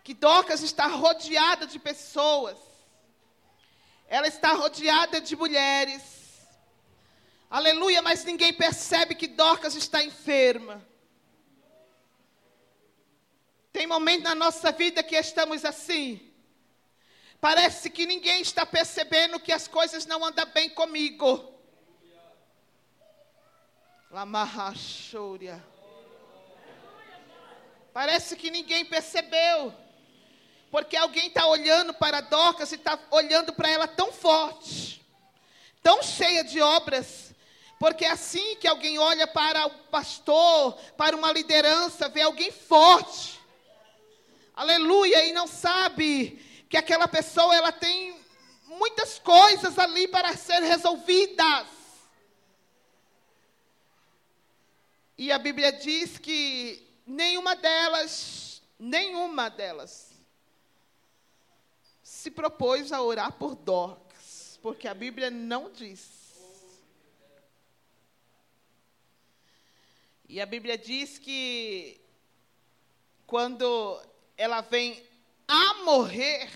que 0.05 0.13
Docas 0.13 0.63
está 0.63 0.87
rodeada 0.87 1.67
de 1.67 1.79
pessoas. 1.79 2.57
Ela 4.07 4.27
está 4.27 4.53
rodeada 4.53 5.19
de 5.19 5.35
mulheres. 5.35 6.16
Aleluia, 7.49 8.01
mas 8.01 8.25
ninguém 8.25 8.53
percebe 8.53 9.15
que 9.15 9.27
Dorcas 9.27 9.73
está 9.75 10.03
enferma. 10.03 10.85
Tem 13.71 13.87
momento 13.87 14.23
na 14.23 14.35
nossa 14.35 14.71
vida 14.71 15.01
que 15.01 15.15
estamos 15.15 15.63
assim. 15.63 16.27
Parece 17.39 17.89
que 17.89 18.05
ninguém 18.05 18.41
está 18.41 18.65
percebendo 18.65 19.39
que 19.39 19.51
as 19.51 19.67
coisas 19.67 20.05
não 20.05 20.25
andam 20.25 20.45
bem 20.47 20.69
comigo. 20.69 21.53
Lamarrachúria. 24.11 25.63
Parece 27.93 28.35
que 28.35 28.51
ninguém 28.51 28.83
percebeu. 28.83 29.73
Porque 30.69 30.97
alguém 30.97 31.27
está 31.27 31.47
olhando 31.47 31.93
para 31.93 32.19
Dorcas 32.19 32.71
e 32.71 32.75
está 32.75 32.99
olhando 33.09 33.53
para 33.53 33.69
ela 33.69 33.87
tão 33.87 34.11
forte, 34.11 35.05
tão 35.81 36.03
cheia 36.03 36.43
de 36.43 36.61
obras. 36.61 37.26
Porque 37.79 38.05
é 38.05 38.11
assim 38.11 38.55
que 38.55 38.67
alguém 38.67 38.97
olha 38.97 39.27
para 39.27 39.67
o 39.67 39.69
pastor, 39.89 40.73
para 40.97 41.15
uma 41.15 41.31
liderança, 41.31 42.09
vê 42.09 42.21
alguém 42.21 42.51
forte. 42.51 43.39
Aleluia, 44.55 45.25
e 45.25 45.31
não 45.31 45.45
sabe 45.45 46.65
que 46.67 46.77
aquela 46.77 47.07
pessoa 47.07 47.55
ela 47.55 47.71
tem 47.71 48.19
muitas 48.65 49.19
coisas 49.19 49.77
ali 49.77 50.07
para 50.07 50.35
ser 50.35 50.61
resolvidas. 50.61 51.67
E 55.17 55.31
a 55.31 55.37
Bíblia 55.37 55.71
diz 55.71 56.17
que 56.17 56.83
nenhuma 57.05 57.55
delas, 57.55 58.61
nenhuma 58.79 59.49
delas, 59.49 60.11
se 62.03 62.31
propôs 62.31 62.91
a 62.91 63.01
orar 63.01 63.33
por 63.33 63.55
Dorcas, 63.55 64.59
porque 64.61 64.87
a 64.87 64.93
Bíblia 64.93 65.29
não 65.29 65.71
diz. 65.71 66.16
E 70.29 70.41
a 70.41 70.45
Bíblia 70.45 70.77
diz 70.77 71.17
que 71.17 72.01
quando 73.25 74.01
ela 74.35 74.59
vem 74.59 75.01
a 75.47 75.75
morrer, 75.85 76.49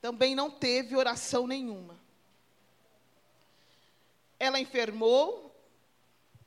também 0.00 0.34
não 0.34 0.50
teve 0.50 0.96
oração 0.96 1.46
nenhuma. 1.46 2.00
Ela 4.38 4.58
enfermou, 4.58 5.54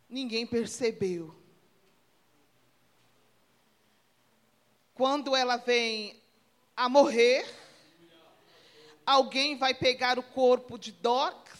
ninguém 0.09 0.47
percebeu. 0.47 1.33
Quando 4.95 5.35
ela 5.35 5.57
vem 5.57 6.19
a 6.75 6.89
morrer, 6.89 7.45
alguém 9.05 9.57
vai 9.57 9.75
pegar 9.75 10.17
o 10.17 10.23
corpo 10.23 10.77
de 10.79 10.91
Dorcas, 10.91 11.59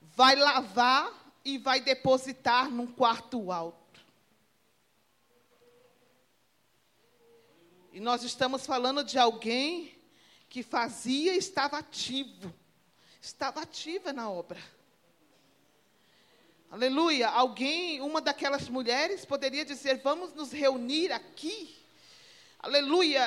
vai 0.00 0.34
lavar 0.34 1.21
e 1.44 1.58
vai 1.58 1.80
depositar 1.80 2.70
num 2.70 2.86
quarto 2.86 3.50
alto. 3.50 4.00
E 7.92 8.00
nós 8.00 8.22
estamos 8.22 8.64
falando 8.64 9.04
de 9.04 9.18
alguém 9.18 9.94
que 10.48 10.62
fazia 10.62 11.34
e 11.34 11.38
estava 11.38 11.78
ativo, 11.78 12.52
estava 13.20 13.62
ativa 13.62 14.12
na 14.12 14.30
obra. 14.30 14.60
Aleluia. 16.70 17.28
Alguém, 17.28 18.00
uma 18.00 18.18
daquelas 18.18 18.66
mulheres, 18.66 19.26
poderia 19.26 19.62
dizer: 19.62 20.00
Vamos 20.02 20.32
nos 20.32 20.50
reunir 20.52 21.12
aqui. 21.12 21.76
Aleluia. 22.58 23.26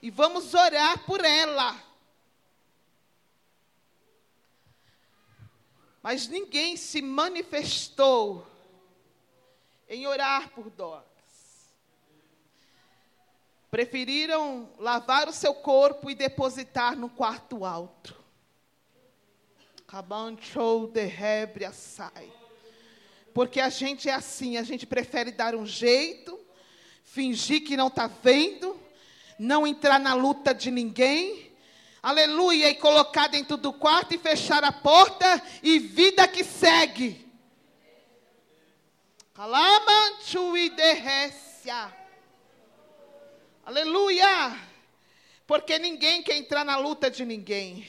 E 0.00 0.10
vamos 0.10 0.54
orar 0.54 1.04
por 1.04 1.22
ela. 1.22 1.78
Mas 6.04 6.28
ninguém 6.28 6.76
se 6.76 7.00
manifestou 7.00 8.46
em 9.88 10.06
orar 10.06 10.50
por 10.50 10.68
Dorcas. 10.68 11.06
Preferiram 13.70 14.68
lavar 14.78 15.30
o 15.30 15.32
seu 15.32 15.54
corpo 15.54 16.10
e 16.10 16.14
depositar 16.14 16.94
no 16.94 17.08
quarto 17.08 17.64
alto. 17.64 18.14
Cabanchou 19.86 20.88
de 20.88 21.06
rebre 21.06 21.72
sai. 21.72 22.30
Porque 23.32 23.58
a 23.58 23.70
gente 23.70 24.06
é 24.06 24.12
assim, 24.12 24.58
a 24.58 24.62
gente 24.62 24.86
prefere 24.86 25.32
dar 25.32 25.54
um 25.54 25.64
jeito, 25.64 26.38
fingir 27.02 27.64
que 27.64 27.78
não 27.78 27.88
está 27.88 28.08
vendo, 28.08 28.78
não 29.38 29.66
entrar 29.66 29.98
na 29.98 30.12
luta 30.12 30.54
de 30.54 30.70
ninguém, 30.70 31.53
aleluia, 32.04 32.68
e 32.68 32.74
colocar 32.74 33.28
dentro 33.28 33.56
do 33.56 33.72
quarto 33.72 34.14
e 34.14 34.18
fechar 34.18 34.62
a 34.62 34.70
porta 34.70 35.42
e 35.62 35.78
vida 35.78 36.28
que 36.28 36.44
segue. 36.44 37.24
Aleluia! 43.64 44.56
Porque 45.46 45.78
ninguém 45.78 46.22
quer 46.22 46.36
entrar 46.36 46.64
na 46.64 46.76
luta 46.76 47.10
de 47.10 47.24
ninguém. 47.24 47.86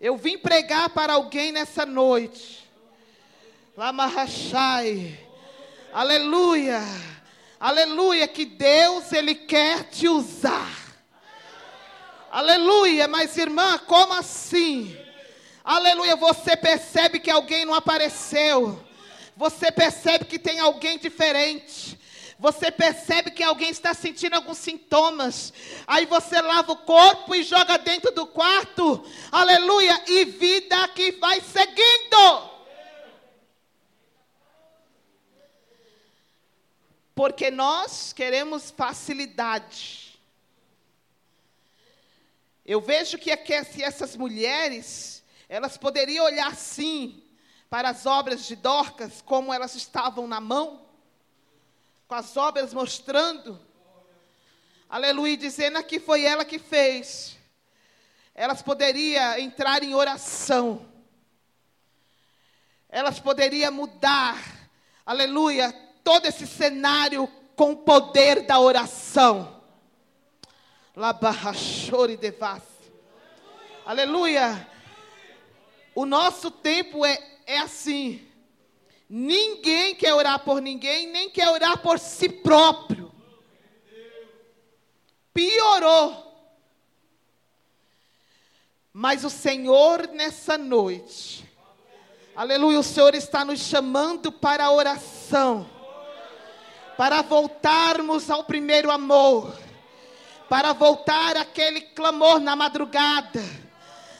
Eu 0.00 0.16
vim 0.16 0.36
pregar 0.38 0.90
para 0.90 1.12
alguém 1.12 1.52
nessa 1.52 1.86
noite. 1.86 2.66
Lamarrachai. 3.76 5.18
Aleluia. 5.92 6.80
Aleluia, 7.58 8.28
que 8.28 8.44
Deus 8.44 9.12
ele 9.12 9.34
quer 9.34 9.84
te 9.84 10.08
usar. 10.08 10.85
Aleluia, 12.36 13.08
mas 13.08 13.34
irmã, 13.38 13.78
como 13.78 14.12
assim? 14.12 14.94
Aleluia, 15.64 16.16
você 16.16 16.54
percebe 16.54 17.18
que 17.18 17.30
alguém 17.30 17.64
não 17.64 17.72
apareceu. 17.72 18.78
Você 19.34 19.72
percebe 19.72 20.26
que 20.26 20.38
tem 20.38 20.60
alguém 20.60 20.98
diferente. 20.98 21.98
Você 22.38 22.70
percebe 22.70 23.30
que 23.30 23.42
alguém 23.42 23.70
está 23.70 23.94
sentindo 23.94 24.34
alguns 24.34 24.58
sintomas. 24.58 25.50
Aí 25.86 26.04
você 26.04 26.38
lava 26.42 26.72
o 26.72 26.76
corpo 26.76 27.34
e 27.34 27.42
joga 27.42 27.78
dentro 27.78 28.12
do 28.12 28.26
quarto. 28.26 29.02
Aleluia, 29.32 29.98
e 30.06 30.26
vida 30.26 30.88
que 30.88 31.12
vai 31.12 31.40
seguindo. 31.40 32.50
Porque 37.14 37.50
nós 37.50 38.12
queremos 38.12 38.70
facilidade. 38.70 40.05
Eu 42.68 42.80
vejo 42.80 43.16
que 43.16 43.30
aqui, 43.30 43.62
se 43.62 43.80
essas 43.80 44.16
mulheres, 44.16 45.22
elas 45.48 45.76
poderiam 45.78 46.24
olhar 46.24 46.52
sim 46.56 47.22
para 47.70 47.90
as 47.90 48.06
obras 48.06 48.44
de 48.44 48.56
Dorcas, 48.56 49.22
como 49.22 49.54
elas 49.54 49.76
estavam 49.76 50.26
na 50.26 50.40
mão, 50.40 50.84
com 52.08 52.16
as 52.16 52.36
obras 52.36 52.74
mostrando, 52.74 53.64
aleluia, 54.88 55.36
dizendo 55.36 55.80
que 55.84 56.00
foi 56.00 56.24
ela 56.24 56.44
que 56.44 56.58
fez. 56.58 57.36
Elas 58.34 58.62
poderiam 58.62 59.38
entrar 59.38 59.84
em 59.84 59.94
oração, 59.94 60.84
elas 62.88 63.20
poderiam 63.20 63.70
mudar, 63.70 64.42
aleluia, 65.06 65.72
todo 66.02 66.26
esse 66.26 66.48
cenário 66.48 67.28
com 67.54 67.72
o 67.72 67.76
poder 67.76 68.44
da 68.44 68.58
oração. 68.58 69.55
Labarrachore 70.96 72.16
devas. 72.16 72.62
Aleluia. 73.84 74.66
O 75.94 76.06
nosso 76.06 76.50
tempo 76.50 77.04
é, 77.04 77.22
é 77.46 77.58
assim. 77.58 78.26
Ninguém 79.08 79.94
quer 79.94 80.14
orar 80.14 80.38
por 80.40 80.62
ninguém, 80.62 81.06
nem 81.08 81.28
quer 81.28 81.50
orar 81.50 81.76
por 81.82 81.98
si 81.98 82.30
próprio. 82.30 83.12
Piorou. 85.34 86.24
Mas 88.90 89.22
o 89.22 89.28
Senhor, 89.28 90.08
nessa 90.08 90.56
noite, 90.56 91.46
aleluia, 92.34 92.80
o 92.80 92.82
Senhor 92.82 93.14
está 93.14 93.44
nos 93.44 93.60
chamando 93.60 94.32
para 94.32 94.64
a 94.64 94.72
oração, 94.72 95.68
para 96.96 97.20
voltarmos 97.20 98.30
ao 98.30 98.44
primeiro 98.44 98.90
amor, 98.90 99.65
para 100.48 100.72
voltar 100.72 101.36
aquele 101.36 101.80
clamor 101.80 102.40
na 102.40 102.54
madrugada. 102.54 103.42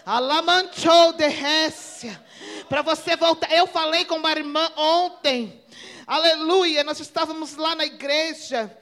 Alamanchou 0.04 1.12
de 1.14 1.26
Récia 1.26 2.24
para 2.68 2.82
você 2.82 3.16
voltar. 3.16 3.50
Eu 3.52 3.66
falei 3.66 4.04
com 4.04 4.16
uma 4.16 4.30
irmã 4.30 4.70
ontem. 4.76 5.62
Aleluia, 6.06 6.84
nós 6.84 7.00
estávamos 7.00 7.56
lá 7.56 7.74
na 7.74 7.84
igreja. 7.84 8.76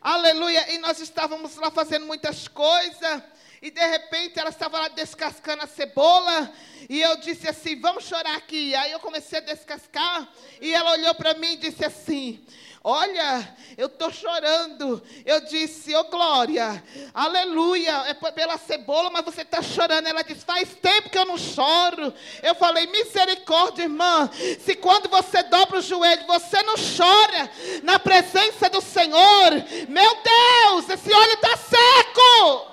Aleluia, 0.00 0.74
e 0.74 0.78
nós 0.78 1.00
estávamos 1.00 1.56
lá 1.56 1.70
fazendo 1.70 2.04
muitas 2.06 2.46
coisas. 2.48 3.22
E 3.62 3.70
de 3.70 3.84
repente 3.84 4.38
ela 4.38 4.50
estava 4.50 4.78
lá 4.78 4.88
descascando 4.88 5.62
a 5.62 5.66
cebola. 5.66 6.52
E 6.88 7.00
eu 7.00 7.16
disse 7.16 7.48
assim: 7.48 7.80
Vamos 7.80 8.04
chorar 8.04 8.36
aqui. 8.36 8.74
Aí 8.74 8.92
eu 8.92 9.00
comecei 9.00 9.38
a 9.38 9.42
descascar. 9.42 10.28
E 10.60 10.74
ela 10.74 10.92
olhou 10.92 11.14
para 11.14 11.34
mim 11.34 11.52
e 11.52 11.56
disse 11.56 11.84
assim: 11.84 12.44
Olha, 12.88 13.56
eu 13.76 13.88
estou 13.88 14.12
chorando. 14.12 15.02
Eu 15.24 15.40
disse, 15.40 15.92
ô 15.96 16.04
Glória, 16.04 16.80
aleluia, 17.12 18.04
é 18.06 18.14
pela 18.30 18.56
cebola, 18.58 19.10
mas 19.10 19.24
você 19.24 19.42
está 19.42 19.60
chorando. 19.60 20.06
Ela 20.06 20.22
disse, 20.22 20.44
faz 20.44 20.72
tempo 20.80 21.10
que 21.10 21.18
eu 21.18 21.24
não 21.24 21.36
choro. 21.36 22.14
Eu 22.44 22.54
falei, 22.54 22.86
misericórdia, 22.86 23.82
irmã. 23.82 24.30
Se 24.60 24.76
quando 24.76 25.08
você 25.08 25.42
dobra 25.42 25.78
o 25.78 25.82
joelho, 25.82 26.28
você 26.28 26.62
não 26.62 26.76
chora 26.76 27.50
na 27.82 27.98
presença 27.98 28.70
do 28.70 28.80
Senhor, 28.80 29.50
meu 29.88 30.18
Deus, 30.22 30.88
esse 30.88 31.12
óleo 31.12 31.32
está 31.32 31.56
seco. 31.56 32.70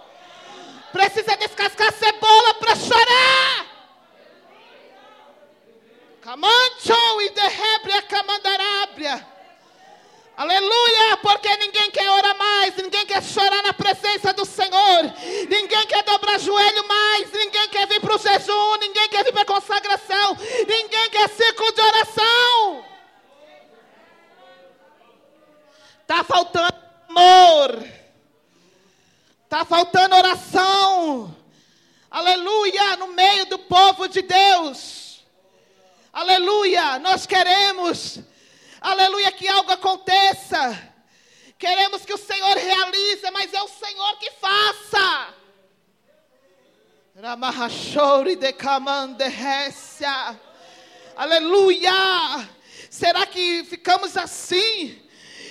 Precisa 0.92 1.36
descascar 1.38 1.88
a 1.88 1.92
cebola 1.92 2.54
para 2.60 2.76
chorar. 2.76 3.66
Camancho 6.22 7.22
e 7.22 7.30
derrebre 7.32 7.94
a 7.94 8.02
camandarábria. 8.04 9.33
Aleluia, 10.36 11.18
porque 11.22 11.58
ninguém 11.58 11.92
quer 11.92 12.10
orar 12.10 12.36
mais, 12.36 12.76
ninguém 12.76 13.06
quer 13.06 13.22
chorar 13.22 13.62
na 13.62 13.72
presença 13.72 14.34
do 14.34 14.44
Senhor, 14.44 15.14
ninguém 15.48 15.86
quer 15.86 16.04
dobrar 16.04 16.40
joelho 16.40 16.88
mais, 16.88 17.32
ninguém 17.32 17.70
quer 17.70 17.88
vir 17.88 18.02
para 18.02 18.16
o 18.16 18.18
jejum, 18.18 18.78
ninguém 18.78 19.08
quer 19.10 19.24
vir 19.24 19.32
para 19.32 19.44
a 19.44 19.46
consagração, 19.46 20.36
ninguém 20.68 21.10
quer 21.12 21.30
ciclo 21.30 21.72
de 21.72 21.82
oração. 21.82 22.86
Está 26.02 26.24
faltando 26.24 26.76
amor, 27.10 27.88
está 29.44 29.64
faltando 29.66 30.16
oração, 30.16 31.36
aleluia, 32.10 32.98
no 32.98 33.10
meio 33.10 33.46
do 33.46 33.60
povo 33.60 34.08
de 34.08 34.24
Deus, 34.24 35.24
aleluia, 36.12 36.98
nós 36.98 37.28
queremos 37.28 38.20
aleluia, 38.84 39.32
que 39.32 39.48
algo 39.48 39.72
aconteça. 39.72 40.94
Queremos 41.58 42.04
que 42.06 42.14
o 42.14 42.18
Senhor 42.18 42.58
realize, 42.58 43.32
mas 43.32 43.54
é 43.54 43.62
o 43.62 43.68
Senhor 43.68 44.18
que 44.20 44.30
faça. 44.32 45.34
Aleluia. 51.16 51.94
Será 52.90 53.26
que 53.26 53.64
ficamos 53.64 54.18
assim? 54.18 55.02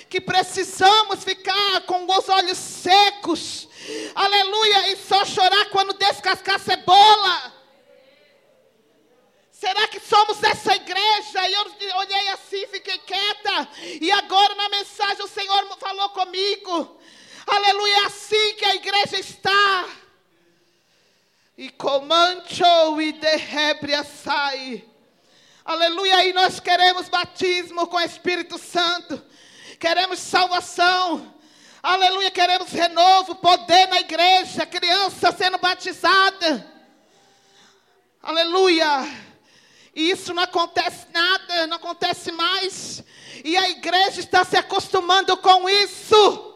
Que 0.09 0.21
precisamos 0.21 1.23
ficar 1.23 1.81
com 1.87 2.05
os 2.05 2.29
olhos 2.29 2.57
secos. 2.57 3.67
Aleluia. 4.13 4.91
E 4.91 4.97
só 4.97 5.25
chorar 5.25 5.65
quando 5.71 5.93
descascar 5.93 6.59
cebola. 6.59 7.53
Será 9.63 9.87
que 9.87 10.01
somos 10.01 10.43
essa 10.43 10.75
igreja? 10.75 11.47
E 11.47 11.53
eu 11.53 11.95
olhei 11.95 12.27
assim, 12.31 12.67
fiquei 12.67 12.97
quieta. 12.97 13.69
E 14.01 14.11
agora 14.11 14.55
na 14.55 14.67
mensagem 14.67 15.23
o 15.23 15.27
Senhor 15.29 15.65
falou 15.77 16.09
comigo. 16.09 16.99
Aleluia, 17.47 17.95
é 17.95 18.05
assim 18.07 18.55
que 18.55 18.65
a 18.65 18.75
igreja 18.75 19.17
está. 19.17 19.87
E 21.57 21.69
comancho 21.69 22.99
e 22.99 23.13
derrebria 23.13 24.03
sai. 24.03 24.83
Aleluia, 25.63 26.25
e 26.25 26.33
nós 26.33 26.59
queremos 26.59 27.07
batismo 27.07 27.87
com 27.87 27.95
o 27.95 28.01
Espírito 28.01 28.57
Santo. 28.57 29.23
Queremos 29.79 30.19
salvação. 30.19 31.33
Aleluia, 31.81 32.31
queremos 32.31 32.69
renovo, 32.69 33.35
poder 33.35 33.87
na 33.87 34.01
igreja, 34.01 34.65
criança 34.65 35.31
sendo 35.31 35.57
batizada. 35.57 36.69
Aleluia. 38.21 39.31
E 39.95 40.09
isso 40.09 40.33
não 40.33 40.43
acontece 40.43 41.07
nada, 41.13 41.67
não 41.67 41.77
acontece 41.77 42.31
mais. 42.31 43.03
E 43.43 43.55
a 43.55 43.69
igreja 43.69 44.19
está 44.19 44.43
se 44.43 44.57
acostumando 44.57 45.37
com 45.37 45.69
isso. 45.69 46.51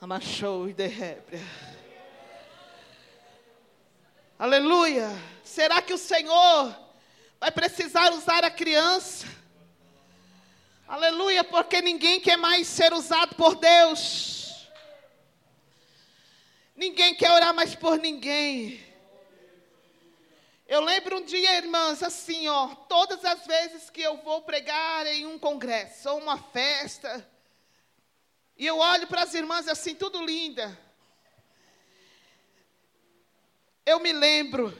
Amachou 0.00 0.68
e 0.68 0.72
derrébria. 0.72 1.40
Aleluia. 4.38 5.10
Será 5.42 5.80
que 5.80 5.92
o 5.92 5.98
Senhor 5.98 6.76
vai 7.40 7.50
precisar 7.50 8.12
usar 8.12 8.44
a 8.44 8.50
criança? 8.50 9.26
Aleluia, 10.86 11.42
porque 11.42 11.80
ninguém 11.80 12.20
quer 12.20 12.36
mais 12.36 12.66
ser 12.66 12.92
usado 12.92 13.34
por 13.36 13.54
Deus. 13.54 14.43
Ninguém 16.76 17.14
quer 17.14 17.30
orar 17.30 17.54
mais 17.54 17.74
por 17.74 17.98
ninguém. 17.98 18.84
Eu 20.66 20.80
lembro 20.80 21.18
um 21.18 21.24
dia, 21.24 21.56
irmãs, 21.56 22.02
assim, 22.02 22.48
ó, 22.48 22.68
todas 22.88 23.24
as 23.24 23.46
vezes 23.46 23.90
que 23.90 24.00
eu 24.00 24.16
vou 24.18 24.42
pregar 24.42 25.06
em 25.06 25.26
um 25.26 25.38
congresso 25.38 26.10
ou 26.10 26.18
uma 26.18 26.38
festa, 26.38 27.24
e 28.56 28.66
eu 28.66 28.78
olho 28.78 29.06
para 29.06 29.22
as 29.22 29.34
irmãs 29.34 29.68
assim, 29.68 29.94
tudo 29.94 30.24
linda. 30.24 30.78
Eu 33.84 34.00
me 34.00 34.12
lembro 34.12 34.76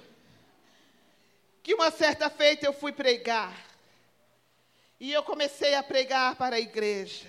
que 1.62 1.74
uma 1.74 1.90
certa 1.90 2.30
feita 2.30 2.64
eu 2.64 2.72
fui 2.72 2.92
pregar. 2.92 3.54
E 4.98 5.12
eu 5.12 5.22
comecei 5.22 5.74
a 5.74 5.82
pregar 5.82 6.36
para 6.36 6.56
a 6.56 6.60
igreja. 6.60 7.26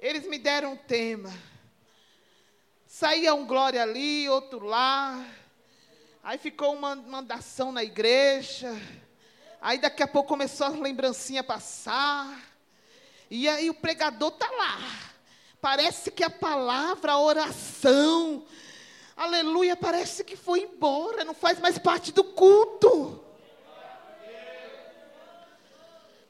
Eles 0.00 0.26
me 0.26 0.38
deram 0.38 0.72
um 0.72 0.76
tema. 0.76 1.32
Saía 2.94 3.34
um 3.34 3.46
glória 3.46 3.82
ali, 3.82 4.28
outro 4.28 4.66
lá. 4.66 5.24
Aí 6.22 6.36
ficou 6.36 6.74
uma 6.74 6.94
mandação 6.94 7.72
na 7.72 7.82
igreja. 7.82 8.70
Aí 9.62 9.78
daqui 9.78 10.02
a 10.02 10.06
pouco 10.06 10.28
começou 10.28 10.66
a 10.66 10.70
lembrancinha 10.70 11.40
a 11.40 11.44
passar. 11.44 12.38
E 13.30 13.48
aí 13.48 13.70
o 13.70 13.74
pregador 13.74 14.32
tá 14.32 14.46
lá. 14.50 14.78
Parece 15.58 16.10
que 16.10 16.22
a 16.22 16.28
palavra, 16.28 17.12
a 17.12 17.18
oração, 17.18 18.44
aleluia, 19.16 19.74
parece 19.74 20.22
que 20.22 20.36
foi 20.36 20.60
embora, 20.60 21.24
não 21.24 21.32
faz 21.32 21.58
mais 21.58 21.78
parte 21.78 22.12
do 22.12 22.22
culto. 22.22 23.24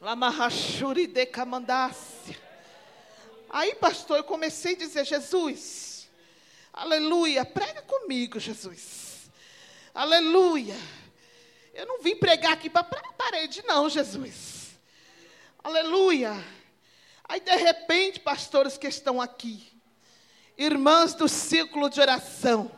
Lamahashuri 0.01 1.09
de. 1.09 1.28
Aí, 3.51 3.74
pastor, 3.74 4.18
eu 4.18 4.24
comecei 4.24 4.74
a 4.74 4.78
dizer, 4.78 5.05
Jesus, 5.05 5.91
aleluia, 6.72 7.44
prega 7.44 7.82
comigo, 7.82 8.40
Jesus. 8.40 9.30
Aleluia. 9.94 10.76
Eu 11.74 11.86
não 11.86 12.00
vim 12.00 12.16
pregar 12.16 12.52
aqui 12.52 12.68
para 12.68 12.82
a 12.82 13.12
parede, 13.12 13.62
não, 13.66 13.88
Jesus. 13.88 14.78
Aleluia. 15.62 16.32
Aí, 17.24 17.40
de 17.40 17.56
repente, 17.56 18.20
pastores 18.20 18.76
que 18.76 18.86
estão 18.86 19.20
aqui, 19.20 19.72
irmãs 20.56 21.14
do 21.14 21.28
círculo 21.28 21.88
de 21.88 22.00
oração. 22.00 22.70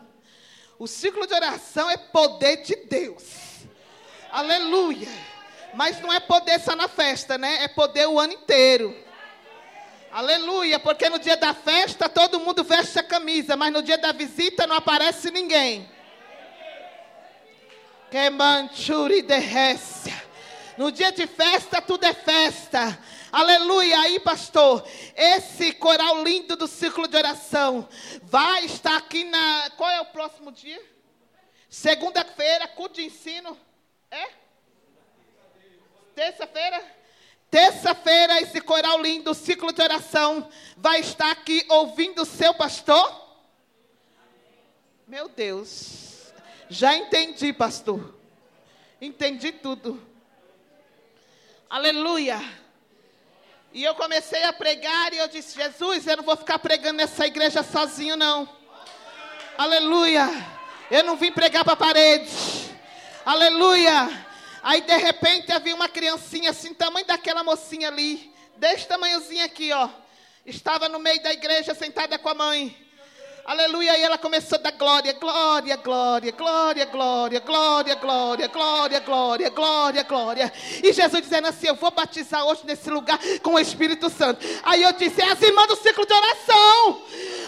O 0.78 0.86
círculo 0.86 1.26
de 1.26 1.34
oração 1.34 1.90
é 1.90 1.96
poder 1.96 2.58
de 2.58 2.76
Deus. 2.76 3.24
Aleluia. 4.30 5.08
Mas 5.74 6.00
não 6.00 6.12
é 6.12 6.20
poder 6.20 6.60
só 6.60 6.76
na 6.76 6.88
festa, 6.88 7.36
né? 7.36 7.64
É 7.64 7.68
poder 7.68 8.06
o 8.06 8.18
ano 8.18 8.32
inteiro. 8.32 8.96
Aleluia, 10.15 10.78
porque 10.78 11.09
no 11.09 11.19
dia 11.19 11.36
da 11.36 11.53
festa 11.53 12.09
todo 12.09 12.39
mundo 12.39 12.62
veste 12.62 13.01
a 13.01 13.03
camisa, 13.03 13.57
mas 13.57 13.73
no 13.73 13.82
dia 13.82 13.99
da 13.99 14.12
visita 14.12 14.65
não 14.65 14.77
aparece 14.77 15.28
ninguém. 15.28 15.91
Que 18.12 18.31
manchuri 18.31 19.23
derrécia. 19.23 20.15
No 20.78 20.93
dia 20.93 21.11
de 21.11 21.27
festa 21.27 21.82
tudo 21.82 22.05
é 22.05 22.15
festa. 22.15 22.97
Aleluia. 23.32 24.03
Aí, 24.03 24.20
pastor, 24.20 24.86
esse 25.16 25.73
coral 25.73 26.23
lindo 26.23 26.55
do 26.55 26.69
círculo 26.69 27.09
de 27.09 27.16
oração 27.16 27.89
vai 28.23 28.66
estar 28.66 28.97
aqui 28.97 29.24
na. 29.24 29.70
Qual 29.70 29.91
é 29.91 30.01
o 30.01 30.07
próximo 30.07 30.53
dia? 30.53 30.81
Segunda-feira, 31.69 32.69
culto 32.69 32.95
de 33.01 33.07
ensino. 33.07 33.59
É? 34.12 34.28
Terça-feira? 36.15 37.03
Terça-feira, 37.55 38.40
esse 38.40 38.60
coral 38.60 39.01
lindo, 39.01 39.32
ciclo 39.32 39.72
de 39.72 39.81
oração, 39.81 40.48
vai 40.76 40.98
estar 40.98 41.31
aqui 41.31 41.64
ouvindo 41.68 42.22
o 42.22 42.26
seu 42.26 42.52
pastor? 42.52 43.31
Meu 45.06 45.28
Deus. 45.28 46.32
Já 46.68 46.97
entendi, 46.97 47.52
pastor. 47.52 48.12
Entendi 49.01 49.52
tudo. 49.52 50.05
Aleluia. 51.70 52.43
E 53.72 53.85
eu 53.85 53.94
comecei 53.94 54.43
a 54.43 54.52
pregar 54.52 55.12
e 55.12 55.18
eu 55.18 55.28
disse: 55.28 55.55
Jesus, 55.55 56.09
eu 56.09 56.16
não 56.16 56.24
vou 56.24 56.36
ficar 56.36 56.59
pregando 56.59 56.97
nessa 56.97 57.24
igreja 57.24 57.62
sozinho, 57.62 58.16
não. 58.16 58.48
Aleluia. 59.56 60.28
Eu 60.90 61.05
não 61.05 61.16
vim 61.16 61.31
pregar 61.31 61.62
para 61.62 61.74
a 61.74 61.76
parede. 61.76 62.32
Aleluia. 63.24 64.23
Aí 64.65 64.81
de 64.81 64.97
repente 64.97 65.53
havia 65.53 65.74
uma 65.74 65.91
criancinha 65.91 66.49
assim, 66.49 66.73
tamanho 66.73 67.07
daquela 67.07 67.45
mocinha 67.45 67.89
ali, 67.89 68.32
desse 68.57 68.89
tamanhozinho 68.89 69.45
aqui, 69.45 69.70
ó. 69.70 69.91
estava 70.47 70.89
no 70.89 70.99
meio 70.99 71.23
da 71.23 71.35
igreja 71.35 71.74
sentada 71.74 72.19
com 72.19 72.31
a 72.31 72.35
mãe. 72.35 72.74
Aleluia, 73.45 73.99
e 73.99 74.03
ela 74.03 74.16
começou 74.16 74.57
a 74.57 74.62
dar 74.62 74.70
glória, 74.70 75.12
glória, 75.12 75.77
glória, 75.77 76.32
glória, 76.32 76.86
glória, 76.86 77.41
glória, 77.41 77.95
glória, 77.95 78.49
glória, 78.49 79.01
glória, 79.01 79.51
glória, 79.51 80.03
glória. 80.03 80.53
E 80.82 80.95
Jesus 80.95 81.20
dizendo 81.20 81.49
assim: 81.49 81.66
Eu 81.66 81.74
vou 81.74 81.91
batizar 81.91 82.47
hoje 82.47 82.62
nesse 82.65 82.89
lugar 82.89 83.19
com 83.43 83.53
o 83.53 83.59
Espírito 83.59 84.09
Santo. 84.09 84.47
Aí 84.62 84.82
eu 84.82 84.93
disse: 84.93 85.20
É 85.20 85.31
as 85.31 85.43
irmãs 85.43 85.66
do 85.66 85.77
ciclo 85.77 86.07
de 86.07 86.15
oração. 86.15 87.03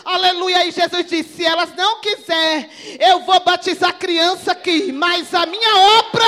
Aleluia, 0.06 0.64
e 0.64 0.70
Jesus 0.70 1.04
disse: 1.04 1.34
Se 1.38 1.44
elas 1.44 1.74
não 1.74 2.00
quiserem, 2.00 2.70
eu 3.00 3.22
vou 3.22 3.40
batizar 3.40 3.98
criança 3.98 4.52
aqui, 4.52 4.92
mas 4.92 5.34
a 5.34 5.44
minha 5.46 5.76
obra 5.98 6.24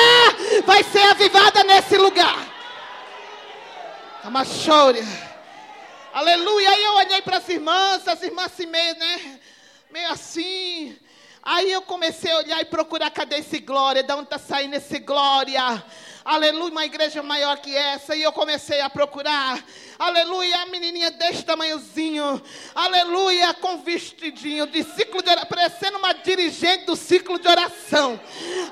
vai 0.66 0.82
ser 0.82 1.02
avivada 1.02 1.62
nesse 1.62 1.96
lugar. 1.96 2.36
Amachória. 4.24 5.06
Aleluia. 6.12 6.70
Aí 6.70 6.82
eu 6.82 6.94
olhei 6.96 7.22
para 7.22 7.36
as 7.36 7.48
irmãs, 7.48 8.08
as 8.08 8.20
irmãs 8.20 8.46
assim 8.46 8.66
meio, 8.66 8.96
né? 8.96 9.38
Meio 9.92 10.10
assim. 10.10 10.98
Aí 11.40 11.70
eu 11.70 11.82
comecei 11.82 12.32
a 12.32 12.38
olhar 12.38 12.60
e 12.60 12.64
procurar 12.64 13.12
cadê 13.12 13.36
esse 13.36 13.60
glória? 13.60 14.02
De 14.02 14.12
onde 14.12 14.24
está 14.24 14.40
saindo 14.40 14.74
esse 14.74 14.98
glória? 14.98 15.84
Aleluia, 16.24 16.72
uma 16.72 16.84
igreja 16.84 17.22
maior 17.22 17.58
que 17.58 17.76
essa. 17.76 18.16
E 18.16 18.24
eu 18.24 18.32
comecei 18.32 18.80
a 18.80 18.90
procurar. 18.90 19.64
Aleluia, 19.98 20.62
a 20.62 20.66
menininha 20.66 21.10
desse 21.10 21.44
tamanhozinho. 21.44 22.40
Aleluia, 22.72 23.52
com 23.54 23.78
vestidinho 23.78 24.64
de 24.68 24.84
ciclo 24.84 25.20
de 25.20 25.28
oração, 25.28 25.48
parecendo 25.48 25.98
uma 25.98 26.12
dirigente 26.12 26.84
do 26.84 26.94
ciclo 26.94 27.36
de 27.36 27.48
oração. 27.48 28.20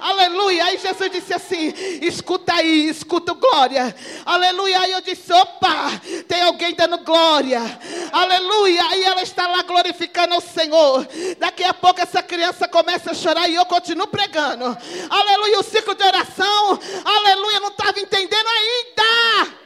Aleluia. 0.01 0.66
Aí 0.66 0.78
Jesus 0.78 1.11
disse 1.11 1.35
assim: 1.35 1.74
escuta 2.01 2.55
aí, 2.55 2.89
escuta 2.89 3.35
glória. 3.35 3.93
Aleluia. 4.24 4.81
Aí 4.82 4.93
eu 4.93 5.01
disse: 5.01 5.32
opa, 5.32 6.01
tem 6.28 6.43
alguém 6.43 6.74
dando 6.74 6.98
glória. 6.98 7.61
Aleluia. 8.12 8.86
Aí 8.90 9.03
ela 9.03 9.23
está 9.23 9.48
lá 9.48 9.62
glorificando 9.62 10.36
o 10.36 10.40
Senhor. 10.40 11.09
Daqui 11.39 11.65
a 11.65 11.74
pouco 11.74 12.01
essa 12.01 12.23
criança 12.23 12.69
começa 12.69 13.11
a 13.11 13.15
chorar 13.15 13.48
e 13.48 13.57
eu 13.57 13.66
continuo 13.66 14.07
pregando. 14.07 14.65
Aleluia. 15.11 15.59
O 15.59 15.65
ciclo 15.65 15.97
de 15.97 16.05
oração. 16.05 16.78
Aleluia. 17.05 17.59
Não 17.59 17.70
estava 17.70 17.98
entendendo 17.98 18.47
ainda. 18.47 19.66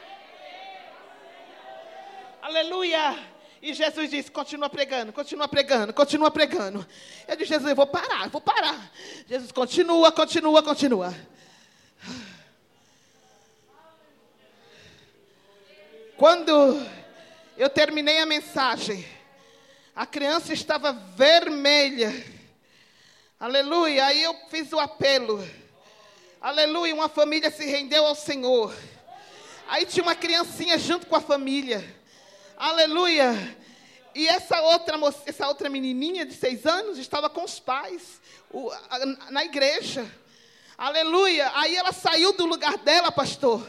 Aleluia. 2.51 3.17
E 3.63 3.73
Jesus 3.73 4.11
disse: 4.11 4.29
continua 4.29 4.69
pregando, 4.69 5.13
continua 5.13 5.47
pregando, 5.47 5.95
continua 5.95 6.33
pregando. 6.33 6.85
Eu 7.29 7.37
disse: 7.37 7.51
Jesus, 7.51 7.71
eu 7.71 7.77
vou 7.77 7.87
parar, 7.87 8.25
eu 8.25 8.31
vou 8.31 8.41
parar. 8.41 8.91
Jesus 9.29 9.53
continua, 9.53 10.11
continua, 10.11 10.61
continua. 10.61 11.15
Quando 16.17 16.85
eu 17.57 17.71
terminei 17.71 18.19
a 18.19 18.27
mensagem, 18.27 19.07
a 19.95 20.05
criança 20.05 20.53
estava 20.53 20.93
vermelha. 20.93 22.13
Aleluia. 23.39 24.07
Aí 24.07 24.25
eu 24.25 24.35
fiz 24.51 24.73
o 24.73 24.81
apelo. 24.81 25.49
Aleluia. 26.41 26.97
Uma 26.97 27.09
família 27.09 27.49
se 27.49 27.65
rendeu 27.65 28.05
ao 28.05 28.17
Senhor. 28.17 28.75
Aí 29.69 29.87
tinha 29.87 30.03
uma 30.03 30.17
criancinha 30.17 30.77
junto 30.77 31.07
com 31.07 31.15
a 31.15 31.21
família. 31.21 32.00
Aleluia. 32.61 33.57
E 34.15 34.29
essa 34.29 34.61
outra, 34.61 34.99
essa 35.25 35.49
outra 35.49 35.71
menininha 35.71 36.27
de 36.27 36.35
seis 36.35 36.67
anos 36.67 36.99
estava 36.99 37.31
com 37.31 37.43
os 37.43 37.59
pais 37.59 38.21
o, 38.51 38.71
a, 38.71 39.31
na 39.31 39.43
igreja. 39.47 40.07
Aleluia. 40.77 41.51
Aí 41.55 41.75
ela 41.75 41.91
saiu 41.91 42.35
do 42.35 42.45
lugar 42.45 42.77
dela, 42.77 43.11
pastor. 43.11 43.67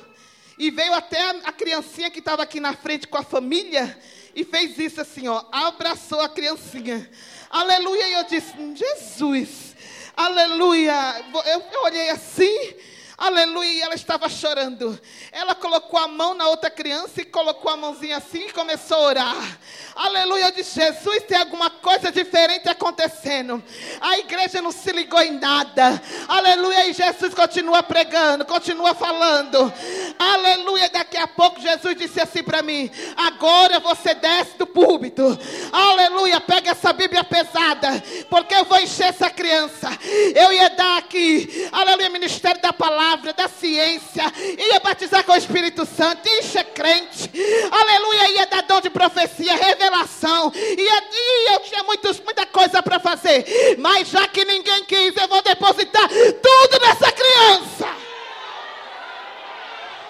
E 0.58 0.70
veio 0.70 0.94
até 0.94 1.22
a, 1.22 1.30
a 1.46 1.54
criancinha 1.54 2.12
que 2.12 2.20
estava 2.20 2.44
aqui 2.44 2.60
na 2.60 2.74
frente 2.74 3.08
com 3.08 3.18
a 3.18 3.24
família. 3.24 3.98
E 4.36 4.44
fez 4.44 4.78
isso 4.78 5.00
assim, 5.00 5.26
ó. 5.30 5.42
Abraçou 5.54 6.20
a 6.20 6.28
criancinha. 6.28 7.10
Aleluia. 7.50 8.10
E 8.10 8.14
eu 8.16 8.26
disse, 8.26 8.54
Jesus. 8.76 9.74
Aleluia. 10.18 11.26
Eu, 11.46 11.62
eu 11.62 11.84
olhei 11.84 12.10
assim. 12.10 12.76
Aleluia, 13.22 13.84
ela 13.84 13.94
estava 13.94 14.28
chorando. 14.28 15.00
Ela 15.32 15.54
colocou 15.54 16.00
a 16.00 16.08
mão 16.08 16.34
na 16.34 16.48
outra 16.48 16.72
criança 16.72 17.22
e 17.22 17.26
colocou 17.26 17.72
a 17.72 17.78
mãozinha 17.78 18.18
assim 18.18 18.48
e 18.48 18.52
começou 18.52 18.98
a 18.98 19.02
orar. 19.02 19.60
Aleluia, 19.96 20.46
eu 20.46 20.52
disse: 20.52 20.82
Jesus, 20.82 21.22
tem 21.28 21.38
alguma 21.38 21.70
coisa 21.70 22.12
diferente 22.12 22.68
acontecendo. 22.68 23.64
A 24.02 24.18
igreja 24.18 24.60
não 24.60 24.72
se 24.72 24.92
ligou 24.92 25.22
em 25.22 25.40
nada. 25.40 26.02
Aleluia, 26.28 26.88
e 26.88 26.94
Jesus 26.94 27.32
continua 27.36 27.84
pregando, 27.84 28.44
continua 28.44 28.96
falando. 28.96 29.72
Aleluia, 30.18 30.90
daqui 30.90 31.18
a 31.18 31.28
pouco 31.28 31.62
Jesus 31.62 31.96
disse 31.96 32.20
assim 32.20 32.42
para 32.42 32.64
mim: 32.64 32.90
Agora 33.16 33.80
você 33.80 34.16
desce 34.16 34.58
do 34.58 34.66
púlpito. 34.66 35.38
Aleluia, 35.72 36.42
pega 36.42 36.72
essa 36.72 36.92
Bíblia 36.92 37.24
pesada, 37.24 38.04
porque 38.32 38.56
eu 38.56 38.66
vou 38.66 38.80
encher 38.80 39.10
essa 39.10 39.30
criança. 39.30 39.90
Eu 40.34 40.52
ia 40.52 40.72
dar 40.72 40.98
aqui, 40.98 41.70
aleluia, 41.72 42.10
ministério 42.10 42.60
da 42.60 42.74
palavra, 42.74 43.11
da 43.18 43.48
ciência, 43.48 44.24
ia 44.38 44.80
batizar 44.80 45.24
com 45.24 45.34
o 45.34 45.38
Espírito 45.38 45.86
Santo, 45.86 46.28
encher 46.28 46.66
crente. 46.66 47.30
Aleluia, 47.72 48.30
ia 48.32 48.46
dar 48.46 48.64
dom 48.64 48.82
de 48.82 48.90
profecia, 48.90 49.56
revelação. 49.56 50.52
Ia, 50.56 51.04
ia, 51.12 51.54
eu 51.54 51.60
tinha 51.62 51.84
muitos, 51.84 52.20
muita 52.20 52.46
coisa 52.46 52.82
para 52.82 53.00
fazer. 53.00 53.76
Mas 53.80 54.10
já 54.10 54.28
que 54.28 54.46
ninguém 54.46 54.86
quis, 54.86 55.16
eu 55.16 55.28
vou 55.28 55.42
depositar 55.42 56.08
tudo 56.08 56.86
nessa 56.86 57.12
criança. 57.12 57.88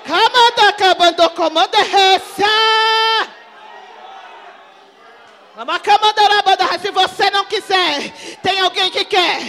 Comanda, 0.06 0.70
acabando, 0.70 1.30
comanda, 1.32 1.78
récia. 1.78 2.48
Se 6.82 6.90
você 6.90 7.30
quiser, 7.52 8.14
tem 8.42 8.62
alguém 8.62 8.90
que 8.90 9.04
quer. 9.04 9.42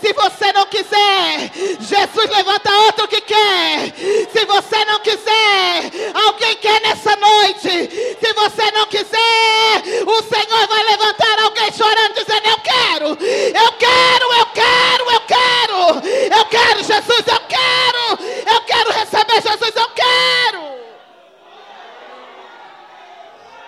Se 0.00 0.12
você 0.12 0.52
não 0.52 0.64
quiser, 0.66 1.50
Jesus 1.80 2.30
levanta 2.30 2.70
outro 2.86 3.08
que 3.08 3.20
quer. 3.20 3.92
Se 4.32 4.44
você 4.44 4.84
não 4.84 5.00
quiser, 5.00 5.90
alguém 6.14 6.54
quer 6.56 6.80
nessa 6.82 7.16
noite. 7.16 8.16
Se 8.20 8.32
você 8.32 8.70
não 8.70 8.86
quiser, 8.86 9.82
o 10.06 10.22
Senhor 10.22 10.68
vai 10.68 10.84
levantar 10.84 11.38
alguém 11.40 11.72
chorando, 11.72 12.14
dizendo: 12.14 12.46
Eu 12.46 12.58
quero, 12.58 13.06
eu 13.08 13.72
quero, 13.72 14.32
eu 14.32 14.46
quero, 14.46 15.10
eu 15.10 15.20
quero, 15.20 16.36
eu 16.38 16.44
quero, 16.44 16.78
Jesus, 16.84 17.24
eu 17.26 17.40
quero, 17.48 18.54
eu 18.54 18.60
quero 18.62 18.92
receber 18.92 19.42
Jesus, 19.42 19.72
eu 19.74 19.88
quero. 19.90 20.72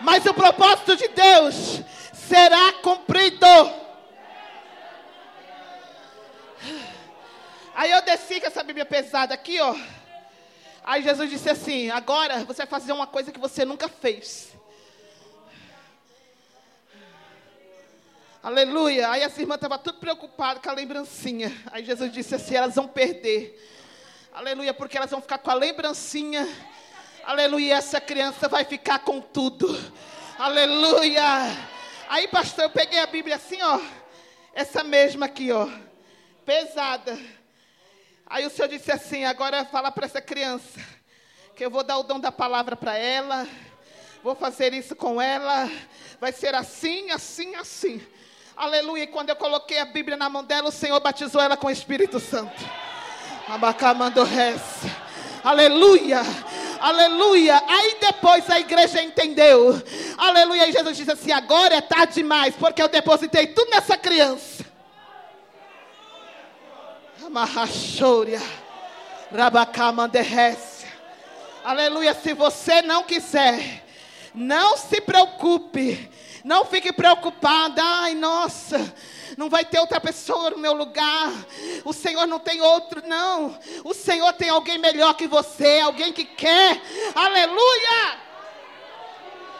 Mas 0.00 0.24
o 0.26 0.34
propósito 0.34 0.96
de 0.96 1.08
Deus 1.08 1.82
será 2.28 2.72
cumprido. 2.82 3.46
Aí 7.74 7.90
eu 7.90 8.02
desci 8.02 8.40
com 8.40 8.46
essa 8.46 8.62
Bíblia 8.62 8.84
pesada 8.84 9.34
aqui, 9.34 9.60
ó. 9.60 9.74
Aí 10.84 11.02
Jesus 11.02 11.30
disse 11.30 11.50
assim: 11.50 11.90
Agora 11.90 12.44
você 12.44 12.58
vai 12.58 12.66
fazer 12.66 12.92
uma 12.92 13.06
coisa 13.06 13.32
que 13.32 13.38
você 13.38 13.64
nunca 13.64 13.88
fez. 13.88 14.52
Aleluia. 18.42 19.10
Aí 19.10 19.22
essa 19.22 19.40
irmã 19.40 19.54
estava 19.54 19.78
tudo 19.78 19.98
preocupada 19.98 20.60
com 20.60 20.70
a 20.70 20.74
lembrancinha. 20.74 21.52
Aí 21.70 21.84
Jesus 21.84 22.12
disse 22.12 22.34
assim: 22.34 22.54
Elas 22.54 22.74
vão 22.74 22.86
perder. 22.86 23.60
Aleluia, 24.32 24.74
porque 24.74 24.96
elas 24.96 25.10
vão 25.10 25.20
ficar 25.20 25.38
com 25.38 25.50
a 25.50 25.54
lembrancinha 25.54 26.46
Aleluia, 27.26 27.76
essa 27.76 28.02
criança 28.02 28.48
vai 28.50 28.64
ficar 28.66 28.98
com 28.98 29.18
tudo. 29.18 29.74
Aleluia. 30.38 31.22
Aí, 32.08 32.28
pastor, 32.28 32.64
eu 32.64 32.70
peguei 32.70 32.98
a 32.98 33.06
Bíblia 33.06 33.36
assim, 33.36 33.60
ó. 33.62 33.80
Essa 34.52 34.84
mesma 34.84 35.26
aqui, 35.26 35.50
ó. 35.50 35.68
Pesada. 36.44 37.18
Aí 38.26 38.46
o 38.46 38.50
Senhor 38.50 38.68
disse 38.68 38.92
assim: 38.92 39.24
agora 39.24 39.64
fala 39.64 39.90
para 39.90 40.06
essa 40.06 40.20
criança 40.20 40.80
que 41.54 41.64
eu 41.64 41.70
vou 41.70 41.84
dar 41.84 41.98
o 41.98 42.02
dom 42.02 42.18
da 42.18 42.32
palavra 42.32 42.76
para 42.76 42.96
ela. 42.96 43.46
Vou 44.22 44.34
fazer 44.34 44.72
isso 44.72 44.96
com 44.96 45.20
ela. 45.20 45.70
Vai 46.20 46.32
ser 46.32 46.54
assim, 46.54 47.10
assim, 47.10 47.54
assim. 47.54 48.04
Aleluia. 48.56 49.04
E 49.04 49.08
quando 49.08 49.30
eu 49.30 49.36
coloquei 49.36 49.78
a 49.78 49.84
Bíblia 49.84 50.16
na 50.16 50.28
mão 50.28 50.44
dela, 50.44 50.68
o 50.68 50.72
Senhor 50.72 50.98
batizou 51.00 51.40
ela 51.40 51.56
com 51.56 51.66
o 51.66 51.70
Espírito 51.70 52.18
Santo. 52.18 52.62
Abacá 53.48 53.92
mandou 53.92 54.24
reza. 54.24 54.62
Aleluia. 55.42 56.22
Aleluia. 56.80 57.62
Aí 57.66 57.96
depois 58.00 58.48
a 58.50 58.60
igreja 58.60 59.02
entendeu. 59.02 59.82
Aleluia. 60.16 60.68
E 60.68 60.72
Jesus 60.72 60.96
disse 60.96 61.12
assim: 61.12 61.32
agora 61.32 61.76
é 61.76 61.80
tarde 61.80 62.14
demais, 62.14 62.54
porque 62.54 62.82
eu 62.82 62.88
depositei 62.88 63.48
tudo 63.48 63.70
nessa 63.70 63.96
criança. 63.96 64.64
Amarrachouria. 67.24 68.42
Rabacamanderrécia. 69.34 70.88
Aleluia. 71.64 72.14
Se 72.14 72.34
você 72.34 72.82
não 72.82 73.02
quiser, 73.04 73.84
não 74.34 74.76
se 74.76 75.00
preocupe. 75.00 76.10
Não 76.44 76.66
fique 76.66 76.92
preocupada. 76.92 77.82
Ai, 77.82 78.14
nossa. 78.14 78.94
Não 79.36 79.48
vai 79.48 79.64
ter 79.64 79.78
outra 79.78 80.00
pessoa 80.00 80.50
no 80.50 80.58
meu 80.58 80.72
lugar. 80.72 81.32
O 81.84 81.92
Senhor 81.92 82.26
não 82.26 82.38
tem 82.38 82.60
outro, 82.60 83.02
não. 83.06 83.58
O 83.84 83.94
Senhor 83.94 84.32
tem 84.34 84.48
alguém 84.48 84.78
melhor 84.78 85.14
que 85.14 85.26
você, 85.26 85.80
alguém 85.80 86.12
que 86.12 86.24
quer. 86.24 86.80
Aleluia! 87.14 88.24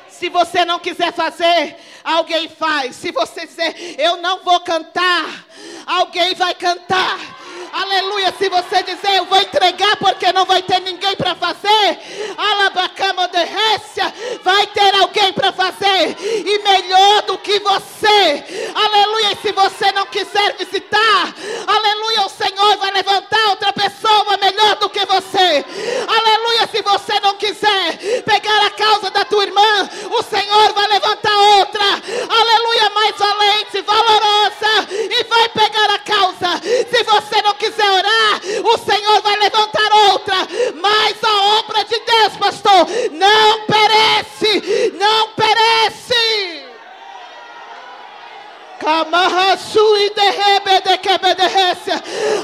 Se 0.09 0.29
você 0.29 0.65
não 0.65 0.79
quiser 0.79 1.13
fazer, 1.13 1.77
alguém 2.05 2.49
faz. 2.49 2.95
Se 2.95 3.11
você 3.11 3.47
dizer, 3.47 3.97
eu 3.99 4.17
não 4.19 4.45
vou 4.45 4.61
cantar, 4.61 5.45
alguém 5.87 6.35
vai 6.35 6.55
cantar. 6.55 7.44
Aleluia. 7.75 8.33
Se 8.39 8.49
você 8.49 8.85
dizer, 8.85 9.17
eu 9.17 9.25
vou 9.25 9.39
entregar 9.39 9.97
porque 9.97 10.33
não 10.33 10.45
vai 10.45 10.63
ter 10.63 10.81
ninguém 10.81 11.17
para 11.17 11.35
fazer, 11.35 11.99
alabacama 12.39 13.27
de 13.27 13.39
récia, 13.39 14.15
vai 14.45 14.65
ter 14.69 14.95
alguém 14.95 15.33
para 15.33 15.53
fazer. 15.53 16.17
E 16.21 16.59
melhor 16.63 17.23
do 17.23 17.37
que 17.39 17.59
você. 17.59 18.45
Aleluia. 18.75 19.33
E 19.33 19.37
se 19.43 19.53
você 19.53 19.91
não 19.91 20.07
quiser 20.07 20.57
visitar, 20.57 21.35
aleluia, 21.67 22.27
o 22.27 22.29
Senhor 22.29 22.77
vai 22.77 22.93
levantar 22.93 23.49
outra 23.49 23.73
pessoa 23.73 24.37
melhor 24.41 24.77
do 24.77 24.89
que 24.89 25.05
você. 25.07 25.65
Aleluia. 26.07 26.69
Se 26.71 26.81
você 26.81 27.19
não 27.21 27.35
quiser 27.35 28.23
pegar 28.25 28.67
a 28.67 28.71
causa 28.71 29.11
da 29.11 29.25
tua 29.25 29.43
irmã, 29.43 29.91
o 30.13 30.23
Senhor 30.23 30.73
vai 30.75 30.87
levantar 30.87 31.37
outra. 31.59 31.85
Aleluia. 31.85 32.91
Mais 32.91 33.17
valente, 33.19 33.83
valorosa. 33.83 34.89
E 34.91 35.25
vai 35.25 35.49
pegar 35.49 35.91
a 35.91 35.99
causa. 35.99 36.61
Se 36.63 37.03
você 37.03 37.43
não 37.43 37.55
quiser 37.55 37.64
orar, 37.69 38.41
o 38.65 38.79
Senhor 38.79 39.23
vai 39.23 39.37
levantar 39.39 39.93
outra. 40.11 40.37
Mas 40.81 41.17
a 41.23 41.59
obra 41.59 41.85
de 41.85 41.99
Deus, 41.99 42.37
pastor, 42.39 42.87
não 43.13 43.67
perece. 43.67 44.93
Não 44.99 45.29
perece. 45.29 45.45
Camarraçui 45.45 45.55
de 45.55 45.55
rebe 45.55 45.55
de 45.55 45.55
quebe 45.55 45.63
de 45.65 46.35
récia. 46.35 46.65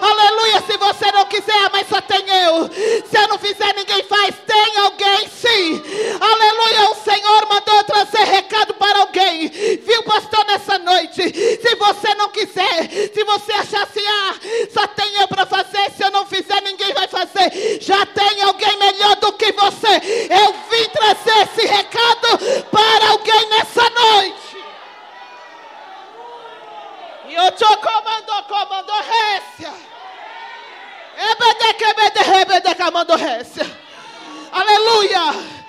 Aleluia. 0.01 0.63
Se 0.67 0.77
você 0.79 1.13
não 1.13 1.27
quiser, 1.27 1.71
mas 1.71 1.87
só 1.87 2.01
tem 2.01 2.25
eu. 2.47 2.69
Se 3.05 3.17
eu 3.17 3.29
não 3.29 3.39
fizer, 3.39 3.75
ninguém 3.75 4.03
faz. 4.05 4.35
Tem 4.47 4.79
alguém 4.79 5.29
sim. 5.29 5.83
Aleluia. 6.19 6.91
O 6.91 6.95
Senhor 7.05 7.47
mandou 7.47 7.85
trazer 7.85 8.25
recado 8.25 8.73
para 8.75 9.01
alguém. 9.01 9.49
Viu, 9.49 10.03
pastor, 10.05 10.45
nessa 10.47 10.79
noite? 10.79 11.23
Se 11.23 11.75
você 11.77 12.15
não 12.15 12.31
quiser, 12.31 12.89
se 13.13 13.23
você 13.25 13.53
achar 13.53 13.83
assim, 13.83 14.07
ah, 14.07 14.35
só 14.73 14.87
tem 14.87 15.21
eu 15.21 15.29
para 15.29 15.45
fazer. 15.45 15.91
Se 15.95 16.03
eu 16.03 16.11
não 16.11 16.25
fizer, 16.25 16.63
ninguém 16.63 16.95
vai 16.95 17.07
fazer. 17.07 17.79
Já 17.83 18.07
tem 18.07 18.43
alguém 18.43 18.79
melhor 18.79 19.17
do 19.17 19.33
que 19.35 19.53
você. 19.53 19.95
Eu 20.31 20.55
vim 20.71 20.89
trazer 20.89 21.49
esse 21.53 21.67
recado 21.67 22.65
para 22.71 23.11
alguém 23.11 23.49
nessa 23.51 23.83
noite. 23.91 24.50
E 27.31 27.35
eu 27.37 27.53
te 27.53 27.65
comando, 27.65 28.43
comando 28.49 28.93
récia. 28.93 29.73
Ebede, 31.17 31.85
ebede, 31.85 32.41
ebede, 32.41 32.75
comando 32.75 33.15
récia. 33.15 33.65
Aleluia. 34.51 35.61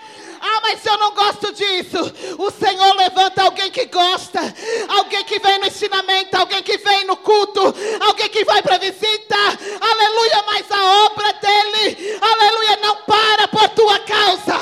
Ah, 0.42 0.60
mas 0.64 0.84
eu 0.84 0.98
não 0.98 1.14
gosto 1.14 1.54
disso, 1.54 2.00
o 2.40 2.50
Senhor 2.50 2.96
levanta 2.96 3.44
alguém 3.44 3.70
que 3.70 3.86
gosta, 3.86 4.40
alguém 4.90 5.24
que 5.24 5.38
vem 5.38 5.60
no 5.60 5.68
ensinamento, 5.68 6.36
alguém 6.36 6.64
que 6.64 6.80
vem 6.80 7.06
no 7.06 7.16
culto, 7.18 7.62
alguém 8.00 8.28
que 8.28 8.44
vai 8.44 8.60
para 8.64 8.80
visita. 8.80 9.36
Aleluia, 9.36 10.44
mas 10.48 10.72
a 10.72 11.06
obra 11.06 11.32
dele, 11.34 12.20
aleluia, 12.20 12.78
não 12.78 12.96
para 13.04 13.48
por 13.50 13.70
tua 13.70 14.00
causa, 14.00 14.58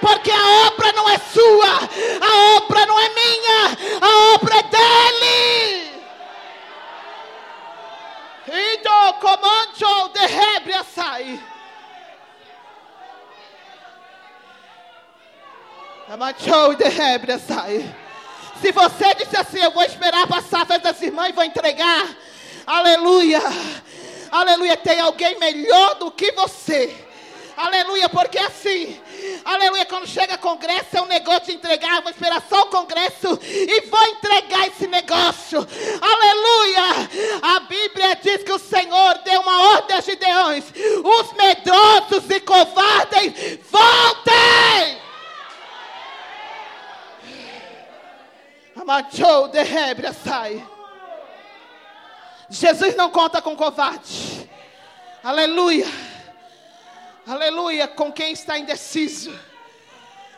porque 0.00 0.30
a 0.30 0.68
obra 0.68 0.92
não 0.92 1.10
é 1.10 1.18
sua, 1.18 1.80
a 2.20 2.56
obra 2.58 2.86
não 2.86 3.00
é 3.00 3.08
minha, 3.08 3.78
a 4.00 4.34
obra 4.34 4.54
é 4.56 4.62
dele. 4.62 5.83
Então, 8.56 9.14
comando 9.14 9.72
de 9.72 9.84
de 16.76 16.84
rébria 16.84 17.38
sai. 17.40 17.92
Se 18.60 18.70
você 18.70 19.12
disse 19.16 19.36
assim, 19.36 19.58
eu 19.58 19.72
vou 19.72 19.82
esperar 19.82 20.28
passar 20.28 20.62
a 20.62 20.66
festa 20.66 20.92
das 20.92 21.02
irmãs 21.02 21.30
e 21.30 21.32
vou 21.32 21.42
entregar. 21.42 22.08
Aleluia. 22.64 23.40
Aleluia, 24.30 24.76
tem 24.76 25.00
alguém 25.00 25.36
melhor 25.40 25.96
do 25.96 26.12
que 26.12 26.30
você. 26.32 27.03
Aleluia, 27.56 28.08
porque 28.08 28.38
assim, 28.38 29.00
aleluia, 29.44 29.84
quando 29.86 30.08
chega 30.08 30.36
congresso 30.36 30.96
é 30.96 31.02
um 31.02 31.06
negócio 31.06 31.46
de 31.46 31.52
entregar, 31.52 32.02
vou 32.02 32.10
esperar 32.10 32.42
só 32.48 32.62
o 32.62 32.66
congresso 32.66 33.38
e 33.42 33.80
vou 33.82 34.06
entregar 34.08 34.66
esse 34.66 34.88
negócio. 34.88 35.58
Aleluia! 36.00 36.82
A 37.42 37.60
Bíblia 37.60 38.16
diz 38.16 38.42
que 38.42 38.52
o 38.52 38.58
Senhor 38.58 39.18
deu 39.24 39.40
uma 39.40 39.74
ordem 39.74 39.96
a 39.96 40.00
Gideões: 40.00 40.64
os 41.04 41.32
medrosos 41.34 42.28
e 42.28 42.40
covardes, 42.40 43.60
voltem! 43.70 45.04
Amachou 48.76 49.48
de 49.48 49.62
rébria 49.62 50.12
sai. 50.12 50.66
Jesus 52.50 52.96
não 52.96 53.10
conta 53.10 53.40
com 53.40 53.56
covarde. 53.56 54.50
Aleluia. 55.22 56.13
Aleluia. 57.26 57.88
Com 57.88 58.12
quem 58.12 58.32
está 58.32 58.58
indeciso. 58.58 59.32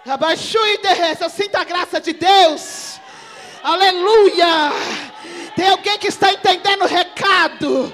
Abaixo 0.07 0.59
e 0.59 0.79
derreta. 0.79 1.29
Sinta 1.29 1.61
a 1.61 1.65
graça 1.65 2.01
de 2.01 2.13
Deus. 2.13 3.01
Aleluia. 3.63 4.73
Tem 5.57 5.69
alguém 5.69 5.99
que 5.99 6.07
está 6.07 6.33
entendendo 6.33 6.83
o 6.83 6.87
recado. 6.87 7.93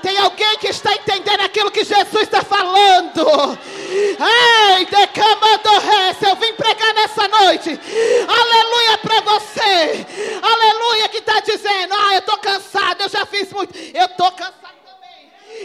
Tem 0.00 0.18
alguém 0.18 0.58
que 0.58 0.68
está 0.68 0.92
entendendo 0.92 1.40
aquilo 1.40 1.70
que 1.70 1.84
Jesus 1.84 2.22
está 2.22 2.42
falando. 2.42 3.58
Ei, 3.90 4.86
decamando 4.86 5.78
res, 5.80 6.22
eu 6.22 6.36
vim 6.36 6.52
pregar 6.54 6.94
nessa 6.94 7.28
noite. 7.28 7.80
Aleluia 8.28 8.98
para 8.98 9.20
você. 9.20 10.06
Aleluia 10.42 11.08
que 11.08 11.18
está 11.18 11.40
dizendo, 11.40 11.94
ah, 11.94 12.14
eu 12.14 12.18
estou 12.20 12.38
cansado, 12.38 13.02
eu 13.02 13.08
já 13.08 13.26
fiz 13.26 13.52
muito. 13.52 13.76
Eu 13.76 14.06
estou 14.06 14.30
cansado 14.32 14.81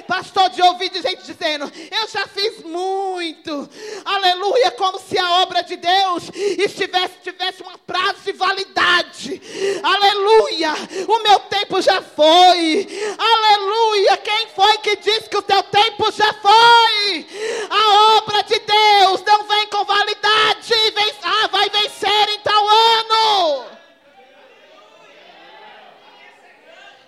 pastor, 0.04 0.50
de 0.50 0.62
ouvir 0.62 0.90
de 0.90 1.02
gente 1.02 1.24
dizendo: 1.24 1.72
Eu 1.92 2.08
já 2.08 2.28
fiz 2.28 2.64
muito, 2.64 3.70
aleluia, 4.06 4.72
como 4.72 5.00
se 5.00 5.18
a 5.18 5.42
obra 5.42 5.64
de 5.64 5.76
Deus 5.76 6.30
estivesse, 6.34 7.16
tivesse 7.24 7.64
um 7.64 7.78
prazo 7.86 8.22
de 8.24 8.32
validade, 8.34 9.42
aleluia, 9.84 10.74
o 11.08 11.24
meu 11.24 11.40
tempo 11.42 11.82
já 11.82 12.02
foi, 12.02 12.88
aleluia. 13.18 14.18
Quem 14.18 14.48
foi 14.56 14.78
que 14.80 14.96
disse 14.98 15.30
que 15.30 15.38
o 15.38 15.42
teu 15.42 15.64
tempo 15.64 16.12
já 16.12 16.34
foi? 16.34 17.28
A 17.70 18.18
obra 18.18 18.44
de 18.44 18.60
Deus 18.60 19.24
não 19.26 19.44
vem 19.44 19.68
com 19.68 19.86
validade, 19.86 20.74
vem, 20.94 21.14
ah, 21.24 21.48
vai 21.48 21.70
vencer 21.70 22.30
em 22.30 22.40
tal 22.40 22.68
ano. 22.68 23.78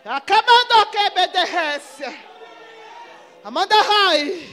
Acabando 0.05 0.85
que 0.91 1.03
me 1.11 1.27
Amanda 3.41 3.75
Rai. 3.81 4.49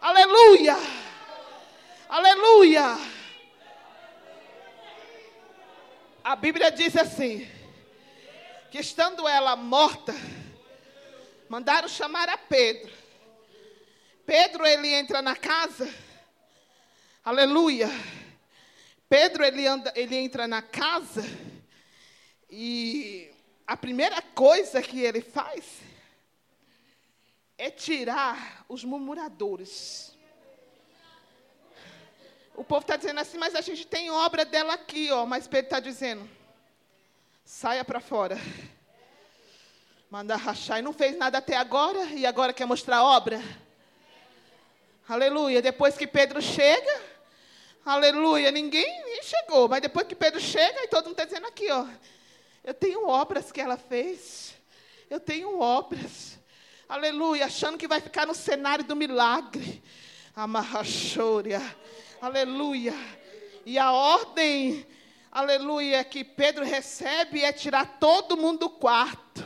Aleluia. 0.00 0.76
Aleluia. 2.08 2.98
A 6.24 6.34
Bíblia 6.34 6.72
diz 6.72 6.96
assim: 6.96 7.48
que 8.68 8.80
estando 8.80 9.28
ela 9.28 9.54
morta, 9.54 10.12
mandaram 11.48 11.86
chamar 11.86 12.28
a 12.28 12.36
Pedro. 12.36 12.92
Pedro 14.26 14.66
ele 14.66 14.92
entra 14.92 15.22
na 15.22 15.36
casa. 15.36 15.88
Aleluia. 17.24 17.88
Pedro 19.08 19.44
ele 19.44 19.68
anda, 19.68 19.92
ele 19.94 20.16
entra 20.16 20.48
na 20.48 20.62
casa 20.62 21.22
e 22.50 23.30
a 23.64 23.76
primeira 23.76 24.20
coisa 24.20 24.82
que 24.82 25.00
ele 25.00 25.20
faz 25.20 25.81
é 27.62 27.70
tirar 27.70 28.64
os 28.68 28.82
murmuradores. 28.82 30.18
O 32.56 32.64
povo 32.64 32.80
está 32.80 32.96
dizendo 32.96 33.20
assim, 33.20 33.38
mas 33.38 33.54
a 33.54 33.60
gente 33.60 33.86
tem 33.86 34.10
obra 34.10 34.44
dela 34.44 34.74
aqui, 34.74 35.12
ó. 35.12 35.24
Mas 35.24 35.46
Pedro 35.46 35.66
está 35.66 35.78
dizendo, 35.78 36.28
saia 37.44 37.84
para 37.84 38.00
fora. 38.00 38.36
Manda 40.10 40.34
rachar. 40.34 40.80
E 40.80 40.82
não 40.82 40.92
fez 40.92 41.16
nada 41.16 41.38
até 41.38 41.56
agora, 41.56 42.02
e 42.06 42.26
agora 42.26 42.52
quer 42.52 42.66
mostrar 42.66 43.04
obra. 43.04 43.40
Aleluia. 45.08 45.62
Depois 45.62 45.96
que 45.96 46.06
Pedro 46.08 46.42
chega, 46.42 47.00
aleluia, 47.86 48.50
ninguém 48.50 49.04
nem 49.04 49.22
chegou. 49.22 49.68
Mas 49.68 49.82
depois 49.82 50.04
que 50.08 50.16
Pedro 50.16 50.40
chega, 50.40 50.82
e 50.82 50.88
todo 50.88 51.04
mundo 51.04 51.12
está 51.12 51.26
dizendo 51.26 51.46
aqui, 51.46 51.70
ó. 51.70 51.86
Eu 52.64 52.74
tenho 52.74 53.06
obras 53.06 53.52
que 53.52 53.60
ela 53.60 53.76
fez. 53.76 54.52
Eu 55.08 55.20
tenho 55.20 55.60
obras. 55.60 56.41
Aleluia, 56.92 57.46
achando 57.46 57.78
que 57.78 57.88
vai 57.88 58.02
ficar 58.02 58.26
no 58.26 58.34
cenário 58.34 58.84
do 58.84 58.94
milagre. 58.94 59.82
Amarrachória. 60.36 61.58
Aleluia. 62.20 62.92
E 63.64 63.78
a 63.78 63.90
ordem, 63.92 64.86
aleluia, 65.30 66.04
que 66.04 66.22
Pedro 66.22 66.66
recebe 66.66 67.42
é 67.42 67.50
tirar 67.50 67.96
todo 67.98 68.36
mundo 68.36 68.58
do 68.58 68.68
quarto. 68.68 69.42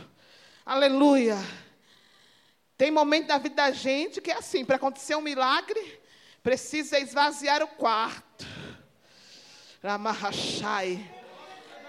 Aleluia. 0.65 1.37
Tem 2.77 2.91
momento 2.91 3.29
da 3.29 3.39
vida 3.39 3.55
da 3.55 3.71
gente 3.71 4.21
que 4.21 4.33
é 4.33 4.39
assim, 4.39 4.65
para 4.65 4.75
acontecer 4.75 5.15
um 5.15 5.21
milagre, 5.21 6.01
precisa 6.43 6.99
esvaziar 6.99 7.63
o 7.63 7.69
quarto. 7.69 8.45
Ramahashai. 9.81 10.99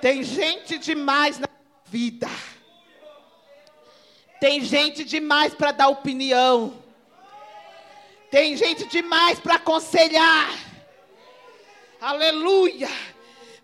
Tem 0.01 0.21
gente 0.21 0.77
demais 0.77 1.39
na 1.39 1.49
vida. 1.85 2.27
Tem 4.39 4.61
gente 4.61 5.03
demais 5.03 5.53
para 5.53 5.71
dar 5.71 5.87
opinião. 5.87 6.81
Tem 8.29 8.55
gente 8.55 8.85
demais 8.87 9.39
para 9.39 9.55
aconselhar. 9.55 10.49
Aleluia. 11.99 12.89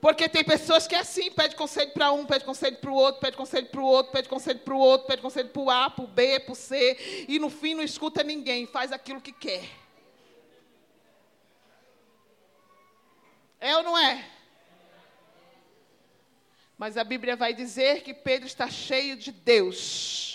Porque 0.03 0.27
tem 0.27 0.43
pessoas 0.43 0.85
que 0.85 0.95
é 0.95 0.99
assim, 0.99 1.31
pede 1.31 1.55
conselho 1.55 1.91
para 1.91 2.11
um, 2.11 2.25
pede 2.25 2.43
conselho 2.43 2.75
para 2.75 2.91
o 2.91 2.93
outro, 2.93 3.21
pede 3.21 3.37
conselho 3.37 3.67
para 3.67 3.79
o 3.79 3.85
outro, 3.85 4.11
pede 4.11 4.27
conselho 4.27 4.59
para 4.59 4.73
o 4.73 4.77
outro, 4.77 5.07
pede 5.07 5.21
conselho 5.21 5.47
para 5.47 5.61
o 5.61 5.69
A, 5.69 5.89
para 5.89 6.03
o 6.03 6.07
B, 6.07 6.39
para 6.41 6.51
o 6.51 6.55
C, 6.55 7.25
e 7.29 7.39
no 7.39 7.49
fim 7.49 7.73
não 7.73 7.83
escuta 7.83 8.21
ninguém, 8.21 8.67
faz 8.67 8.91
aquilo 8.91 9.21
que 9.21 9.31
quer. 9.31 9.63
É 13.61 13.77
ou 13.77 13.83
não 13.83 13.97
é? 13.97 14.25
Mas 16.77 16.97
a 16.97 17.03
Bíblia 17.05 17.37
vai 17.37 17.53
dizer 17.53 18.01
que 18.01 18.13
Pedro 18.13 18.45
está 18.45 18.69
cheio 18.69 19.15
de 19.15 19.31
Deus. 19.31 20.32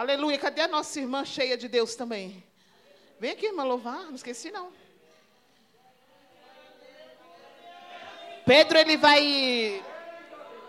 Aleluia. 0.00 0.38
Cadê 0.38 0.62
a 0.62 0.68
nossa 0.68 0.98
irmã 0.98 1.26
cheia 1.26 1.58
de 1.58 1.68
Deus 1.68 1.94
também? 1.94 2.42
Vem 3.18 3.32
aqui, 3.32 3.44
irmã, 3.44 3.64
louvar. 3.64 4.06
Não 4.06 4.14
esqueci, 4.14 4.50
não. 4.50 4.72
Pedro, 8.46 8.78
ele 8.78 8.96
vai 8.96 9.84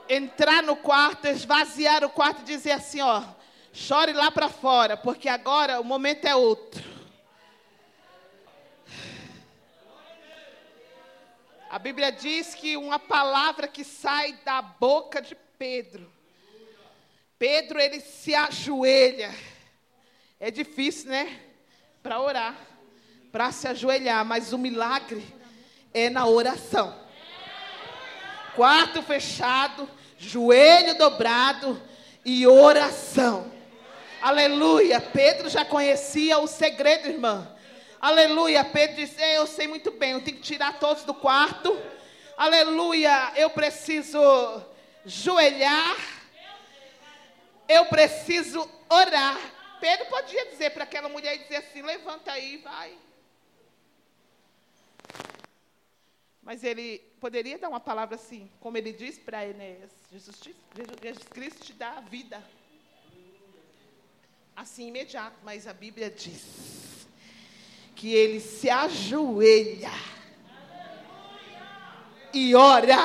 entrar 0.10 0.62
no 0.62 0.76
quarto, 0.76 1.30
esvaziar 1.30 2.04
o 2.04 2.10
quarto 2.10 2.42
e 2.42 2.44
dizer 2.44 2.72
assim, 2.72 3.00
ó. 3.00 3.24
Chore 3.72 4.12
lá 4.12 4.30
para 4.30 4.50
fora, 4.50 4.98
porque 4.98 5.30
agora 5.30 5.80
o 5.80 5.84
momento 5.86 6.26
é 6.26 6.36
outro. 6.36 6.84
A 11.70 11.80
Bíblia 11.80 12.12
diz 12.12 12.54
que 12.54 12.76
uma 12.76 13.00
palavra 13.00 13.66
que 13.66 13.86
sai 13.86 14.34
da 14.44 14.62
boca 14.62 15.22
de 15.22 15.36
Pedro. 15.58 16.12
Pedro, 17.42 17.80
ele 17.80 18.00
se 18.00 18.36
ajoelha. 18.36 19.34
É 20.40 20.52
difícil, 20.52 21.10
né? 21.10 21.40
Para 22.04 22.22
orar, 22.22 22.56
para 23.32 23.52
se 23.52 23.68
ajoelhar, 23.68 24.24
mas 24.24 24.54
o 24.54 24.60
milagre 24.60 25.26
é 25.92 26.08
na 26.08 26.28
oração. 26.28 26.96
Quarto 28.56 29.02
fechado, 29.02 29.90
joelho 30.20 30.96
dobrado 31.00 31.82
e 32.24 32.46
oração. 32.46 33.52
Aleluia. 34.22 35.02
Pedro 35.02 35.50
já 35.50 35.66
conhecia 35.66 36.38
o 36.38 36.46
segredo, 36.46 37.08
irmã. 37.10 37.52
Aleluia. 38.00 38.64
Pedro 38.64 38.98
disse: 38.98 39.20
Eu 39.20 39.48
sei 39.48 39.68
muito 39.68 39.90
bem, 39.90 40.12
eu 40.12 40.22
tenho 40.22 40.38
que 40.38 40.44
tirar 40.44 40.78
todos 40.78 41.06
do 41.06 41.14
quarto. 41.16 41.76
Aleluia. 42.38 43.32
Eu 43.36 43.50
preciso 43.50 44.64
joelhar. 45.04 46.21
Eu 47.72 47.86
preciso 47.86 48.70
orar. 48.90 49.40
Pedro 49.80 50.06
podia 50.08 50.46
dizer 50.52 50.72
para 50.72 50.84
aquela 50.84 51.08
mulher 51.08 51.38
dizer 51.38 51.56
assim: 51.56 51.82
Levanta 51.82 52.30
aí, 52.34 52.58
vai. 52.58 52.98
Mas 56.44 56.66
ele 56.66 57.00
poderia 57.20 57.58
dar 57.58 57.70
uma 57.70 57.80
palavra 57.80 58.16
assim, 58.16 58.52
como 58.60 58.78
ele 58.78 58.92
diz 58.92 59.18
para 59.18 59.48
Enéas: 59.48 59.90
Jesus, 60.12 60.36
Jesus 60.76 61.24
Cristo 61.30 61.64
te 61.64 61.72
dá 61.72 61.92
a 61.92 62.02
vida. 62.02 62.44
Assim, 64.54 64.90
imediato. 64.90 65.38
Mas 65.42 65.66
a 65.66 65.74
Bíblia 65.74 66.10
diz 66.10 67.08
que 67.96 68.14
ele 68.14 68.42
se 68.42 68.70
ajoelha 68.70 69.92
e 72.34 72.54
ora. 72.54 72.98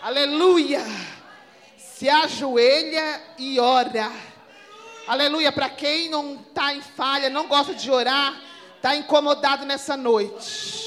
Aleluia. 0.00 0.84
Se 1.98 2.10
ajoelha 2.10 3.22
e 3.38 3.58
ora. 3.58 4.12
Aleluia. 5.08 5.50
Para 5.50 5.70
quem 5.70 6.10
não 6.10 6.34
está 6.34 6.74
em 6.74 6.82
falha, 6.82 7.30
não 7.30 7.46
gosta 7.46 7.72
de 7.72 7.90
orar, 7.90 8.38
está 8.76 8.94
incomodado 8.94 9.64
nessa 9.64 9.96
noite. 9.96 10.84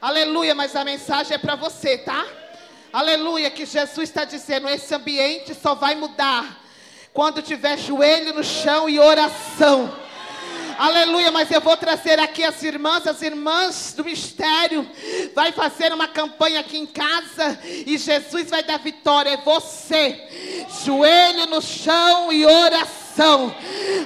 Aleluia. 0.00 0.56
Mas 0.56 0.74
a 0.74 0.84
mensagem 0.84 1.36
é 1.36 1.38
para 1.38 1.54
você, 1.54 1.98
tá? 1.98 2.26
Aleluia. 2.92 3.48
Que 3.48 3.64
Jesus 3.64 4.08
está 4.08 4.24
dizendo: 4.24 4.68
esse 4.68 4.92
ambiente 4.92 5.54
só 5.54 5.76
vai 5.76 5.94
mudar 5.94 6.60
quando 7.12 7.40
tiver 7.40 7.78
joelho 7.78 8.34
no 8.34 8.42
chão 8.42 8.88
e 8.88 8.98
oração. 8.98 9.96
Aleluia, 10.82 11.30
mas 11.30 11.48
eu 11.48 11.60
vou 11.60 11.76
trazer 11.76 12.18
aqui 12.18 12.42
as 12.42 12.60
irmãs, 12.64 13.06
as 13.06 13.22
irmãs 13.22 13.94
do 13.96 14.04
mistério. 14.04 14.84
Vai 15.32 15.52
fazer 15.52 15.92
uma 15.92 16.08
campanha 16.08 16.58
aqui 16.58 16.76
em 16.76 16.86
casa 16.86 17.56
e 17.86 17.96
Jesus 17.96 18.50
vai 18.50 18.64
dar 18.64 18.80
vitória. 18.80 19.30
É 19.30 19.36
você, 19.36 20.20
joelho 20.84 21.46
no 21.46 21.62
chão 21.62 22.32
e 22.32 22.44
oração. 22.44 23.01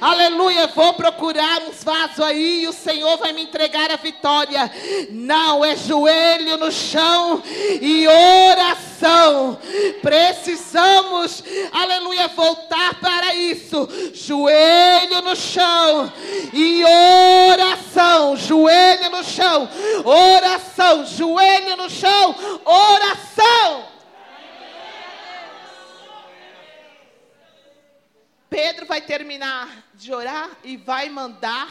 Aleluia, 0.00 0.66
vou 0.68 0.94
procurar 0.94 1.62
uns 1.62 1.82
vasos 1.84 2.20
aí 2.20 2.62
e 2.62 2.68
o 2.68 2.72
Senhor 2.72 3.16
vai 3.18 3.32
me 3.32 3.42
entregar 3.42 3.90
a 3.90 3.96
vitória. 3.96 4.70
Não, 5.10 5.64
é 5.64 5.76
joelho 5.76 6.56
no 6.56 6.70
chão 6.72 7.42
e 7.80 8.06
oração. 8.06 9.58
Precisamos, 10.02 11.42
aleluia, 11.72 12.28
voltar 12.28 13.00
para 13.00 13.34
isso. 13.34 13.88
Joelho 14.12 15.22
no 15.22 15.36
chão 15.36 16.12
e 16.52 16.82
oração. 17.52 18.36
Joelho 18.36 19.10
no 19.10 19.24
chão, 19.24 19.68
oração. 20.04 21.06
Joelho 21.06 21.76
no 21.76 21.88
chão, 21.88 22.34
oração. 22.64 23.95
Pedro 28.56 28.86
vai 28.86 29.02
terminar 29.02 29.84
de 29.92 30.14
orar 30.14 30.48
e 30.64 30.78
vai 30.78 31.10
mandar 31.10 31.68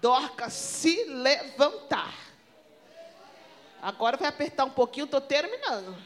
Dorcas 0.00 0.52
se 0.52 1.02
levantar. 1.06 2.14
Agora 3.82 4.16
vai 4.16 4.28
apertar 4.28 4.64
um 4.64 4.70
pouquinho, 4.70 5.06
estou 5.06 5.20
terminando. 5.20 6.00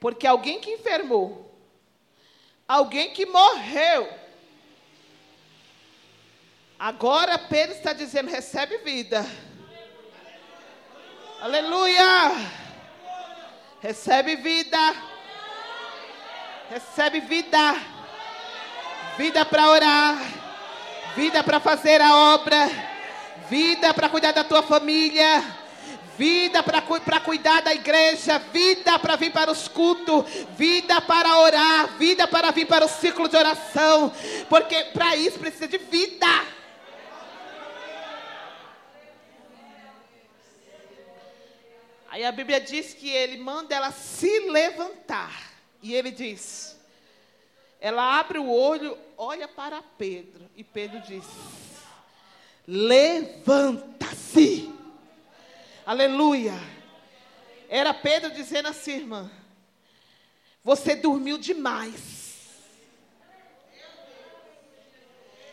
Porque 0.00 0.26
alguém 0.26 0.60
que 0.60 0.72
enfermou, 0.72 1.56
alguém 2.66 3.12
que 3.12 3.26
morreu, 3.26 4.12
agora 6.76 7.38
Pedro 7.38 7.76
está 7.76 7.92
dizendo: 7.92 8.28
recebe 8.28 8.78
vida. 8.78 9.24
Aleluia! 11.40 12.32
Recebe 13.80 14.34
vida. 14.34 14.78
Recebe 16.68 17.20
vida 17.20 17.97
vida 19.18 19.44
para 19.44 19.68
orar, 19.68 20.16
vida 21.16 21.42
para 21.42 21.58
fazer 21.58 22.00
a 22.00 22.14
obra, 22.34 22.70
vida 23.50 23.92
para 23.92 24.08
cuidar 24.08 24.30
da 24.30 24.44
tua 24.44 24.62
família, 24.62 25.44
vida 26.16 26.62
para 26.62 27.20
cuidar 27.20 27.60
da 27.62 27.74
igreja, 27.74 28.38
vida 28.38 28.96
para 29.00 29.16
vir 29.16 29.32
para 29.32 29.50
os 29.50 29.66
cultos, 29.66 30.24
vida 30.56 31.00
para 31.00 31.36
orar, 31.40 31.98
vida 31.98 32.28
para 32.28 32.52
vir 32.52 32.66
para 32.66 32.84
o 32.84 32.88
ciclo 32.88 33.28
de 33.28 33.36
oração, 33.36 34.12
porque 34.48 34.84
para 34.94 35.16
isso 35.16 35.36
precisa 35.40 35.66
de 35.66 35.78
vida. 35.78 36.26
Aí 42.08 42.24
a 42.24 42.30
Bíblia 42.30 42.60
diz 42.60 42.94
que 42.94 43.10
ele 43.10 43.36
manda 43.36 43.74
ela 43.74 43.90
se 43.90 44.40
levantar. 44.48 45.52
E 45.80 45.94
ele 45.94 46.10
diz: 46.10 46.77
ela 47.80 48.18
abre 48.18 48.38
o 48.38 48.50
olho, 48.50 48.98
olha 49.16 49.46
para 49.46 49.80
Pedro. 49.82 50.50
E 50.56 50.64
Pedro 50.64 51.00
diz: 51.00 51.24
Levanta-se. 52.66 54.72
Aleluia. 55.86 56.54
Era 57.68 57.94
Pedro 57.94 58.32
dizendo 58.32 58.68
assim, 58.68 58.96
irmã: 58.96 59.30
Você 60.64 60.96
dormiu 60.96 61.38
demais. 61.38 62.48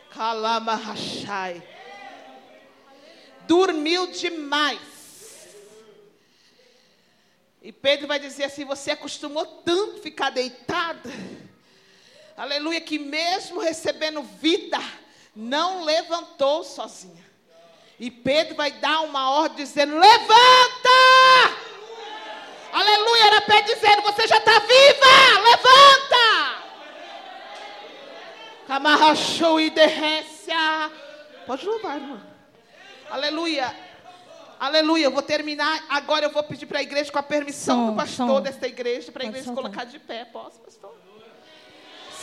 Calama 0.10 0.76
rachai. 0.76 1.62
Dormiu 3.48 4.08
demais. 4.08 4.80
E 7.62 7.72
Pedro 7.72 8.08
vai 8.08 8.20
dizer 8.20 8.46
assim: 8.46 8.66
Você 8.66 8.92
acostumou 8.92 9.46
tanto 9.46 10.02
ficar 10.02 10.32
deitada 10.32 11.12
aleluia, 12.36 12.82
que 12.82 12.98
mesmo 13.00 13.60
recebendo 13.60 14.22
vida, 14.22 14.80
não 15.36 15.84
levantou 15.84 16.64
sozinha. 16.64 17.24
E 18.00 18.12
Pedro 18.12 18.56
vai 18.56 18.72
dar 18.72 19.02
uma 19.02 19.32
ordem 19.32 19.58
dizendo: 19.64 19.98
Levanta! 19.98 20.90
Aleluia, 22.74 23.26
era 23.28 23.42
Pedro 23.42 23.74
dizendo: 23.74 24.02
Você 24.02 24.28
já 24.28 24.38
está 24.38 24.60
viva! 24.60 25.42
Levanta! 25.44 26.66
Camarrachou 28.68 29.60
e 29.60 29.70
derrecia. 29.70 30.92
Pode 31.46 31.66
louvar, 31.66 31.98
irmã. 31.98 32.22
Aleluia. 33.10 33.74
Aleluia, 34.60 35.06
eu 35.06 35.12
vou 35.12 35.22
terminar. 35.22 35.86
Agora 35.90 36.26
eu 36.26 36.32
vou 36.32 36.44
pedir 36.44 36.66
para 36.66 36.80
a 36.80 36.82
igreja, 36.82 37.12
com 37.12 37.20
a 37.20 37.24
permissão 37.24 37.88
Som, 37.88 37.92
do 37.92 37.96
pastor 37.96 38.28
som. 38.28 38.42
desta 38.42 38.68
igreja, 38.68 39.12
para 39.12 39.24
a 39.24 39.28
igreja 39.28 39.54
colocar 39.54 39.86
de 39.86 40.00
pé. 40.00 40.26
Posso, 40.26 40.60
pastor? 40.60 40.96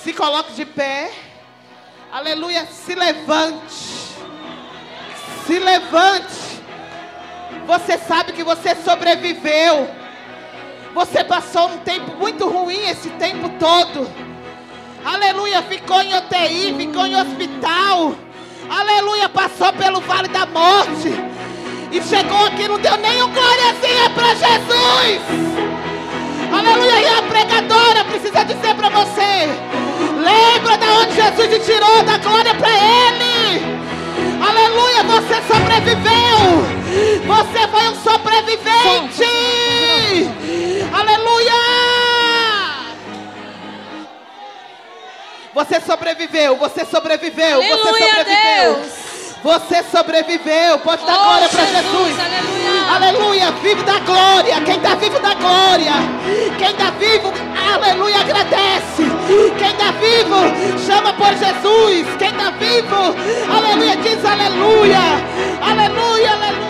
Se 0.03 0.13
coloque 0.13 0.53
de 0.55 0.65
pé. 0.67 1.13
Aleluia, 2.13 2.67
se 2.67 2.93
levante. 2.95 4.17
Se 5.47 5.59
levante. 5.61 6.61
Você 7.67 7.97
sabe 7.99 8.33
que 8.33 8.43
você 8.43 8.75
sobreviveu. 8.75 9.89
Você 10.93 11.23
passou 11.23 11.69
um 11.69 11.79
tempo 11.79 12.17
muito 12.17 12.49
ruim 12.49 12.89
esse 12.89 13.11
tempo 13.11 13.49
todo. 13.61 14.11
Aleluia, 15.05 15.63
ficou 15.63 16.03
em 16.03 16.17
UTI, 16.17 16.75
ficou 16.77 17.07
em 17.07 17.17
hospital. 17.17 18.15
Aleluia, 18.69 19.29
passou 19.29 19.73
pelo 19.73 20.01
vale 20.01 20.29
da 20.29 20.47
morte. 20.47 21.11
E 21.93 22.03
chegou 22.03 22.47
aqui, 22.47 22.67
não 22.67 22.79
deu 22.79 22.97
nem 22.97 23.23
um 23.23 23.33
glóriazinha 23.33 24.11
para 24.11 24.35
Jesus. 24.35 25.23
Aleluia, 26.53 27.01
e 27.01 27.19
a 27.19 27.23
pregadora 27.23 27.82
precisa 28.13 28.45
dizer 28.45 28.75
para 28.75 28.89
você: 28.91 29.49
lembra 30.21 30.77
da 30.77 30.87
onde 30.99 31.15
Jesus 31.15 31.49
te 31.49 31.59
tirou, 31.61 32.03
da 32.03 32.19
glória 32.19 32.55
para 32.55 32.71
Ele. 32.71 33.83
Aleluia, 34.47 35.03
você 35.05 35.41
sobreviveu. 35.53 36.73
Você 37.27 37.69
foi 37.69 37.89
um 37.89 37.95
sobrevivente. 38.03 39.25
Aleluia. 40.93 41.53
Você 45.55 45.81
sobreviveu, 45.81 46.57
você 46.57 46.85
sobreviveu, 46.85 47.63
você 47.63 47.77
sobreviveu. 47.77 48.75
Deus. 48.75 49.13
Você 49.43 49.83
sobreviveu. 49.83 50.79
Pode 50.79 51.05
dar 51.05 51.19
Oh, 51.19 51.23
glória 51.25 51.49
para 51.49 51.65
Jesus, 51.65 52.17
aleluia. 52.19 52.95
Aleluia. 52.95 53.51
Vivo 53.63 53.83
da 53.83 53.99
glória. 53.99 54.61
Quem 54.61 54.77
está 54.77 54.95
vivo 54.95 55.19
da 55.19 55.35
glória. 55.35 55.93
Quem 56.59 56.71
está 56.71 56.91
vivo, 56.91 57.33
aleluia, 57.75 58.21
agradece. 58.21 59.05
Quem 59.59 59.71
está 59.71 59.93
vivo, 59.93 60.79
chama 60.87 61.13
por 61.15 61.29
Jesus. 61.29 62.07
Quem 62.19 62.29
está 62.29 62.51
vivo, 62.51 63.15
aleluia, 63.55 63.97
diz 63.97 64.25
aleluia. 64.25 65.01
Aleluia, 65.63 66.33
aleluia. 66.33 66.63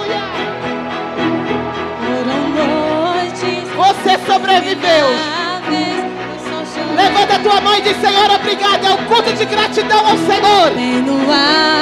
Você 3.76 4.18
sobreviveu. 4.26 5.08
Levanta 6.94 7.34
a 7.36 7.38
tua 7.38 7.60
mão 7.60 7.74
e 7.74 7.80
diz, 7.80 7.96
Senhor, 7.96 8.30
obrigado. 8.30 8.84
É 8.84 8.90
um 8.92 9.04
culto 9.06 9.32
de 9.32 9.44
gratidão 9.44 10.06
ao 10.06 10.16
Senhor. 10.18 10.72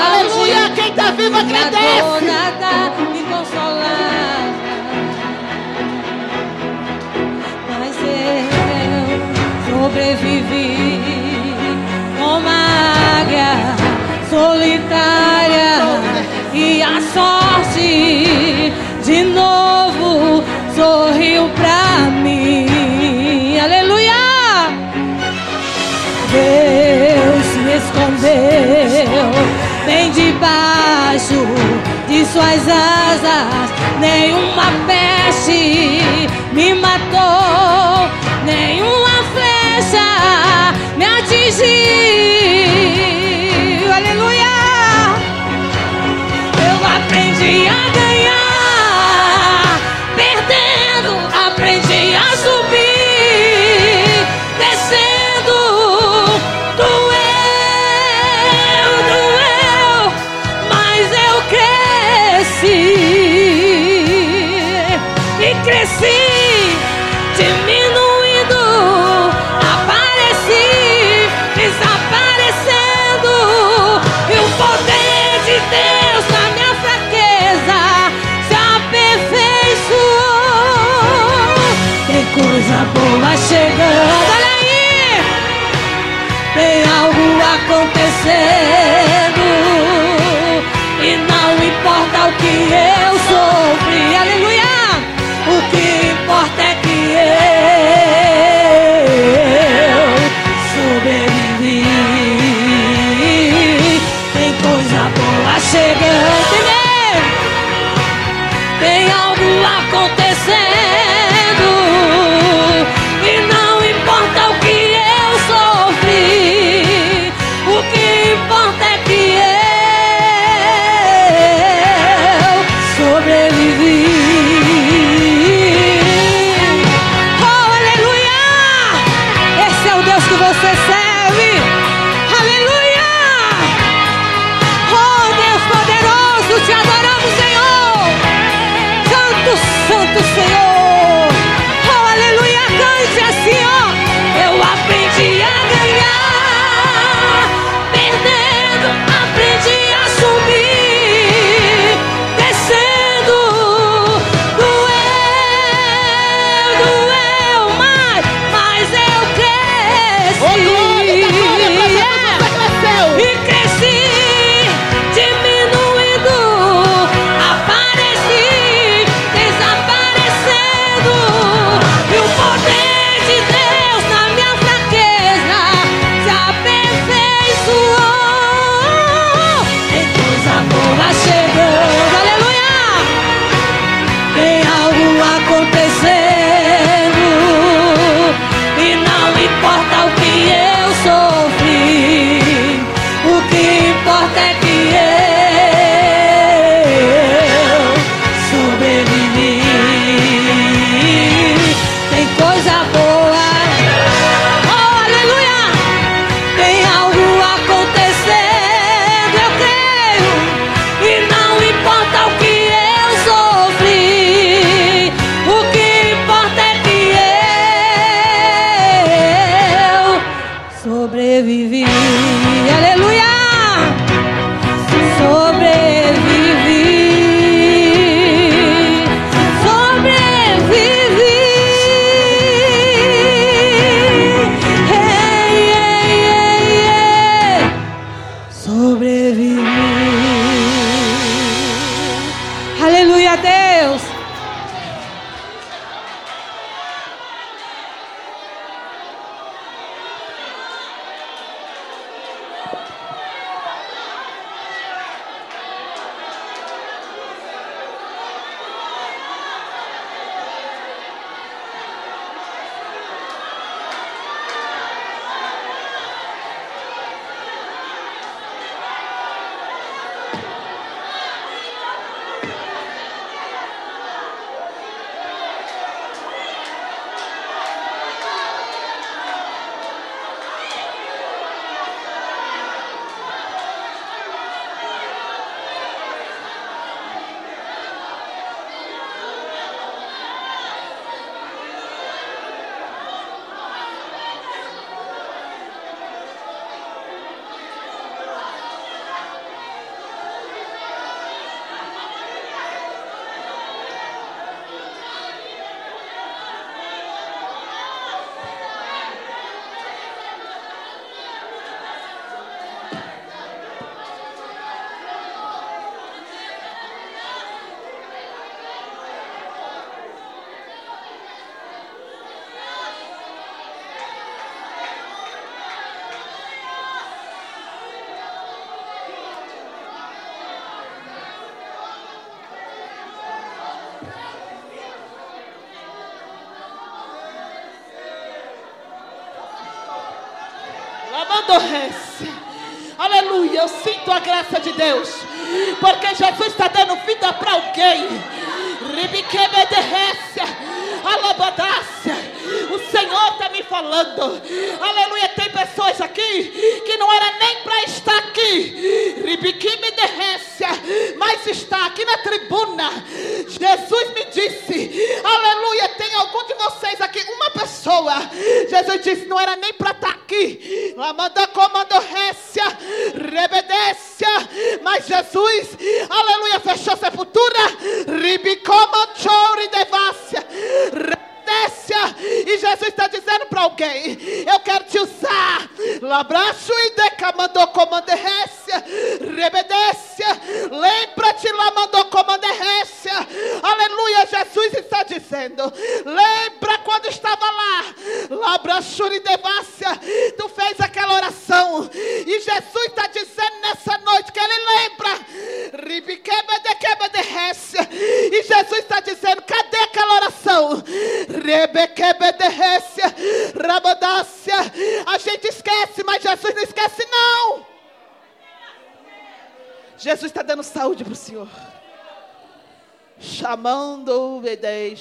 Aleluia. 0.06 0.70
Quem 0.74 0.88
está 0.88 1.10
vivo, 1.10 1.36
agradece. 1.36 2.24
nada 2.24 2.90
me 3.12 3.22
consolar. 3.24 4.59
Sobrevivi 9.80 11.00
como 12.18 12.46
a 12.46 13.20
águia 13.20 13.52
solitária 14.28 15.72
e 16.52 16.82
a 16.82 17.00
sorte 17.14 18.72
de 19.02 19.24
novo 19.24 20.44
sorriu 20.76 21.48
pra 21.56 22.10
mim. 22.10 23.58
Aleluia! 23.58 24.12
Deus 26.30 27.44
se 27.52 27.62
escondeu 27.80 29.32
bem 29.86 30.10
debaixo 30.10 31.46
de 32.06 32.26
suas 32.26 32.68
asas. 32.68 33.70
Nenhuma 33.98 34.66
peste 34.86 36.02
me 36.52 36.74
matou, 36.74 38.10
nenhuma 38.44 38.99
flecha 39.80 40.74
me 40.96 41.04
atingiu. 41.04 41.70
Aleluia! 43.92 44.54
Eu 46.68 46.76
aprendi 46.96 47.68
a 47.68 47.89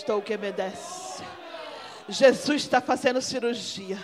estou 0.10 0.24
que 0.24 0.36
me 0.38 0.52
desce. 0.52 1.22
Jesus 2.08 2.64
está 2.64 2.82
fazendo 2.82 3.22
cirurgia. 3.22 4.00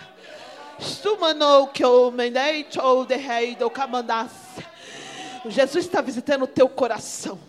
Stumanou 0.78 1.66
que 1.66 1.84
o 1.84 2.12
menete 2.12 2.78
ou 2.78 3.04
de 3.04 3.16
camandasse. 3.68 4.64
Jesus 5.46 5.84
está 5.84 6.00
visitando 6.00 6.44
o 6.44 6.46
teu 6.46 6.68
coração. 6.68 7.40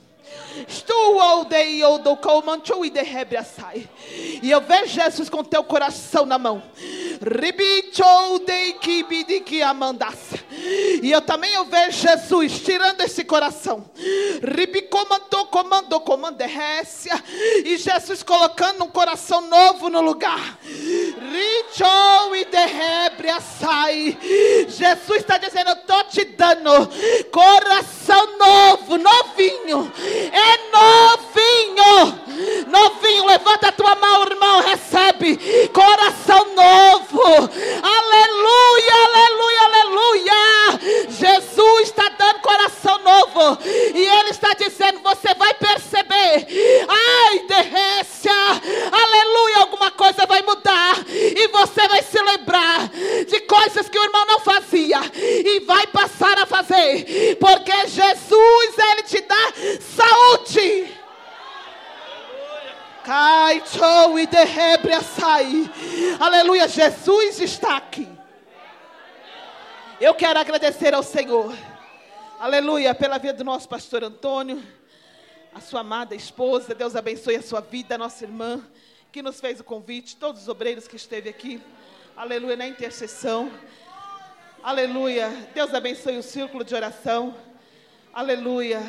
Estou 0.68 1.22
ao 1.22 1.46
dei 1.46 1.84
ou 1.84 2.00
do 2.00 2.18
e. 3.04 3.88
E 4.42 4.50
eu 4.50 4.62
vejo 4.62 4.88
Jesus 4.88 5.30
com 5.30 5.44
teu 5.44 5.64
coração 5.64 6.26
na 6.26 6.40
mão. 6.40 6.64
Ribichou 7.22 8.40
de 8.40 8.74
kibidi 8.74 9.42
que 9.42 9.62
amandasse. 9.62 10.47
E 11.02 11.12
eu 11.12 11.22
também 11.22 11.54
eu 11.54 11.66
vejo 11.66 12.00
Jesus 12.00 12.60
tirando 12.60 13.02
esse 13.02 13.24
coração. 13.24 13.90
Ribicomandou, 14.44 15.46
comandou, 15.48 16.02
comanderrécia. 16.02 17.14
E 17.64 17.78
Jesus 17.78 18.24
colocando 18.24 18.84
um 18.84 18.90
coração 18.90 19.42
novo 19.42 19.90
no 19.90 20.02
lugar. 20.02 20.60
Richou 20.64 22.36
e 22.36 22.46
de 22.46 22.66
rebraçai. 22.66 24.18
Jesus 24.68 25.20
está 25.20 25.38
dizendo: 25.38 25.70
Eu 25.70 25.76
estou 25.76 26.04
te 26.06 26.26
dando 26.26 26.72
coração 27.32 28.38
novo, 28.38 28.98
novinho. 28.98 29.92
É 30.32 30.72
novinho. 31.28 32.68
Novinho, 32.68 33.26
levanta 33.26 33.70
a 33.70 33.72
tua 33.72 33.96
mão, 33.96 34.24
irmão, 34.24 34.62
recebe 34.62 35.38
coração 35.70 36.54
novo. 36.54 37.24
Aleluia, 37.82 38.94
aleluia, 39.06 39.62
aleluia. 39.62 41.10
Jesus 41.10 41.82
está 41.84 42.10
dando 42.10 42.40
coração 42.40 43.00
novo. 43.00 43.58
E 43.66 44.06
Ele 44.06 44.30
está 44.30 44.54
dizendo: 44.54 45.00
Você 45.02 45.34
vai 45.36 45.54
perceber. 45.56 46.48
Ai, 46.88 47.40
derrécia. 47.48 48.34
Aleluia, 48.92 49.58
alguma 49.60 49.92
coisa 49.92 50.26
vai 50.26 50.42
mudar. 50.44 50.98
E 51.08 51.48
você 51.48 51.88
vai 51.88 52.04
se 52.04 52.22
lembrar 52.22 52.90
de 53.28 53.40
coisas 53.42 53.90
que 53.90 53.98
o 53.98 54.04
irmão 54.04 54.26
não 54.28 54.40
fazia. 54.40 55.00
E 55.16 55.60
vai 55.62 55.88
passar 55.88 56.38
a 56.40 56.46
fazer. 56.46 57.38
Porque 57.40 57.88
Jesus, 57.88 58.78
Ele 58.78 59.04
te 59.04 59.22
dá 59.22 59.54
saúde. 59.80 60.97
Cai, 63.08 63.64
show 63.66 64.20
e 64.20 64.28
derrebre 64.28 64.92
a 64.92 65.02
sair. 65.02 65.72
Aleluia, 66.20 66.68
Jesus 66.68 67.40
está 67.40 67.78
aqui. 67.78 68.06
Eu 69.98 70.14
quero 70.14 70.38
agradecer 70.38 70.94
ao 70.94 71.02
Senhor. 71.02 71.56
Aleluia, 72.38 72.94
pela 72.94 73.18
vida 73.18 73.36
do 73.36 73.46
nosso 73.46 73.70
pastor 73.70 74.04
Antônio, 74.04 74.62
a 75.56 75.62
sua 75.62 75.80
amada 75.80 76.16
esposa. 76.16 76.76
Deus 76.76 76.98
abençoe 76.98 77.38
a 77.38 77.42
sua 77.42 77.62
vida, 77.62 77.96
a 77.96 77.98
nossa 77.98 78.26
irmã, 78.26 78.62
que 79.10 79.22
nos 79.22 79.40
fez 79.40 79.62
o 79.62 79.64
convite, 79.64 80.18
todos 80.18 80.42
os 80.42 80.50
obreiros 80.50 80.86
que 80.86 80.98
esteve 80.98 81.30
aqui. 81.30 81.62
Aleluia, 82.14 82.58
na 82.58 82.68
intercessão. 82.68 83.50
Aleluia. 84.62 85.30
Deus 85.56 85.74
abençoe 85.74 86.18
o 86.18 86.24
círculo 86.24 86.62
de 86.62 86.76
oração. 86.76 87.34
Aleluia. 88.14 88.82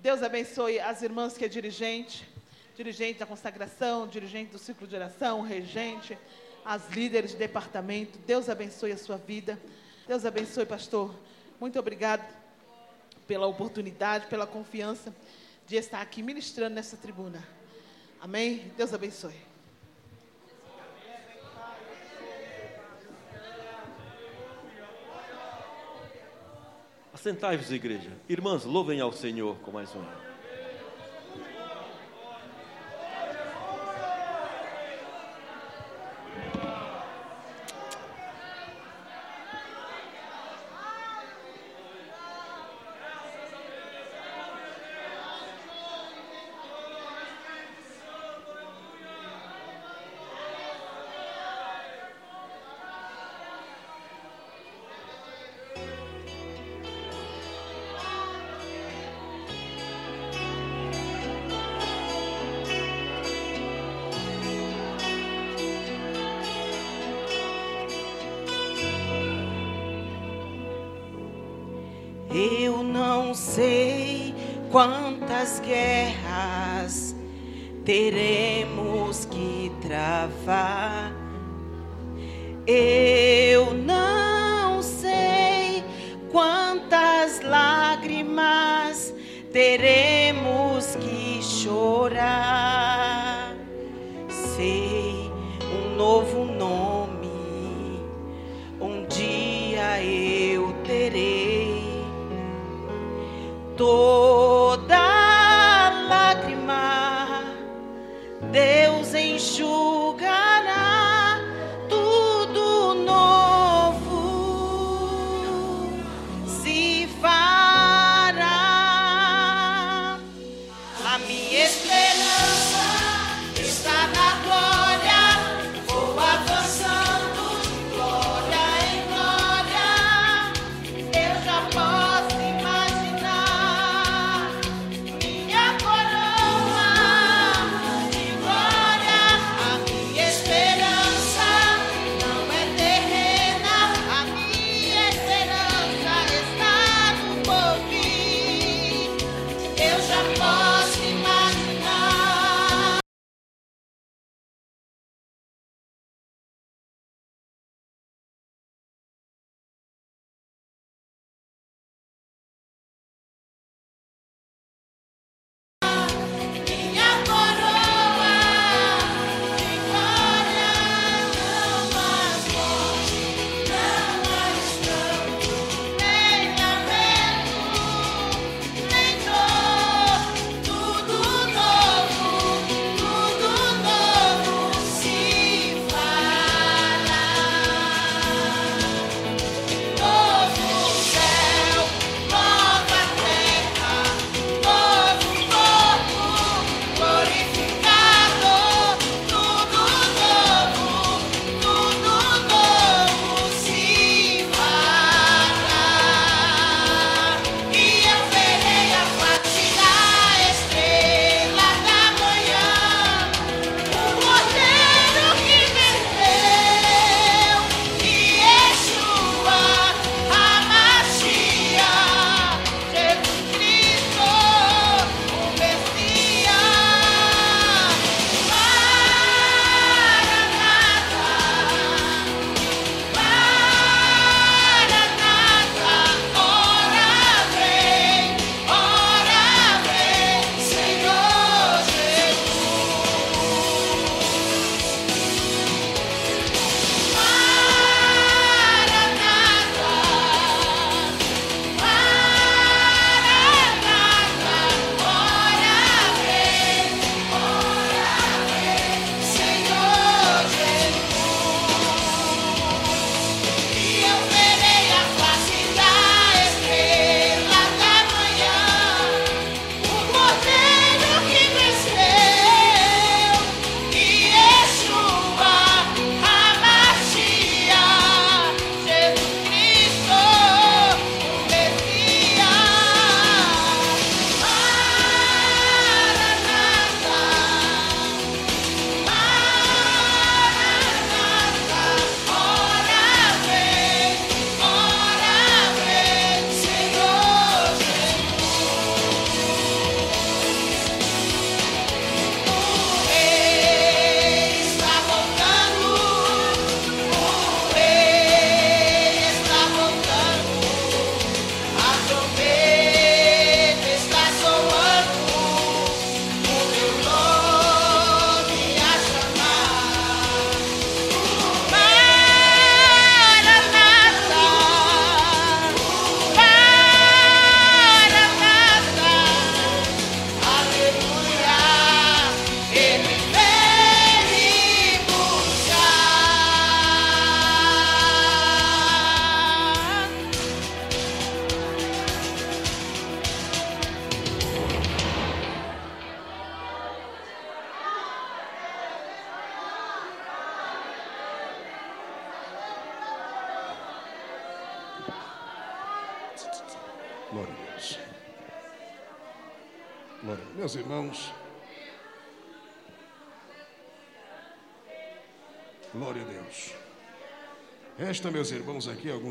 Deus 0.00 0.20
abençoe 0.20 0.80
as 0.80 1.00
irmãs 1.00 1.38
que 1.38 1.44
é 1.44 1.48
dirigente, 1.48 2.33
dirigente 2.76 3.18
da 3.18 3.26
consagração, 3.26 4.06
dirigente 4.06 4.50
do 4.52 4.58
círculo 4.58 4.88
de 4.88 4.96
oração, 4.96 5.42
regente, 5.42 6.18
as 6.64 6.90
líderes 6.90 7.32
de 7.32 7.36
departamento. 7.36 8.18
Deus 8.26 8.48
abençoe 8.48 8.92
a 8.92 8.96
sua 8.96 9.16
vida. 9.16 9.58
Deus 10.06 10.24
abençoe, 10.24 10.66
pastor. 10.66 11.14
Muito 11.60 11.78
obrigado 11.78 12.24
pela 13.26 13.46
oportunidade, 13.46 14.26
pela 14.26 14.46
confiança 14.46 15.14
de 15.66 15.76
estar 15.76 16.00
aqui 16.00 16.22
ministrando 16.22 16.74
nessa 16.74 16.96
tribuna. 16.96 17.42
Amém? 18.20 18.72
Deus 18.76 18.92
abençoe. 18.92 19.34
Assentai-vos, 27.12 27.70
igreja. 27.70 28.10
Irmãs, 28.28 28.64
louvem 28.64 29.00
ao 29.00 29.12
Senhor 29.12 29.56
com 29.60 29.70
mais 29.70 29.94
um. 29.94 30.23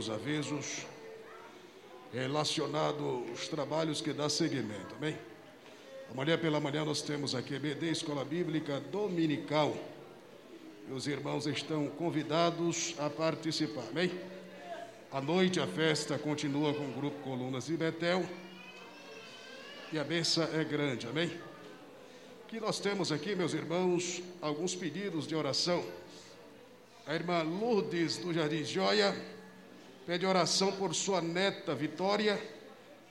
Alguns 0.03 0.09
avisos 0.09 0.85
relacionados 2.11 3.29
aos 3.29 3.47
trabalhos 3.47 4.01
que 4.01 4.11
dá 4.11 4.27
seguimento, 4.27 4.95
amém? 4.97 5.17
Amanhã 6.11 6.37
pela 6.37 6.59
manhã 6.59 6.83
nós 6.83 7.01
temos 7.01 7.33
aqui 7.33 7.57
BD 7.57 7.91
Escola 7.91 8.25
Bíblica 8.25 8.79
Dominical. 8.79 9.75
Meus 10.87 11.07
irmãos 11.07 11.47
estão 11.47 11.87
convidados 11.87 12.95
a 12.99 13.09
participar, 13.09 13.85
amém? 13.91 14.11
À 15.11 15.21
noite 15.21 15.59
a 15.59 15.67
festa 15.67 16.17
continua 16.17 16.73
com 16.73 16.85
o 16.85 16.93
grupo 16.93 17.19
Colunas 17.21 17.67
de 17.67 17.77
Betel. 17.77 18.25
E 19.91 19.99
a 19.99 20.03
benção 20.03 20.47
é 20.53 20.63
grande, 20.63 21.07
amém? 21.07 21.31
Que 22.47 22.59
nós 22.59 22.79
temos 22.79 23.11
aqui, 23.11 23.35
meus 23.35 23.53
irmãos, 23.53 24.21
alguns 24.41 24.75
pedidos 24.75 25.25
de 25.25 25.35
oração. 25.35 25.83
A 27.05 27.15
irmã 27.15 27.41
Lourdes 27.43 28.17
do 28.17 28.33
Jardim 28.33 28.63
Joia 28.63 29.15
pede 30.05 30.25
oração 30.25 30.71
por 30.73 30.93
sua 30.93 31.21
neta 31.21 31.73
Vitória 31.73 32.41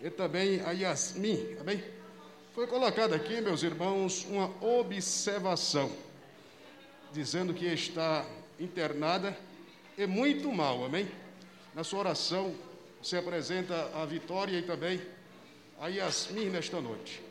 e 0.00 0.10
também 0.10 0.60
a 0.60 0.72
Yasmin, 0.72 1.56
amém? 1.60 1.82
Foi 2.54 2.66
colocada 2.66 3.16
aqui, 3.16 3.40
meus 3.40 3.62
irmãos, 3.62 4.26
uma 4.26 4.52
observação, 4.62 5.90
dizendo 7.12 7.54
que 7.54 7.64
está 7.64 8.26
internada 8.60 9.36
e 9.96 10.06
muito 10.06 10.52
mal, 10.52 10.84
amém? 10.84 11.08
Na 11.74 11.82
sua 11.82 12.00
oração, 12.00 12.54
você 13.02 13.16
apresenta 13.16 13.90
a 13.94 14.04
Vitória 14.04 14.58
e 14.58 14.62
também 14.62 15.00
a 15.80 15.88
Yasmin 15.88 16.50
nesta 16.50 16.80
noite. 16.80 17.22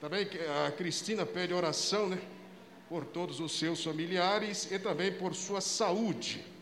Também 0.00 0.26
a 0.66 0.70
Cristina 0.70 1.26
pede 1.26 1.52
oração, 1.52 2.08
né? 2.08 2.18
Por 2.88 3.04
todos 3.04 3.40
os 3.40 3.58
seus 3.58 3.82
familiares 3.82 4.70
e 4.70 4.78
também 4.78 5.12
por 5.12 5.34
sua 5.34 5.60
saúde. 5.60 6.53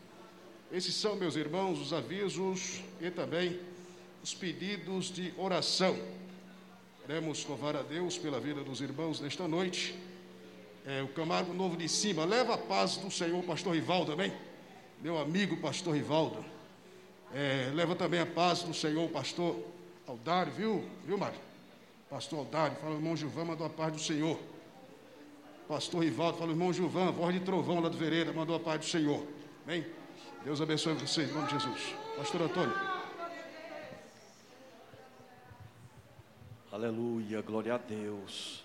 Esses 0.72 0.94
são, 0.94 1.16
meus 1.16 1.36
irmãos, 1.36 1.78
os 1.78 1.92
avisos 1.92 2.80
e 2.98 3.10
também 3.10 3.60
os 4.22 4.32
pedidos 4.32 5.12
de 5.12 5.30
oração. 5.36 5.94
Queremos 7.02 7.44
louvar 7.44 7.76
a 7.76 7.82
Deus 7.82 8.16
pela 8.16 8.40
vida 8.40 8.64
dos 8.64 8.80
irmãos 8.80 9.20
nesta 9.20 9.46
noite. 9.46 9.94
É, 10.86 11.02
o 11.02 11.08
Camargo 11.08 11.52
Novo 11.52 11.76
de 11.76 11.86
Cima, 11.90 12.24
leva 12.24 12.54
a 12.54 12.56
paz 12.56 12.96
do 12.96 13.10
Senhor, 13.10 13.44
pastor 13.44 13.74
Rivaldo, 13.74 14.12
amém? 14.12 14.32
Meu 15.02 15.18
amigo, 15.18 15.58
pastor 15.58 15.94
Rivaldo. 15.94 16.42
É, 17.34 17.70
leva 17.74 17.94
também 17.94 18.20
a 18.20 18.26
paz 18.26 18.62
do 18.62 18.72
Senhor, 18.72 19.06
pastor 19.10 19.62
Aldário, 20.06 20.54
viu, 20.54 20.84
viu, 21.04 21.18
Mário? 21.18 21.38
Pastor 22.08 22.38
Aldário, 22.38 22.78
fala, 22.78 22.94
irmão 22.94 23.14
Gilvan, 23.14 23.44
mandou 23.44 23.66
a 23.66 23.70
paz 23.70 23.92
do 23.92 24.00
Senhor. 24.00 24.38
Pastor 25.68 26.02
Rivaldo, 26.02 26.38
fala, 26.38 26.50
irmão 26.50 26.72
Gilvan, 26.72 27.12
voz 27.12 27.34
de 27.34 27.40
trovão 27.40 27.78
lá 27.78 27.90
do 27.90 27.98
Vereda, 27.98 28.32
mandou 28.32 28.56
a 28.56 28.60
paz 28.60 28.80
do 28.80 28.86
Senhor. 28.86 29.22
Amém? 29.66 29.84
Deus 30.44 30.60
abençoe 30.60 30.94
vocês, 30.94 31.30
em 31.30 31.32
nome 31.32 31.46
de 31.46 31.52
Jesus. 31.52 31.94
Pastor 32.16 32.42
Antônio. 32.42 32.74
Aleluia, 36.72 37.40
glória 37.42 37.74
a 37.74 37.78
Deus. 37.78 38.64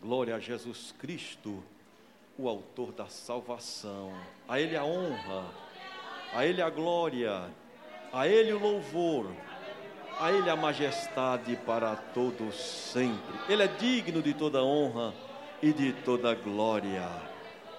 Glória 0.00 0.36
a 0.36 0.38
Jesus 0.38 0.94
Cristo, 1.00 1.64
o 2.38 2.48
autor 2.48 2.92
da 2.92 3.08
salvação. 3.08 4.12
A 4.48 4.60
Ele 4.60 4.76
a 4.76 4.84
honra, 4.84 5.46
a 6.32 6.46
Ele 6.46 6.62
a 6.62 6.70
glória, 6.70 7.50
a 8.12 8.28
Ele 8.28 8.52
o 8.52 8.60
louvor, 8.60 9.32
a 10.16 10.30
Ele 10.30 10.48
a 10.48 10.54
majestade 10.54 11.56
para 11.66 11.96
todos 11.96 12.54
sempre. 12.54 13.36
Ele 13.48 13.64
é 13.64 13.66
digno 13.66 14.22
de 14.22 14.32
toda 14.32 14.62
honra 14.62 15.12
e 15.60 15.72
de 15.72 15.92
toda 15.92 16.36
glória. 16.36 17.08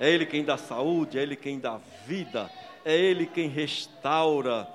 É 0.02 0.10
Ele 0.10 0.26
quem 0.26 0.44
dá 0.44 0.58
saúde, 0.58 1.18
é 1.18 1.22
Ele 1.22 1.38
quem 1.38 1.62
dá 1.62 1.80
vida, 2.06 2.52
é 2.84 2.96
Ele 2.96 3.26
quem 3.26 3.48
restaura. 3.48 4.68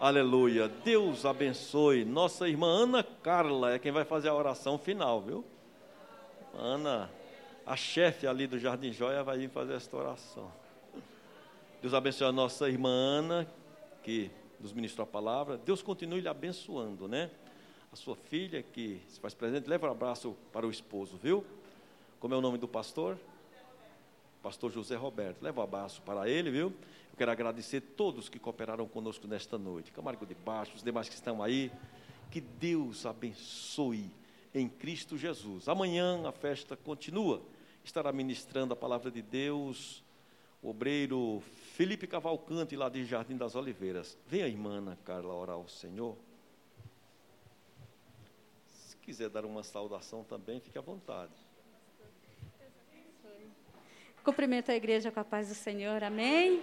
Aleluia. 0.00 0.68
Deus 0.68 1.24
abençoe. 1.24 2.04
Nossa 2.04 2.48
irmã 2.48 2.66
Ana 2.66 3.02
Carla 3.02 3.74
é 3.74 3.78
quem 3.78 3.92
vai 3.92 4.04
fazer 4.04 4.28
a 4.28 4.34
oração 4.34 4.78
final, 4.78 5.20
viu? 5.20 5.44
Ana, 6.58 7.10
a 7.66 7.76
chefe 7.76 8.26
ali 8.26 8.46
do 8.46 8.58
Jardim 8.58 8.92
Joia, 8.92 9.22
vai 9.22 9.38
vir 9.38 9.48
fazer 9.48 9.74
esta 9.74 9.96
oração. 9.96 10.50
Deus 11.80 11.94
abençoe 11.94 12.26
a 12.26 12.32
nossa 12.32 12.68
irmã 12.68 12.90
Ana, 12.90 13.46
que 14.02 14.30
nos 14.60 14.72
ministrou 14.72 15.04
a 15.04 15.06
palavra. 15.06 15.56
Deus 15.56 15.82
continue 15.82 16.20
lhe 16.20 16.28
abençoando, 16.28 17.08
né? 17.08 17.30
A 17.92 17.96
sua 17.96 18.16
filha 18.16 18.62
que 18.62 19.00
se 19.08 19.20
faz 19.20 19.34
presente, 19.34 19.68
leva 19.68 19.88
um 19.88 19.90
abraço 19.90 20.36
para 20.52 20.66
o 20.66 20.70
esposo, 20.70 21.16
viu? 21.16 21.44
Como 22.20 22.34
é 22.34 22.36
o 22.36 22.40
nome 22.40 22.58
do 22.58 22.66
pastor? 22.66 23.18
Pastor 24.42 24.70
José 24.70 24.96
Roberto. 24.96 25.42
Leva 25.42 25.60
um 25.60 25.64
abraço 25.64 26.02
para 26.02 26.28
ele, 26.28 26.50
viu? 26.50 26.72
Eu 27.14 27.16
quero 27.16 27.30
agradecer 27.30 27.80
todos 27.80 28.28
que 28.28 28.40
cooperaram 28.40 28.88
conosco 28.88 29.28
nesta 29.28 29.56
noite. 29.56 29.92
Camargo 29.92 30.26
de 30.26 30.34
Baixo, 30.34 30.74
os 30.74 30.82
demais 30.82 31.08
que 31.08 31.14
estão 31.14 31.40
aí. 31.40 31.70
Que 32.28 32.40
Deus 32.40 33.06
abençoe 33.06 34.10
em 34.52 34.68
Cristo 34.68 35.16
Jesus. 35.16 35.68
Amanhã 35.68 36.26
a 36.26 36.32
festa 36.32 36.76
continua. 36.76 37.40
Estará 37.84 38.10
ministrando 38.10 38.72
a 38.72 38.76
palavra 38.76 39.12
de 39.12 39.22
Deus 39.22 40.02
o 40.60 40.70
obreiro 40.70 41.40
Felipe 41.76 42.08
Cavalcante, 42.08 42.74
lá 42.74 42.88
de 42.88 43.04
Jardim 43.04 43.36
das 43.36 43.54
Oliveiras. 43.54 44.18
Venha, 44.26 44.48
irmã 44.48 44.78
Ana 44.78 44.98
Carla, 45.04 45.32
orar 45.32 45.54
ao 45.54 45.68
Senhor. 45.68 46.16
Se 48.66 48.96
quiser 48.96 49.28
dar 49.28 49.44
uma 49.44 49.62
saudação 49.62 50.24
também, 50.24 50.58
fique 50.58 50.76
à 50.76 50.82
vontade. 50.82 51.30
Cumprimento 54.24 54.72
a 54.72 54.74
igreja 54.74 55.12
com 55.12 55.20
a 55.20 55.24
paz 55.24 55.46
do 55.46 55.54
Senhor, 55.54 56.02
amém? 56.02 56.60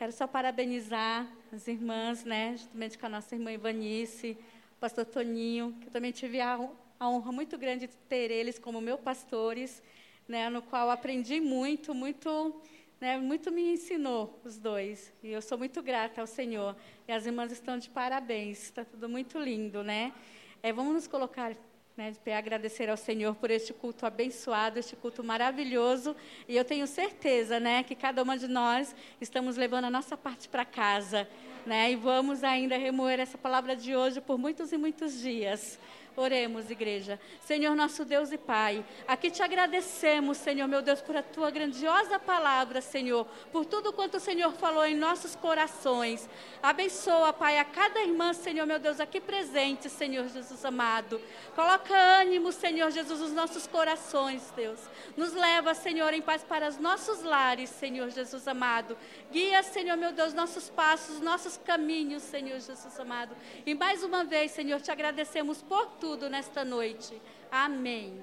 Quero 0.00 0.12
só 0.12 0.26
parabenizar 0.26 1.30
as 1.52 1.68
irmãs, 1.68 2.24
né, 2.24 2.56
juntamente 2.56 2.96
com 2.96 3.04
a 3.04 3.08
nossa 3.10 3.34
irmã 3.34 3.52
Ivanice, 3.52 4.34
o 4.78 4.80
pastor 4.80 5.04
Toninho, 5.04 5.76
que 5.78 5.88
eu 5.88 5.90
também 5.90 6.10
tive 6.10 6.40
a, 6.40 6.58
a 6.98 7.10
honra 7.10 7.30
muito 7.30 7.58
grande 7.58 7.86
de 7.86 7.94
ter 8.08 8.30
eles 8.30 8.58
como 8.58 8.80
meus 8.80 8.98
pastores, 8.98 9.82
né, 10.26 10.48
no 10.48 10.62
qual 10.62 10.88
aprendi 10.90 11.38
muito, 11.38 11.92
muito, 11.92 12.62
né, 12.98 13.18
muito 13.18 13.52
me 13.52 13.74
ensinou 13.74 14.40
os 14.42 14.56
dois. 14.56 15.12
E 15.22 15.32
eu 15.32 15.42
sou 15.42 15.58
muito 15.58 15.82
grata 15.82 16.22
ao 16.22 16.26
Senhor. 16.26 16.74
E 17.06 17.12
as 17.12 17.26
irmãs 17.26 17.52
estão 17.52 17.76
de 17.76 17.90
parabéns, 17.90 18.62
está 18.62 18.86
tudo 18.86 19.06
muito 19.06 19.38
lindo, 19.38 19.82
né? 19.82 20.14
É, 20.62 20.72
vamos 20.72 20.94
nos 20.94 21.06
colocar 21.06 21.54
né, 21.96 22.12
agradecer 22.36 22.88
ao 22.88 22.96
Senhor 22.96 23.34
por 23.34 23.50
este 23.50 23.72
culto 23.72 24.06
abençoado, 24.06 24.78
este 24.78 24.96
culto 24.96 25.22
maravilhoso. 25.22 26.16
E 26.48 26.56
eu 26.56 26.64
tenho 26.64 26.86
certeza 26.86 27.60
né, 27.60 27.82
que 27.82 27.94
cada 27.94 28.22
uma 28.22 28.38
de 28.38 28.48
nós 28.48 28.94
estamos 29.20 29.56
levando 29.56 29.84
a 29.84 29.90
nossa 29.90 30.16
parte 30.16 30.48
para 30.48 30.64
casa. 30.64 31.28
Né, 31.66 31.92
e 31.92 31.96
vamos 31.96 32.42
ainda 32.42 32.76
remoer 32.76 33.20
essa 33.20 33.36
palavra 33.36 33.76
de 33.76 33.94
hoje 33.94 34.20
por 34.20 34.38
muitos 34.38 34.72
e 34.72 34.78
muitos 34.78 35.20
dias. 35.20 35.78
Oremos, 36.20 36.70
igreja. 36.70 37.18
Senhor 37.40 37.74
nosso 37.74 38.04
Deus 38.04 38.30
e 38.30 38.36
Pai, 38.36 38.84
aqui 39.08 39.30
te 39.30 39.42
agradecemos, 39.42 40.36
Senhor 40.36 40.68
meu 40.68 40.82
Deus, 40.82 41.00
por 41.00 41.16
a 41.16 41.22
tua 41.22 41.50
grandiosa 41.50 42.18
palavra, 42.18 42.82
Senhor, 42.82 43.26
por 43.50 43.64
tudo 43.64 43.90
quanto 43.90 44.18
o 44.18 44.20
Senhor 44.20 44.52
falou 44.52 44.84
em 44.84 44.94
nossos 44.94 45.34
corações. 45.34 46.28
Abençoa, 46.62 47.32
Pai, 47.32 47.58
a 47.58 47.64
cada 47.64 48.02
irmã, 48.02 48.34
Senhor 48.34 48.66
meu 48.66 48.78
Deus, 48.78 49.00
aqui 49.00 49.18
presente, 49.18 49.88
Senhor 49.88 50.28
Jesus 50.28 50.62
amado. 50.62 51.18
Coloca 51.54 51.96
ânimo, 51.96 52.52
Senhor 52.52 52.90
Jesus, 52.90 53.18
nos 53.18 53.32
nossos 53.32 53.66
corações, 53.66 54.52
Deus. 54.54 54.78
Nos 55.16 55.32
leva, 55.32 55.72
Senhor, 55.72 56.12
em 56.12 56.20
paz 56.20 56.44
para 56.44 56.68
os 56.68 56.76
nossos 56.76 57.22
lares, 57.22 57.70
Senhor 57.70 58.10
Jesus 58.10 58.46
amado. 58.46 58.94
Guia, 59.32 59.62
Senhor 59.62 59.96
meu 59.96 60.12
Deus, 60.12 60.34
nossos 60.34 60.68
passos, 60.68 61.18
nossos 61.18 61.56
caminhos, 61.56 62.24
Senhor 62.24 62.60
Jesus 62.60 63.00
amado. 63.00 63.34
E 63.64 63.74
mais 63.74 64.04
uma 64.04 64.22
vez, 64.22 64.50
Senhor, 64.50 64.82
te 64.82 64.90
agradecemos 64.90 65.62
por 65.62 65.86
tudo 65.92 66.09
nesta 66.16 66.64
noite. 66.64 67.20
Amém. 67.50 68.20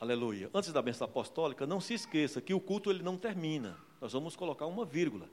Aleluia. 0.00 0.50
Antes 0.52 0.72
da 0.72 0.82
bênção 0.82 1.06
apostólica, 1.06 1.66
não 1.66 1.80
se 1.80 1.94
esqueça 1.94 2.40
que 2.40 2.52
o 2.52 2.60
culto 2.60 2.90
ele 2.90 3.02
não 3.02 3.16
termina. 3.16 3.76
Nós 4.00 4.12
vamos 4.12 4.36
colocar 4.36 4.66
uma 4.66 4.84
vírgula. 4.84 5.28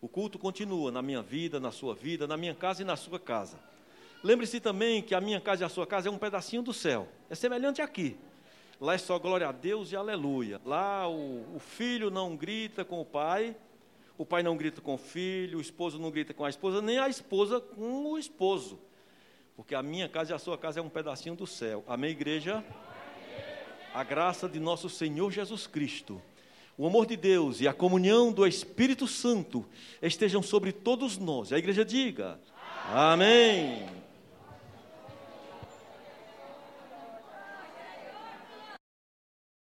O 0.00 0.08
culto 0.08 0.38
continua 0.38 0.90
na 0.90 1.02
minha 1.02 1.22
vida, 1.22 1.60
na 1.60 1.70
sua 1.70 1.94
vida, 1.94 2.26
na 2.26 2.36
minha 2.36 2.54
casa 2.54 2.82
e 2.82 2.84
na 2.84 2.96
sua 2.96 3.18
casa. 3.18 3.58
Lembre-se 4.22 4.60
também 4.60 5.02
que 5.02 5.14
a 5.14 5.20
minha 5.20 5.40
casa 5.40 5.62
e 5.62 5.66
a 5.66 5.68
sua 5.68 5.86
casa 5.86 6.08
é 6.08 6.12
um 6.12 6.18
pedacinho 6.18 6.62
do 6.62 6.72
céu. 6.72 7.08
É 7.30 7.34
semelhante 7.34 7.80
aqui. 7.80 8.16
Lá 8.80 8.94
é 8.94 8.98
só 8.98 9.18
glória 9.18 9.48
a 9.48 9.52
Deus 9.52 9.92
e 9.92 9.96
aleluia. 9.96 10.60
Lá 10.64 11.08
o, 11.08 11.56
o 11.56 11.58
filho 11.58 12.10
não 12.10 12.36
grita 12.36 12.84
com 12.84 13.00
o 13.00 13.04
pai, 13.04 13.56
o 14.16 14.24
pai 14.24 14.42
não 14.42 14.56
grita 14.56 14.80
com 14.80 14.94
o 14.94 14.98
filho, 14.98 15.58
o 15.58 15.60
esposo 15.60 15.98
não 15.98 16.10
grita 16.10 16.34
com 16.34 16.44
a 16.44 16.50
esposa, 16.50 16.82
nem 16.82 16.98
a 16.98 17.08
esposa 17.08 17.60
com 17.60 18.12
o 18.12 18.18
esposo. 18.18 18.78
Porque 19.58 19.74
a 19.74 19.82
minha 19.82 20.08
casa 20.08 20.30
e 20.30 20.34
a 20.34 20.38
sua 20.38 20.56
casa 20.56 20.78
é 20.78 20.82
um 20.82 20.88
pedacinho 20.88 21.34
do 21.34 21.44
céu. 21.44 21.82
Amém, 21.88 22.12
igreja? 22.12 22.64
A 23.92 24.04
graça 24.04 24.48
de 24.48 24.60
nosso 24.60 24.88
Senhor 24.88 25.32
Jesus 25.32 25.66
Cristo, 25.66 26.22
o 26.76 26.86
amor 26.86 27.06
de 27.06 27.16
Deus 27.16 27.60
e 27.60 27.66
a 27.66 27.74
comunhão 27.74 28.30
do 28.30 28.46
Espírito 28.46 29.08
Santo 29.08 29.66
estejam 30.00 30.44
sobre 30.44 30.70
todos 30.70 31.18
nós. 31.18 31.52
A 31.52 31.58
igreja 31.58 31.84
diga: 31.84 32.38
Amém. 32.86 33.82
Amém. 33.82 33.97